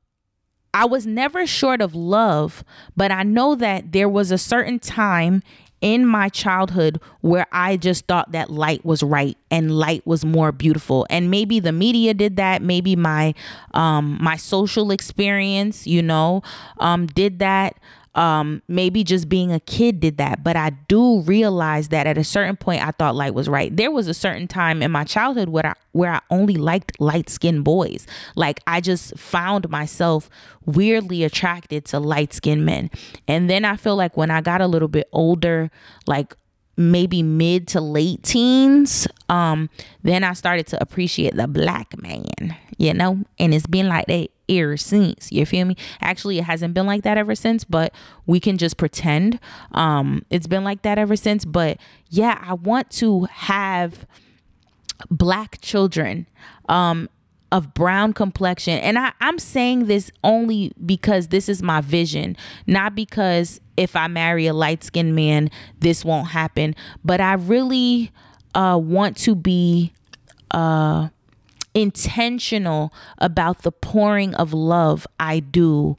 I 0.73 0.87
was 0.87 1.07
never 1.07 1.47
short 1.47 1.81
of 1.81 1.95
love, 1.95 2.65
but 2.97 3.13
I 3.13 3.23
know 3.23 3.55
that 3.55 3.93
there 3.93 4.09
was 4.09 4.33
a 4.33 4.39
certain 4.39 4.81
time 4.81 5.43
in 5.85 6.07
my 6.07 6.31
childhood 6.31 6.99
where 7.21 7.47
I 7.53 7.77
just 7.77 8.07
thought 8.07 8.33
that 8.33 8.49
light 8.49 8.87
was 8.87 9.03
right 9.03 9.37
and 9.51 9.71
light 9.79 10.05
was 10.07 10.25
more 10.25 10.51
beautiful. 10.51 11.07
And 11.11 11.31
maybe 11.31 11.61
the 11.61 11.73
media 11.73 12.15
did 12.15 12.37
that, 12.37 12.63
maybe 12.63 12.97
my 12.97 13.35
um 13.75 14.17
my 14.19 14.37
social 14.37 14.91
experience, 14.91 15.87
you 15.87 16.01
know, 16.03 16.43
um 16.79 17.05
did 17.05 17.39
that 17.41 17.77
um 18.15 18.63
maybe 18.69 19.03
just 19.03 19.29
being 19.29 19.53
a 19.53 19.61
kid 19.61 20.01
did 20.01 20.19
that 20.19 20.45
but 20.45 20.57
i 20.57 20.71
do 20.89 21.21
realize 21.23 21.89
that 21.89 22.07
at 22.07 22.17
a 22.17 22.25
certain 22.25 22.57
point 22.57 22.87
i 22.87 22.91
thought 22.93 23.15
light 23.15 23.35
was 23.35 23.49
right. 23.49 23.77
There 23.77 23.91
was 23.91 24.09
a 24.09 24.15
certain 24.15 24.47
time 24.47 24.83
in 24.83 24.91
my 24.91 25.05
childhood 25.05 25.49
where 25.49 25.67
i 25.67 25.75
where 25.93 26.13
i 26.13 26.21
only 26.31 26.57
liked 26.57 27.01
light 27.01 27.29
skinned 27.29 27.65
boys. 27.65 28.07
Like 28.37 28.61
i 28.67 28.81
just 28.81 29.17
found 29.19 29.69
myself 29.69 30.31
weirdly 30.65 31.25
attracted 31.25 31.85
to 31.87 32.01
light 32.01 32.33
skinned 32.33 32.65
men. 32.65 32.91
And 33.27 33.51
then 33.51 33.65
i 33.65 33.77
feel 33.77 33.97
like 33.97 34.17
when 34.17 34.31
i 34.31 34.41
got 34.41 34.61
a 34.61 34.67
little 34.67 34.89
bit 34.89 35.09
older 35.13 35.71
like 36.07 36.35
maybe 36.77 37.23
mid 37.23 37.69
to 37.69 37.81
late 37.81 38.21
teens 38.25 39.07
um 39.29 39.71
then 40.03 40.25
i 40.25 40.33
started 40.33 40.67
to 40.67 40.81
appreciate 40.83 41.37
the 41.37 41.47
black 41.47 41.97
man 42.03 42.57
you 42.79 42.95
know? 42.95 43.23
And 43.39 43.55
it's 43.55 43.67
been 43.67 43.89
like 43.89 44.07
that 44.07 44.29
ever 44.49 44.77
since 44.77 45.33
you 45.33 45.47
feel 45.47 45.65
me 45.65 45.77
actually 46.01 46.39
it 46.39 46.45
hasn't 46.45 46.75
been 46.75 46.87
like 46.87 47.03
that 47.03 47.17
ever 47.17 47.35
since 47.35 47.65
but 47.65 47.95
we 48.27 48.39
can 48.39 48.59
just 48.59 48.77
pretend 48.77 49.39
um 49.73 50.25
it's 50.31 50.47
been 50.47 50.65
like 50.65 50.83
that 50.83 50.99
ever 50.99 51.17
since 51.17 51.45
but 51.45 51.79
yeah 52.11 52.43
i 52.47 52.53
want 52.53 52.91
to 52.91 53.25
have 53.25 54.07
black 55.11 55.59
children 55.61 56.27
um 56.69 57.09
of 57.55 57.73
brown 57.73 58.13
complexion. 58.13 58.81
And 58.81 58.99
I, 58.99 59.13
I'm 59.21 59.39
saying 59.39 59.87
this 59.87 60.11
only 60.25 60.73
because 60.85 61.29
this 61.29 61.49
is 61.49 61.63
my 61.63 61.81
vision, 61.81 62.37
not 62.67 62.97
because 62.97 63.61
if 63.77 63.95
I 63.95 64.09
marry 64.09 64.49
a 64.49 64.53
light 64.53 64.83
skinned 64.83 65.15
man, 65.15 65.51
this 65.79 66.05
won't 66.05 66.29
happen. 66.29 66.75
But 67.05 67.21
I 67.21 67.35
really 67.35 68.11
uh, 68.57 68.81
want 68.83 69.17
to 69.19 69.37
be 69.37 69.93
uh, 70.51 71.11
intentional 71.75 72.93
about 73.19 73.63
the 73.63 73.73
pouring 73.73 74.35
of 74.35 74.53
love 74.53 75.07
I 75.19 75.41
do 75.41 75.97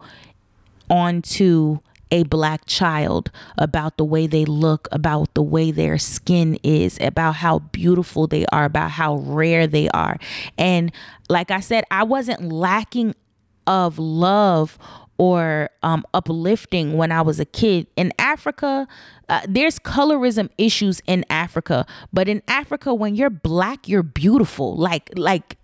onto 0.89 1.80
a 2.11 2.23
black 2.23 2.65
child 2.65 3.32
about 3.57 3.97
the 3.97 4.05
way 4.05 4.28
they 4.28 4.45
look, 4.45 4.88
about 4.91 5.34
the 5.34 5.41
way 5.41 5.71
their 5.71 5.97
skin 5.97 6.57
is, 6.63 6.97
about 7.01 7.36
how 7.36 7.59
beautiful 7.59 8.28
they 8.28 8.45
are, 8.51 8.65
about 8.65 8.91
how 8.91 9.15
rare 9.17 9.67
they 9.67 9.89
are. 9.89 10.17
And 10.57 10.91
like 11.30 11.51
I 11.51 11.59
said, 11.59 11.84
I 11.91 12.03
wasn't 12.03 12.51
lacking 12.51 13.15
of 13.67 13.97
love 13.97 14.78
or 15.17 15.69
um, 15.82 16.05
uplifting 16.13 16.93
when 16.93 17.11
I 17.11 17.21
was 17.21 17.39
a 17.39 17.45
kid. 17.45 17.88
In 17.95 18.13
Africa, 18.19 18.88
uh, 19.30 19.41
there's 19.47 19.80
colorism 19.80 20.49
issues 20.57 21.01
in 21.07 21.26
Africa, 21.30 21.86
but 22.13 22.28
in 22.28 22.43
Africa, 22.47 22.93
when 22.93 23.15
you're 23.15 23.30
black, 23.30 23.88
you're 23.88 24.03
beautiful. 24.03 24.76
Like 24.76 25.09
like 25.15 25.57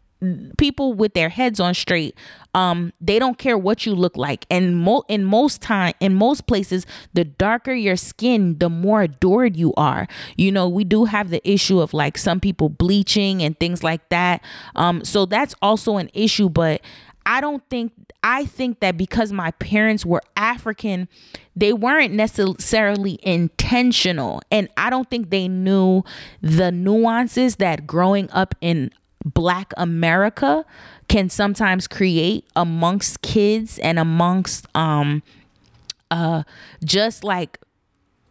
people 0.58 0.94
with 0.94 1.14
their 1.14 1.30
heads 1.30 1.60
on 1.60 1.74
straight 1.74 2.16
um 2.54 2.92
they 3.02 3.18
don't 3.18 3.38
care 3.38 3.58
what 3.58 3.86
you 3.86 3.96
look 3.96 4.16
like. 4.18 4.46
And 4.52 4.78
mo- 4.78 5.04
in 5.08 5.24
most 5.24 5.62
time 5.62 5.94
in 6.00 6.14
most 6.14 6.48
places 6.48 6.86
the 7.14 7.24
darker 7.26 7.74
your 7.74 7.96
skin 7.96 8.58
the 8.60 8.70
more 8.70 9.04
adored 9.04 9.56
you 9.56 9.74
are. 9.78 10.08
You 10.38 10.52
know 10.52 10.68
we 10.68 10.84
do 10.84 11.06
have 11.06 11.30
the 11.30 11.42
issue 11.50 11.80
of 11.80 11.94
like 11.94 12.18
some 12.18 12.40
people 12.40 12.70
bleaching 12.70 13.42
and 13.42 13.60
things 13.60 13.84
like 13.84 14.08
that. 14.10 14.44
Um 14.76 15.04
so 15.04 15.26
that's 15.26 15.56
also 15.62 15.98
an 15.98 16.10
issue 16.14 16.50
but 16.50 16.82
I 17.26 17.42
don't 17.42 17.64
think 17.70 17.94
I 18.24 18.46
think 18.46 18.80
that 18.82 18.98
because 18.98 19.32
my 19.32 19.52
parents 19.52 20.06
were 20.06 20.22
African, 20.36 21.08
they 21.56 21.74
weren't 21.74 22.14
necessarily 22.14 23.20
intentional. 23.24 24.42
And 24.52 24.70
I 24.78 24.90
don't 24.90 25.10
think 25.10 25.30
they 25.32 25.48
knew 25.48 26.04
the 26.42 26.72
nuances 26.72 27.56
that 27.58 27.88
growing 27.88 28.30
up 28.32 28.54
in 28.62 28.92
black 29.26 29.74
America 29.78 30.66
can 31.08 31.30
sometimes 31.30 31.88
create 31.88 32.46
amongst 32.56 33.22
kids 33.22 33.78
and 33.80 34.00
amongst 34.00 34.66
um 34.76 35.22
uh 36.10 36.44
just 36.84 37.24
like 37.24 37.60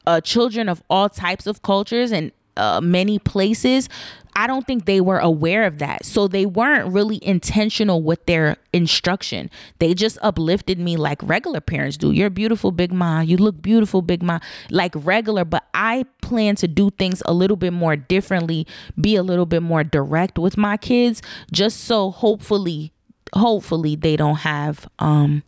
uh 0.06 0.20
children 0.20 0.68
of 0.68 0.82
all 0.90 1.08
types 1.08 1.46
of 1.46 1.62
cultures 1.62 2.12
and 2.12 2.32
uh, 2.56 2.80
many 2.80 3.18
places 3.18 3.88
I 4.34 4.46
don't 4.46 4.66
think 4.66 4.84
they 4.86 5.00
were 5.00 5.18
aware 5.18 5.64
of 5.64 5.78
that. 5.78 6.04
So 6.04 6.28
they 6.28 6.46
weren't 6.46 6.92
really 6.92 7.18
intentional 7.24 8.02
with 8.02 8.24
their 8.26 8.56
instruction. 8.72 9.50
They 9.78 9.94
just 9.94 10.18
uplifted 10.22 10.78
me 10.78 10.96
like 10.96 11.22
regular 11.22 11.60
parents 11.60 11.96
do. 11.96 12.10
You're 12.10 12.30
beautiful, 12.30 12.72
Big 12.72 12.92
Ma. 12.92 13.20
You 13.20 13.36
look 13.36 13.60
beautiful, 13.60 14.02
Big 14.02 14.22
Ma. 14.22 14.38
Like 14.70 14.92
regular, 14.96 15.44
but 15.44 15.64
I 15.74 16.04
plan 16.22 16.56
to 16.56 16.68
do 16.68 16.90
things 16.90 17.22
a 17.26 17.32
little 17.32 17.56
bit 17.56 17.72
more 17.72 17.96
differently, 17.96 18.66
be 19.00 19.16
a 19.16 19.22
little 19.22 19.46
bit 19.46 19.62
more 19.62 19.84
direct 19.84 20.38
with 20.38 20.56
my 20.56 20.76
kids, 20.76 21.22
just 21.52 21.80
so 21.84 22.10
hopefully, 22.10 22.92
hopefully 23.34 23.94
they 23.96 24.16
don't 24.16 24.38
have 24.38 24.88
um 24.98 25.42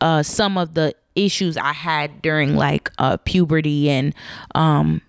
uh 0.00 0.22
some 0.22 0.58
of 0.58 0.74
the 0.74 0.94
issues 1.14 1.56
I 1.56 1.72
had 1.72 2.20
during 2.20 2.56
like 2.56 2.90
uh 2.98 3.16
puberty 3.18 3.88
and 3.88 4.14
um 4.54 5.00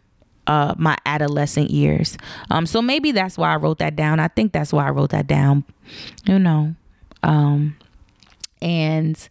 uh, 0.48 0.76
my 0.78 0.98
adolescent 1.06 1.72
years. 1.72 2.18
Um, 2.52 2.66
so 2.66 2.82
maybe 2.82 3.12
that's 3.12 3.38
why 3.38 3.54
I 3.54 3.56
wrote 3.58 3.80
that 3.80 3.96
down. 3.96 4.20
I 4.20 4.28
think 4.28 4.52
that's 4.52 4.72
why 4.74 4.88
I 4.88 4.90
wrote 4.92 5.12
that 5.12 5.28
down. 5.28 5.64
You 6.26 6.40
know, 6.40 6.76
um, 7.24 7.78
and 8.62 9.30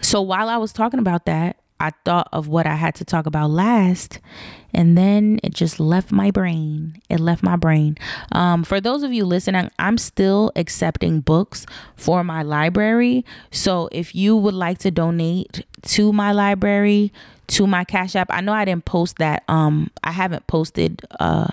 so 0.00 0.20
while 0.20 0.48
I 0.48 0.56
was 0.56 0.72
talking 0.72 1.00
about 1.00 1.26
that, 1.26 1.56
I 1.78 1.92
thought 2.04 2.28
of 2.32 2.48
what 2.48 2.66
I 2.66 2.74
had 2.74 2.94
to 2.96 3.04
talk 3.04 3.26
about 3.26 3.50
last, 3.50 4.20
and 4.72 4.96
then 4.96 5.40
it 5.42 5.54
just 5.54 5.78
left 5.78 6.10
my 6.10 6.30
brain. 6.30 7.00
It 7.08 7.20
left 7.20 7.42
my 7.42 7.56
brain. 7.56 7.96
Um, 8.32 8.64
for 8.64 8.80
those 8.80 9.02
of 9.02 9.12
you 9.12 9.24
listening, 9.24 9.70
I'm 9.78 9.98
still 9.98 10.52
accepting 10.56 11.20
books 11.20 11.66
for 11.94 12.24
my 12.24 12.42
library. 12.42 13.24
So 13.50 13.88
if 13.92 14.14
you 14.14 14.36
would 14.36 14.54
like 14.54 14.78
to 14.78 14.90
donate 14.90 15.64
to 15.82 16.12
my 16.12 16.32
library, 16.32 17.12
to 17.48 17.66
my 17.66 17.84
Cash 17.84 18.16
App. 18.16 18.28
I 18.30 18.40
know 18.40 18.52
I 18.52 18.64
didn't 18.64 18.84
post 18.84 19.18
that. 19.18 19.44
Um, 19.48 19.90
I 20.02 20.10
haven't 20.12 20.46
posted 20.46 21.02
uh 21.20 21.48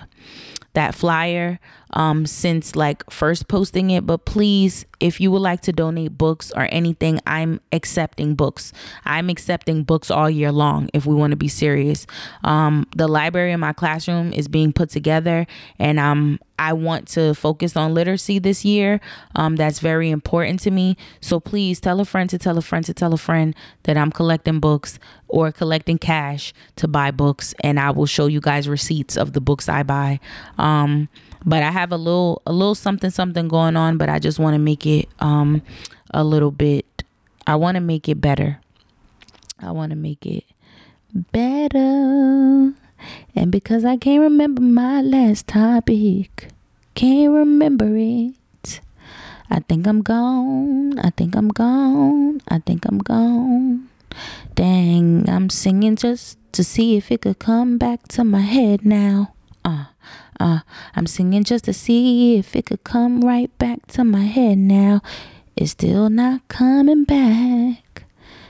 that 0.74 0.92
flyer 0.92 1.60
um 1.92 2.26
since 2.26 2.74
like 2.74 3.08
first 3.08 3.46
posting 3.46 3.90
it 3.90 4.04
but 4.04 4.24
please 4.24 4.84
if 5.00 5.20
you 5.20 5.30
would 5.30 5.42
like 5.42 5.60
to 5.60 5.72
donate 5.72 6.16
books 6.16 6.52
or 6.56 6.68
anything 6.70 7.20
i'm 7.26 7.60
accepting 7.72 8.34
books 8.34 8.72
i'm 9.04 9.28
accepting 9.28 9.82
books 9.82 10.10
all 10.10 10.30
year 10.30 10.52
long 10.52 10.88
if 10.92 11.06
we 11.06 11.14
want 11.14 11.30
to 11.30 11.36
be 11.36 11.48
serious 11.48 12.06
um 12.44 12.86
the 12.96 13.08
library 13.08 13.52
in 13.52 13.60
my 13.60 13.72
classroom 13.72 14.32
is 14.32 14.48
being 14.48 14.72
put 14.72 14.90
together 14.90 15.46
and 15.78 15.98
um 15.98 16.38
I 16.58 16.72
want 16.72 17.08
to 17.08 17.34
focus 17.34 17.76
on 17.76 17.94
literacy 17.94 18.38
this 18.38 18.64
year. 18.64 19.00
Um, 19.34 19.56
that's 19.56 19.80
very 19.80 20.10
important 20.10 20.60
to 20.60 20.70
me. 20.70 20.96
So 21.20 21.40
please 21.40 21.80
tell 21.80 22.00
a 22.00 22.04
friend 22.04 22.30
to 22.30 22.38
tell 22.38 22.56
a 22.58 22.62
friend 22.62 22.84
to 22.84 22.94
tell 22.94 23.12
a 23.12 23.18
friend 23.18 23.54
that 23.84 23.96
I'm 23.96 24.12
collecting 24.12 24.60
books 24.60 24.98
or 25.26 25.50
collecting 25.50 25.98
cash 25.98 26.54
to 26.76 26.86
buy 26.86 27.10
books, 27.10 27.54
and 27.60 27.80
I 27.80 27.90
will 27.90 28.06
show 28.06 28.26
you 28.26 28.40
guys 28.40 28.68
receipts 28.68 29.16
of 29.16 29.32
the 29.32 29.40
books 29.40 29.68
I 29.68 29.82
buy. 29.82 30.20
Um, 30.58 31.08
but 31.44 31.62
I 31.62 31.70
have 31.70 31.92
a 31.92 31.96
little 31.96 32.42
a 32.46 32.52
little 32.52 32.74
something 32.74 33.10
something 33.10 33.48
going 33.48 33.76
on, 33.76 33.98
but 33.98 34.08
I 34.08 34.18
just 34.18 34.38
want 34.38 34.54
to 34.54 34.58
make 34.58 34.86
it 34.86 35.08
um 35.20 35.62
a 36.12 36.24
little 36.24 36.50
bit. 36.50 37.04
I 37.46 37.56
want 37.56 37.76
to 37.76 37.80
make 37.80 38.08
it 38.08 38.20
better. 38.20 38.60
I 39.60 39.70
want 39.72 39.90
to 39.90 39.96
make 39.96 40.24
it 40.26 40.44
better. 41.32 42.72
And 43.34 43.50
because 43.50 43.84
I 43.84 43.96
can't 43.96 44.22
remember 44.22 44.62
my 44.62 45.02
last 45.02 45.46
topic, 45.46 46.48
can't 46.94 47.32
remember 47.32 47.96
it. 47.96 48.80
I 49.50 49.60
think 49.60 49.86
I'm 49.86 50.02
gone. 50.02 50.98
I 50.98 51.10
think 51.10 51.36
I'm 51.36 51.48
gone. 51.48 52.40
I 52.48 52.58
think 52.60 52.86
I'm 52.86 52.98
gone. 52.98 53.88
Dang, 54.54 55.28
I'm 55.28 55.50
singing 55.50 55.96
just 55.96 56.38
to 56.52 56.64
see 56.64 56.96
if 56.96 57.12
it 57.12 57.22
could 57.22 57.38
come 57.38 57.78
back 57.78 58.08
to 58.08 58.24
my 58.24 58.40
head 58.40 58.86
now. 58.86 59.34
Uh, 59.64 59.86
uh, 60.40 60.60
I'm 60.94 61.06
singing 61.06 61.44
just 61.44 61.64
to 61.64 61.72
see 61.72 62.36
if 62.36 62.54
it 62.56 62.66
could 62.66 62.84
come 62.84 63.20
right 63.20 63.56
back 63.58 63.86
to 63.88 64.04
my 64.04 64.24
head 64.24 64.58
now. 64.58 65.00
It's 65.56 65.72
still 65.72 66.10
not 66.10 66.46
coming 66.48 67.04
back. 67.04 68.04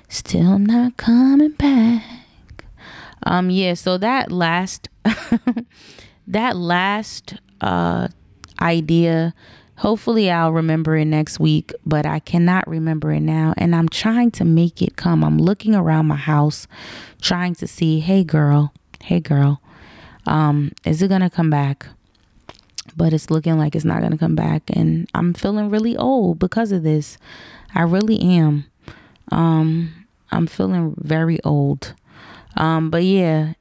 Still 0.08 0.58
not 0.58 0.96
coming 0.96 1.52
back. 1.52 2.02
Um, 3.24 3.50
yeah, 3.50 3.74
so 3.74 3.98
that 3.98 4.30
last 4.30 4.88
that 6.26 6.56
last 6.56 7.34
uh 7.60 8.08
idea, 8.60 9.34
hopefully 9.76 10.30
I'll 10.30 10.52
remember 10.52 10.96
it 10.96 11.06
next 11.06 11.40
week, 11.40 11.72
but 11.84 12.06
I 12.06 12.20
cannot 12.20 12.68
remember 12.68 13.12
it 13.12 13.20
now. 13.20 13.54
And 13.56 13.74
I'm 13.74 13.88
trying 13.88 14.30
to 14.32 14.44
make 14.44 14.80
it 14.82 14.96
come. 14.96 15.24
I'm 15.24 15.38
looking 15.38 15.74
around 15.74 16.06
my 16.06 16.16
house, 16.16 16.66
trying 17.20 17.54
to 17.56 17.66
see, 17.66 18.00
hey 18.00 18.24
girl, 18.24 18.72
hey 19.02 19.20
girl, 19.20 19.60
um, 20.26 20.72
is 20.84 21.02
it 21.02 21.08
gonna 21.08 21.30
come 21.30 21.50
back? 21.50 21.86
But 22.96 23.12
it's 23.12 23.30
looking 23.30 23.58
like 23.58 23.74
it's 23.74 23.84
not 23.84 24.02
gonna 24.02 24.18
come 24.18 24.34
back, 24.34 24.62
and 24.68 25.08
I'm 25.14 25.34
feeling 25.34 25.70
really 25.70 25.96
old 25.96 26.38
because 26.38 26.72
of 26.72 26.82
this. 26.82 27.18
I 27.74 27.82
really 27.82 28.20
am. 28.20 28.66
Um, 29.32 30.06
I'm 30.30 30.46
feeling 30.46 30.94
very 30.98 31.42
old. 31.42 31.94
Um, 32.56 32.90
but 32.90 33.02
yeah, 33.02 33.54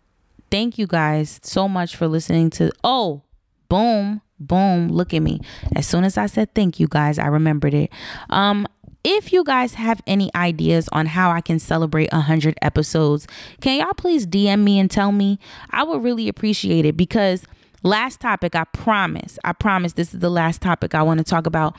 thank 0.52 0.78
you 0.78 0.86
guys 0.86 1.40
so 1.44 1.68
much 1.68 1.96
for 1.96 2.08
listening 2.08 2.50
to. 2.52 2.72
Oh, 2.84 3.24
boom, 3.70 4.22
boom! 4.40 4.90
Look 4.90 5.14
at 5.14 5.22
me. 5.22 5.42
As 5.76 5.88
soon 5.88 6.04
as 6.04 6.18
I 6.18 6.28
said 6.28 6.54
thank 6.54 6.80
you 6.80 6.88
guys, 6.88 7.18
I 7.18 7.28
remembered 7.28 7.74
it. 7.74 7.92
Um, 8.30 8.68
if 9.04 9.34
you 9.34 9.44
guys 9.44 9.74
have 9.74 10.02
any 10.08 10.32
ideas 10.36 10.88
on 10.92 11.08
how 11.08 11.32
I 11.32 11.42
can 11.42 11.60
celebrate 11.60 12.12
100 12.12 12.58
episodes, 12.62 13.28
can 13.62 13.80
y'all 13.80 13.94
please 13.94 14.26
DM 14.26 14.64
me 14.64 14.80
and 14.80 14.90
tell 14.90 15.12
me? 15.12 15.40
I 15.72 15.84
would 15.84 16.04
really 16.04 16.30
appreciate 16.30 16.86
it 16.86 16.96
because 16.96 17.44
last 17.84 18.20
topic, 18.20 18.56
I 18.56 18.64
promise, 18.66 19.38
I 19.44 19.54
promise 19.54 19.94
this 19.94 20.14
is 20.14 20.20
the 20.20 20.30
last 20.30 20.62
topic 20.62 20.96
I 20.96 21.04
want 21.04 21.18
to 21.18 21.24
talk 21.24 21.46
about. 21.46 21.76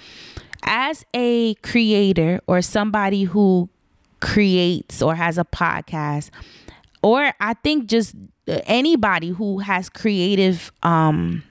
As 0.65 1.05
a 1.15 1.55
creator 1.57 2.41
or 2.47 2.63
somebody 2.63 3.25
who 3.25 3.69
creates 4.21 5.03
or 5.03 5.15
has 5.15 5.39
a 5.39 5.45
podcast, 5.45 6.31
or 7.03 7.33
I 7.41 7.55
think 7.55 7.87
just 7.87 8.15
anybody 8.47 9.29
who 9.29 9.59
has 9.59 9.89
creative 9.89 10.73
um 10.83 11.43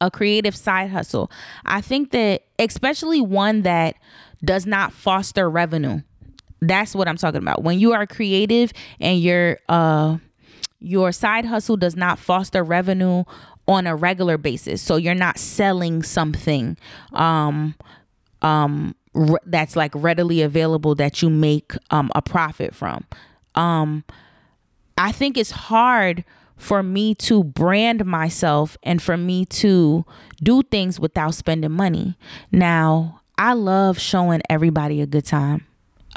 a 0.00 0.10
creative 0.10 0.56
side 0.56 0.90
hustle. 0.90 1.30
I 1.64 1.80
think 1.80 2.10
that 2.10 2.42
especially 2.58 3.20
one 3.20 3.62
that 3.62 3.94
does 4.44 4.66
not 4.66 4.92
foster 4.92 5.48
revenue. 5.48 6.02
That's 6.60 6.94
what 6.94 7.08
I'm 7.08 7.16
talking 7.16 7.42
about. 7.42 7.62
When 7.62 7.78
you 7.78 7.92
are 7.92 8.06
creative 8.06 8.72
and 9.00 9.20
your 9.20 9.58
uh 9.68 10.18
your 10.80 11.12
side 11.12 11.44
hustle 11.44 11.76
does 11.76 11.96
not 11.96 12.18
foster 12.18 12.62
revenue 12.62 13.24
on 13.68 13.86
a 13.86 13.94
regular 13.94 14.36
basis. 14.38 14.82
So 14.82 14.96
you're 14.96 15.14
not 15.14 15.38
selling 15.38 16.02
something 16.02 16.76
um 17.12 17.74
um 18.42 18.94
re- 19.14 19.38
that's 19.46 19.76
like 19.76 19.92
readily 19.94 20.42
available 20.42 20.94
that 20.96 21.22
you 21.22 21.30
make 21.30 21.72
um 21.90 22.10
a 22.14 22.22
profit 22.22 22.74
from. 22.74 23.04
Um 23.54 24.04
I 24.98 25.10
think 25.12 25.36
it's 25.36 25.50
hard 25.50 26.24
for 26.56 26.82
me 26.82 27.14
to 27.16 27.42
brand 27.42 28.04
myself 28.04 28.78
and 28.84 29.02
for 29.02 29.16
me 29.16 29.44
to 29.46 30.04
do 30.42 30.62
things 30.62 31.00
without 31.00 31.34
spending 31.34 31.72
money. 31.72 32.16
Now, 32.52 33.21
I 33.42 33.54
love 33.54 33.98
showing 33.98 34.40
everybody 34.48 35.00
a 35.00 35.06
good 35.06 35.26
time. 35.26 35.66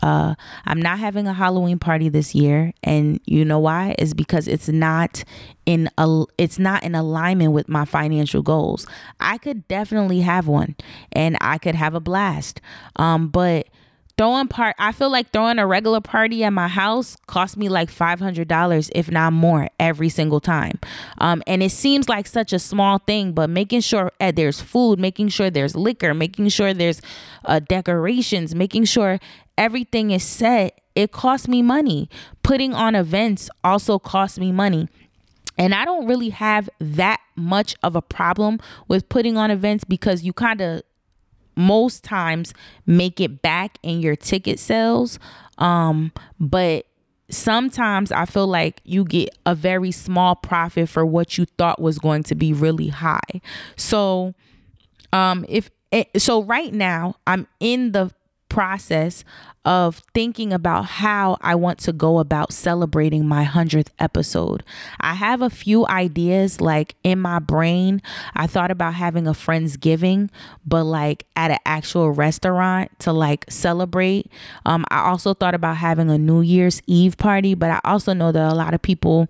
Uh, 0.04 0.36
I'm 0.66 0.80
not 0.80 1.00
having 1.00 1.26
a 1.26 1.34
Halloween 1.34 1.80
party 1.80 2.08
this 2.08 2.36
year, 2.36 2.72
and 2.84 3.20
you 3.26 3.44
know 3.44 3.58
why? 3.58 3.96
Is 3.98 4.14
because 4.14 4.48
it's 4.48 4.68
not 4.68 5.24
in 5.66 5.90
a 5.98 6.26
it's 6.38 6.60
not 6.60 6.84
in 6.84 6.94
alignment 6.94 7.52
with 7.52 7.68
my 7.68 7.84
financial 7.84 8.44
goals. 8.44 8.86
I 9.20 9.40
could 9.40 9.68
definitely 9.68 10.22
have 10.22 10.48
one, 10.48 10.76
and 11.14 11.36
I 11.42 11.58
could 11.58 11.74
have 11.74 11.96
a 11.96 12.00
blast. 12.00 12.62
Um, 12.98 13.30
but 13.30 13.70
throwing 14.18 14.48
part 14.48 14.76
i 14.80 14.92
feel 14.92 15.10
like 15.10 15.32
throwing 15.32 15.60
a 15.60 15.68
regular 15.68 16.02
party 16.02 16.44
at 16.44 16.52
my 16.52 16.68
house 16.68 17.18
cost 17.28 17.58
me 17.58 17.70
like 17.70 17.90
$500 17.90 18.92
if 18.96 19.12
not 19.12 19.34
more 19.34 19.70
every 19.80 20.10
single 20.10 20.40
time. 20.40 20.80
Um, 21.18 21.44
and 21.48 21.62
it 21.62 21.72
seems 21.72 22.08
like 22.10 22.28
such 22.28 22.54
a 22.54 22.60
small 22.60 23.00
thing 23.00 23.34
but 23.34 23.50
making 23.50 23.82
sure 23.82 24.12
uh, 24.20 24.32
there's 24.32 24.62
food 24.62 25.00
making 25.00 25.30
sure 25.30 25.50
there's 25.50 25.76
liquor 25.76 26.14
making 26.14 26.50
sure 26.50 26.74
there's 26.74 27.02
uh, 27.46 27.60
decorations 27.60 28.56
making 28.56 28.86
sure 28.86 29.20
everything 29.58 30.12
is 30.12 30.24
set 30.24 30.80
it 30.96 31.12
costs 31.12 31.48
me 31.48 31.62
money. 31.62 32.10
Putting 32.42 32.74
on 32.74 32.96
events 32.96 33.50
also 33.64 34.00
costs 34.00 34.40
me 34.40 34.52
money. 34.52 34.88
And 35.58 35.76
I 35.76 35.86
don't 35.86 36.08
really 36.08 36.30
have 36.30 36.70
that 36.80 37.20
much 37.36 37.76
of 37.84 37.96
a 37.96 38.02
problem 38.02 38.60
with 38.88 39.08
putting 39.10 39.38
on 39.38 39.52
events 39.52 39.84
because 39.84 40.24
you 40.24 40.34
kind 40.34 40.62
of 40.62 40.84
most 41.56 42.04
times 42.04 42.54
make 42.86 43.20
it 43.20 43.42
back 43.42 43.78
in 43.84 44.00
your 44.02 44.16
ticket 44.16 44.60
sales. 44.60 45.20
Um, 45.58 46.12
but 46.40 46.86
sometimes 47.30 48.12
I 48.12 48.26
feel 48.26 48.48
like 48.48 48.82
you 48.84 49.04
get 49.04 49.30
a 49.46 49.56
very 49.56 49.92
small 49.92 50.36
profit 50.36 50.90
for 50.90 51.06
what 51.06 51.38
you 51.38 51.46
thought 51.58 51.82
was 51.82 51.98
going 51.98 52.24
to 52.24 52.36
be 52.36 52.54
really 52.54 52.90
high. 52.90 53.42
So, 53.76 54.34
um, 55.14 55.46
if 55.48 55.70
eh, 55.92 56.06
so, 56.18 56.44
right 56.44 56.74
now 56.74 57.16
I'm 57.26 57.48
in 57.60 57.94
the 57.94 58.12
process 58.50 59.24
of 59.66 60.04
thinking 60.14 60.54
about 60.54 60.86
how 60.86 61.38
I 61.42 61.56
want 61.56 61.80
to 61.80 61.94
go 61.94 62.20
about 62.20 62.54
celebrating 62.54 63.28
my 63.28 63.44
100th 63.44 63.90
episode. 64.00 64.64
I 65.02 65.16
have 65.16 65.42
a 65.42 65.50
few 65.50 65.88
ideas 65.88 66.62
like 66.62 66.96
in 67.04 67.20
my 67.20 67.40
brain. 67.40 68.02
I 68.36 68.46
thought 68.48 68.72
about 68.72 68.94
having 68.94 69.28
a 69.28 69.34
Friendsgiving, 69.34 70.30
but 70.66 70.84
like 70.84 71.26
at 71.36 71.52
an 71.52 71.60
actual 71.66 72.12
restaurant 72.12 72.92
to 73.00 73.12
like 73.12 73.46
celebrate. 73.50 74.32
Um, 74.66 74.86
I 74.90 75.00
also 75.00 75.34
thought 75.34 75.56
about 75.56 75.78
having 75.78 76.10
a 76.10 76.18
New 76.18 76.42
Year's 76.42 76.82
Eve 76.86 77.18
party, 77.18 77.56
but 77.56 77.72
I 77.72 77.82
also 77.84 78.14
know 78.14 78.32
that 78.32 78.52
a 78.52 78.56
lot 78.56 78.76
of 78.76 78.82
people 78.82 79.28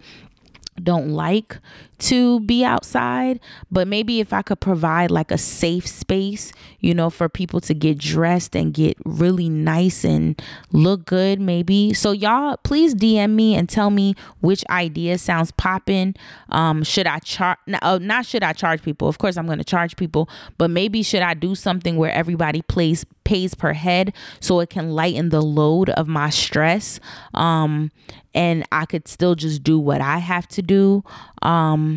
don't 0.83 1.09
like 1.11 1.57
to 1.97 2.39
be 2.41 2.63
outside 2.63 3.39
but 3.71 3.87
maybe 3.87 4.19
if 4.19 4.33
i 4.33 4.41
could 4.41 4.59
provide 4.59 5.09
like 5.09 5.31
a 5.31 5.37
safe 5.37 5.87
space 5.87 6.51
you 6.79 6.93
know 6.93 7.09
for 7.09 7.27
people 7.27 7.59
to 7.59 7.73
get 7.73 7.97
dressed 7.97 8.55
and 8.55 8.73
get 8.73 8.97
really 9.05 9.49
nice 9.49 10.03
and 10.03 10.41
look 10.71 11.05
good 11.05 11.39
maybe. 11.39 11.93
So 11.93 12.11
y'all 12.11 12.57
please 12.57 12.93
dm 12.93 13.31
me 13.31 13.55
and 13.55 13.67
tell 13.67 13.89
me 13.89 14.13
which 14.41 14.63
idea 14.69 15.17
sounds 15.17 15.51
popping 15.51 16.15
um 16.49 16.83
should 16.83 17.07
i 17.07 17.19
charge 17.19 17.57
no, 17.65 17.79
oh, 17.81 17.97
not 17.97 18.25
should 18.25 18.43
i 18.43 18.53
charge 18.53 18.83
people. 18.83 19.07
Of 19.07 19.17
course 19.17 19.37
i'm 19.37 19.45
going 19.45 19.57
to 19.57 19.63
charge 19.63 19.95
people 19.95 20.29
but 20.57 20.69
maybe 20.69 21.01
should 21.01 21.21
i 21.21 21.33
do 21.33 21.55
something 21.55 21.97
where 21.97 22.11
everybody 22.11 22.61
plays 22.61 23.05
pays 23.23 23.55
per 23.55 23.73
head 23.73 24.13
so 24.39 24.59
it 24.59 24.69
can 24.69 24.91
lighten 24.91 25.29
the 25.29 25.41
load 25.41 25.89
of 25.91 26.07
my 26.07 26.29
stress 26.29 26.99
um 27.33 27.91
and 28.35 28.65
I 28.71 28.85
could 28.85 29.07
still 29.07 29.33
just 29.33 29.63
do 29.63 29.79
what 29.79 30.01
I 30.01 30.17
have 30.17 30.45
to 30.49 30.61
do. 30.61 31.05
Um, 31.41 31.94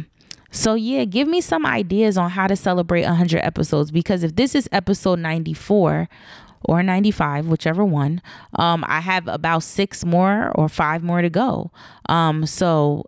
so 0.50 0.74
yeah, 0.74 1.04
give 1.04 1.28
me 1.28 1.40
some 1.40 1.66
ideas 1.66 2.16
on 2.16 2.30
how 2.30 2.46
to 2.46 2.56
celebrate 2.56 3.04
100 3.04 3.38
episodes 3.44 3.90
because 3.90 4.22
if 4.22 4.36
this 4.36 4.54
is 4.54 4.68
episode 4.72 5.18
94 5.18 6.08
or 6.64 6.82
95, 6.82 7.46
whichever 7.46 7.84
one, 7.84 8.22
um, 8.54 8.84
I 8.88 9.00
have 9.00 9.28
about 9.28 9.62
six 9.62 10.04
more 10.04 10.50
or 10.54 10.68
five 10.68 11.02
more 11.02 11.22
to 11.22 11.30
go. 11.30 11.70
Um, 12.08 12.46
so 12.46 13.04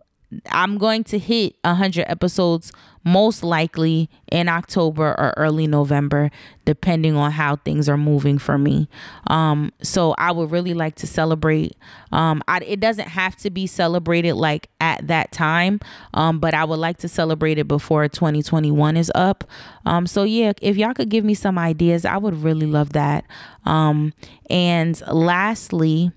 I'm 0.49 0.77
going 0.77 1.03
to 1.05 1.19
hit 1.19 1.55
100 1.63 2.05
episodes 2.07 2.71
most 3.03 3.43
likely 3.43 4.09
in 4.31 4.47
October 4.47 5.15
or 5.17 5.33
early 5.37 5.67
November, 5.67 6.29
depending 6.65 7.15
on 7.15 7.31
how 7.31 7.55
things 7.57 7.89
are 7.89 7.97
moving 7.97 8.37
for 8.37 8.57
me. 8.57 8.87
Um, 9.27 9.71
so 9.81 10.13
I 10.17 10.31
would 10.31 10.51
really 10.51 10.73
like 10.73 10.95
to 10.95 11.07
celebrate. 11.07 11.75
Um, 12.11 12.43
I, 12.47 12.59
it 12.59 12.79
doesn't 12.79 13.07
have 13.07 13.35
to 13.37 13.49
be 13.49 13.67
celebrated 13.67 14.33
like 14.35 14.69
at 14.79 15.07
that 15.07 15.31
time, 15.31 15.79
um, 16.13 16.39
but 16.39 16.53
I 16.53 16.63
would 16.63 16.79
like 16.79 16.97
to 16.99 17.07
celebrate 17.07 17.57
it 17.57 17.67
before 17.67 18.07
2021 18.07 18.97
is 18.97 19.11
up. 19.15 19.43
Um, 19.85 20.05
so 20.05 20.23
yeah, 20.23 20.53
if 20.61 20.77
y'all 20.77 20.93
could 20.93 21.09
give 21.09 21.25
me 21.25 21.33
some 21.33 21.57
ideas, 21.57 22.05
I 22.05 22.17
would 22.17 22.43
really 22.43 22.67
love 22.67 22.93
that. 22.93 23.25
Um, 23.65 24.13
and 24.49 25.01
lastly, 25.07 26.11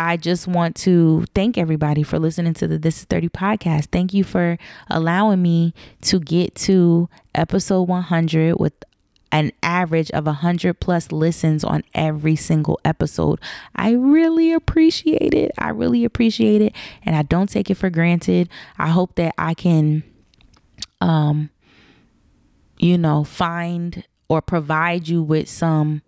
I 0.00 0.16
just 0.16 0.48
want 0.48 0.76
to 0.76 1.26
thank 1.34 1.58
everybody 1.58 2.02
for 2.02 2.18
listening 2.18 2.54
to 2.54 2.66
the 2.66 2.78
This 2.78 3.00
is 3.00 3.04
30 3.04 3.28
podcast. 3.28 3.88
Thank 3.92 4.14
you 4.14 4.24
for 4.24 4.56
allowing 4.88 5.42
me 5.42 5.74
to 6.00 6.18
get 6.18 6.54
to 6.54 7.10
episode 7.34 7.82
100 7.82 8.58
with 8.58 8.72
an 9.30 9.52
average 9.62 10.10
of 10.12 10.24
100 10.24 10.80
plus 10.80 11.12
listens 11.12 11.64
on 11.64 11.84
every 11.94 12.34
single 12.34 12.80
episode. 12.82 13.42
I 13.76 13.90
really 13.90 14.54
appreciate 14.54 15.34
it. 15.34 15.52
I 15.58 15.68
really 15.68 16.06
appreciate 16.06 16.62
it 16.62 16.74
and 17.04 17.14
I 17.14 17.20
don't 17.20 17.50
take 17.50 17.68
it 17.68 17.74
for 17.74 17.90
granted. 17.90 18.48
I 18.78 18.88
hope 18.88 19.16
that 19.16 19.34
I 19.36 19.52
can 19.52 20.02
um 21.02 21.50
you 22.78 22.96
know, 22.96 23.22
find 23.22 24.02
or 24.30 24.40
provide 24.40 25.08
you 25.08 25.22
with 25.22 25.46
some 25.46 26.00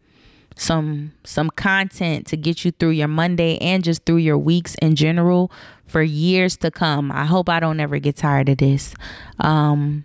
some 0.62 1.12
some 1.24 1.50
content 1.50 2.26
to 2.28 2.36
get 2.36 2.64
you 2.64 2.70
through 2.70 2.90
your 2.90 3.08
Monday 3.08 3.58
and 3.58 3.82
just 3.82 4.06
through 4.06 4.18
your 4.18 4.38
weeks 4.38 4.74
in 4.76 4.94
general 4.94 5.50
for 5.86 6.02
years 6.02 6.56
to 6.58 6.70
come. 6.70 7.10
I 7.10 7.24
hope 7.24 7.48
I 7.48 7.60
don't 7.60 7.80
ever 7.80 7.98
get 7.98 8.16
tired 8.16 8.48
of 8.48 8.58
this. 8.58 8.94
Um 9.40 10.04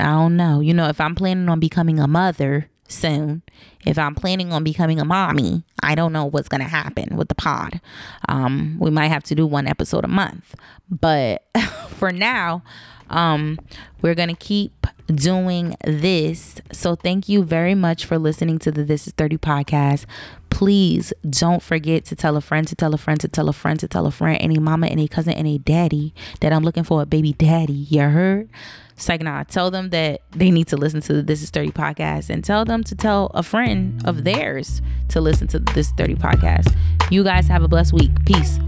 I 0.00 0.06
don't 0.06 0.36
know. 0.36 0.60
You 0.60 0.72
know, 0.72 0.88
if 0.88 1.00
I'm 1.00 1.14
planning 1.14 1.48
on 1.48 1.60
becoming 1.60 1.98
a 1.98 2.06
mother 2.06 2.70
soon, 2.88 3.42
if 3.84 3.98
I'm 3.98 4.14
planning 4.14 4.52
on 4.52 4.64
becoming 4.64 5.00
a 5.00 5.04
mommy, 5.04 5.64
I 5.82 5.94
don't 5.94 6.12
know 6.12 6.24
what's 6.24 6.48
going 6.48 6.62
to 6.62 6.68
happen 6.68 7.16
with 7.16 7.28
the 7.28 7.34
pod. 7.34 7.80
Um 8.28 8.76
we 8.78 8.90
might 8.90 9.08
have 9.08 9.24
to 9.24 9.34
do 9.34 9.46
one 9.46 9.66
episode 9.66 10.04
a 10.04 10.08
month. 10.08 10.54
But 10.88 11.44
for 11.88 12.12
now, 12.12 12.62
um 13.10 13.58
we're 14.00 14.14
going 14.14 14.28
to 14.28 14.34
keep 14.34 14.86
doing 15.14 15.76
this. 15.84 16.60
So 16.72 16.94
thank 16.94 17.28
you 17.28 17.44
very 17.44 17.74
much 17.74 18.04
for 18.04 18.18
listening 18.18 18.58
to 18.60 18.72
the 18.72 18.84
This 18.84 19.06
is 19.06 19.12
30 19.14 19.38
podcast. 19.38 20.06
Please 20.50 21.12
don't 21.28 21.62
forget 21.62 22.04
to 22.06 22.16
tell 22.16 22.36
a 22.36 22.40
friend 22.40 22.66
to 22.68 22.74
tell 22.74 22.94
a 22.94 22.98
friend 22.98 23.20
to 23.20 23.28
tell 23.28 23.48
a 23.48 23.52
friend 23.52 23.80
to 23.80 23.88
tell 23.88 24.06
a 24.06 24.10
friend, 24.10 24.38
any 24.40 24.58
mama, 24.58 24.86
any 24.86 25.08
cousin, 25.08 25.32
any 25.34 25.58
daddy 25.58 26.14
that 26.40 26.52
I'm 26.52 26.62
looking 26.62 26.84
for 26.84 27.02
a 27.02 27.06
baby 27.06 27.32
daddy. 27.32 27.72
You 27.72 28.02
heard? 28.02 28.48
It's 28.94 29.08
like, 29.08 29.22
nah, 29.22 29.42
tell 29.44 29.70
them 29.70 29.90
that 29.90 30.20
they 30.30 30.50
need 30.50 30.68
to 30.68 30.76
listen 30.76 31.00
to 31.02 31.14
the 31.14 31.22
This 31.22 31.42
is 31.42 31.50
30 31.50 31.70
podcast 31.70 32.30
and 32.30 32.44
tell 32.44 32.64
them 32.64 32.84
to 32.84 32.94
tell 32.94 33.30
a 33.34 33.42
friend 33.42 34.00
of 34.06 34.24
theirs 34.24 34.82
to 35.08 35.20
listen 35.20 35.48
to 35.48 35.58
This 35.58 35.90
30 35.92 36.16
podcast. 36.16 36.76
You 37.10 37.24
guys 37.24 37.48
have 37.48 37.62
a 37.62 37.68
blessed 37.68 37.94
week. 37.94 38.10
Peace. 38.26 38.58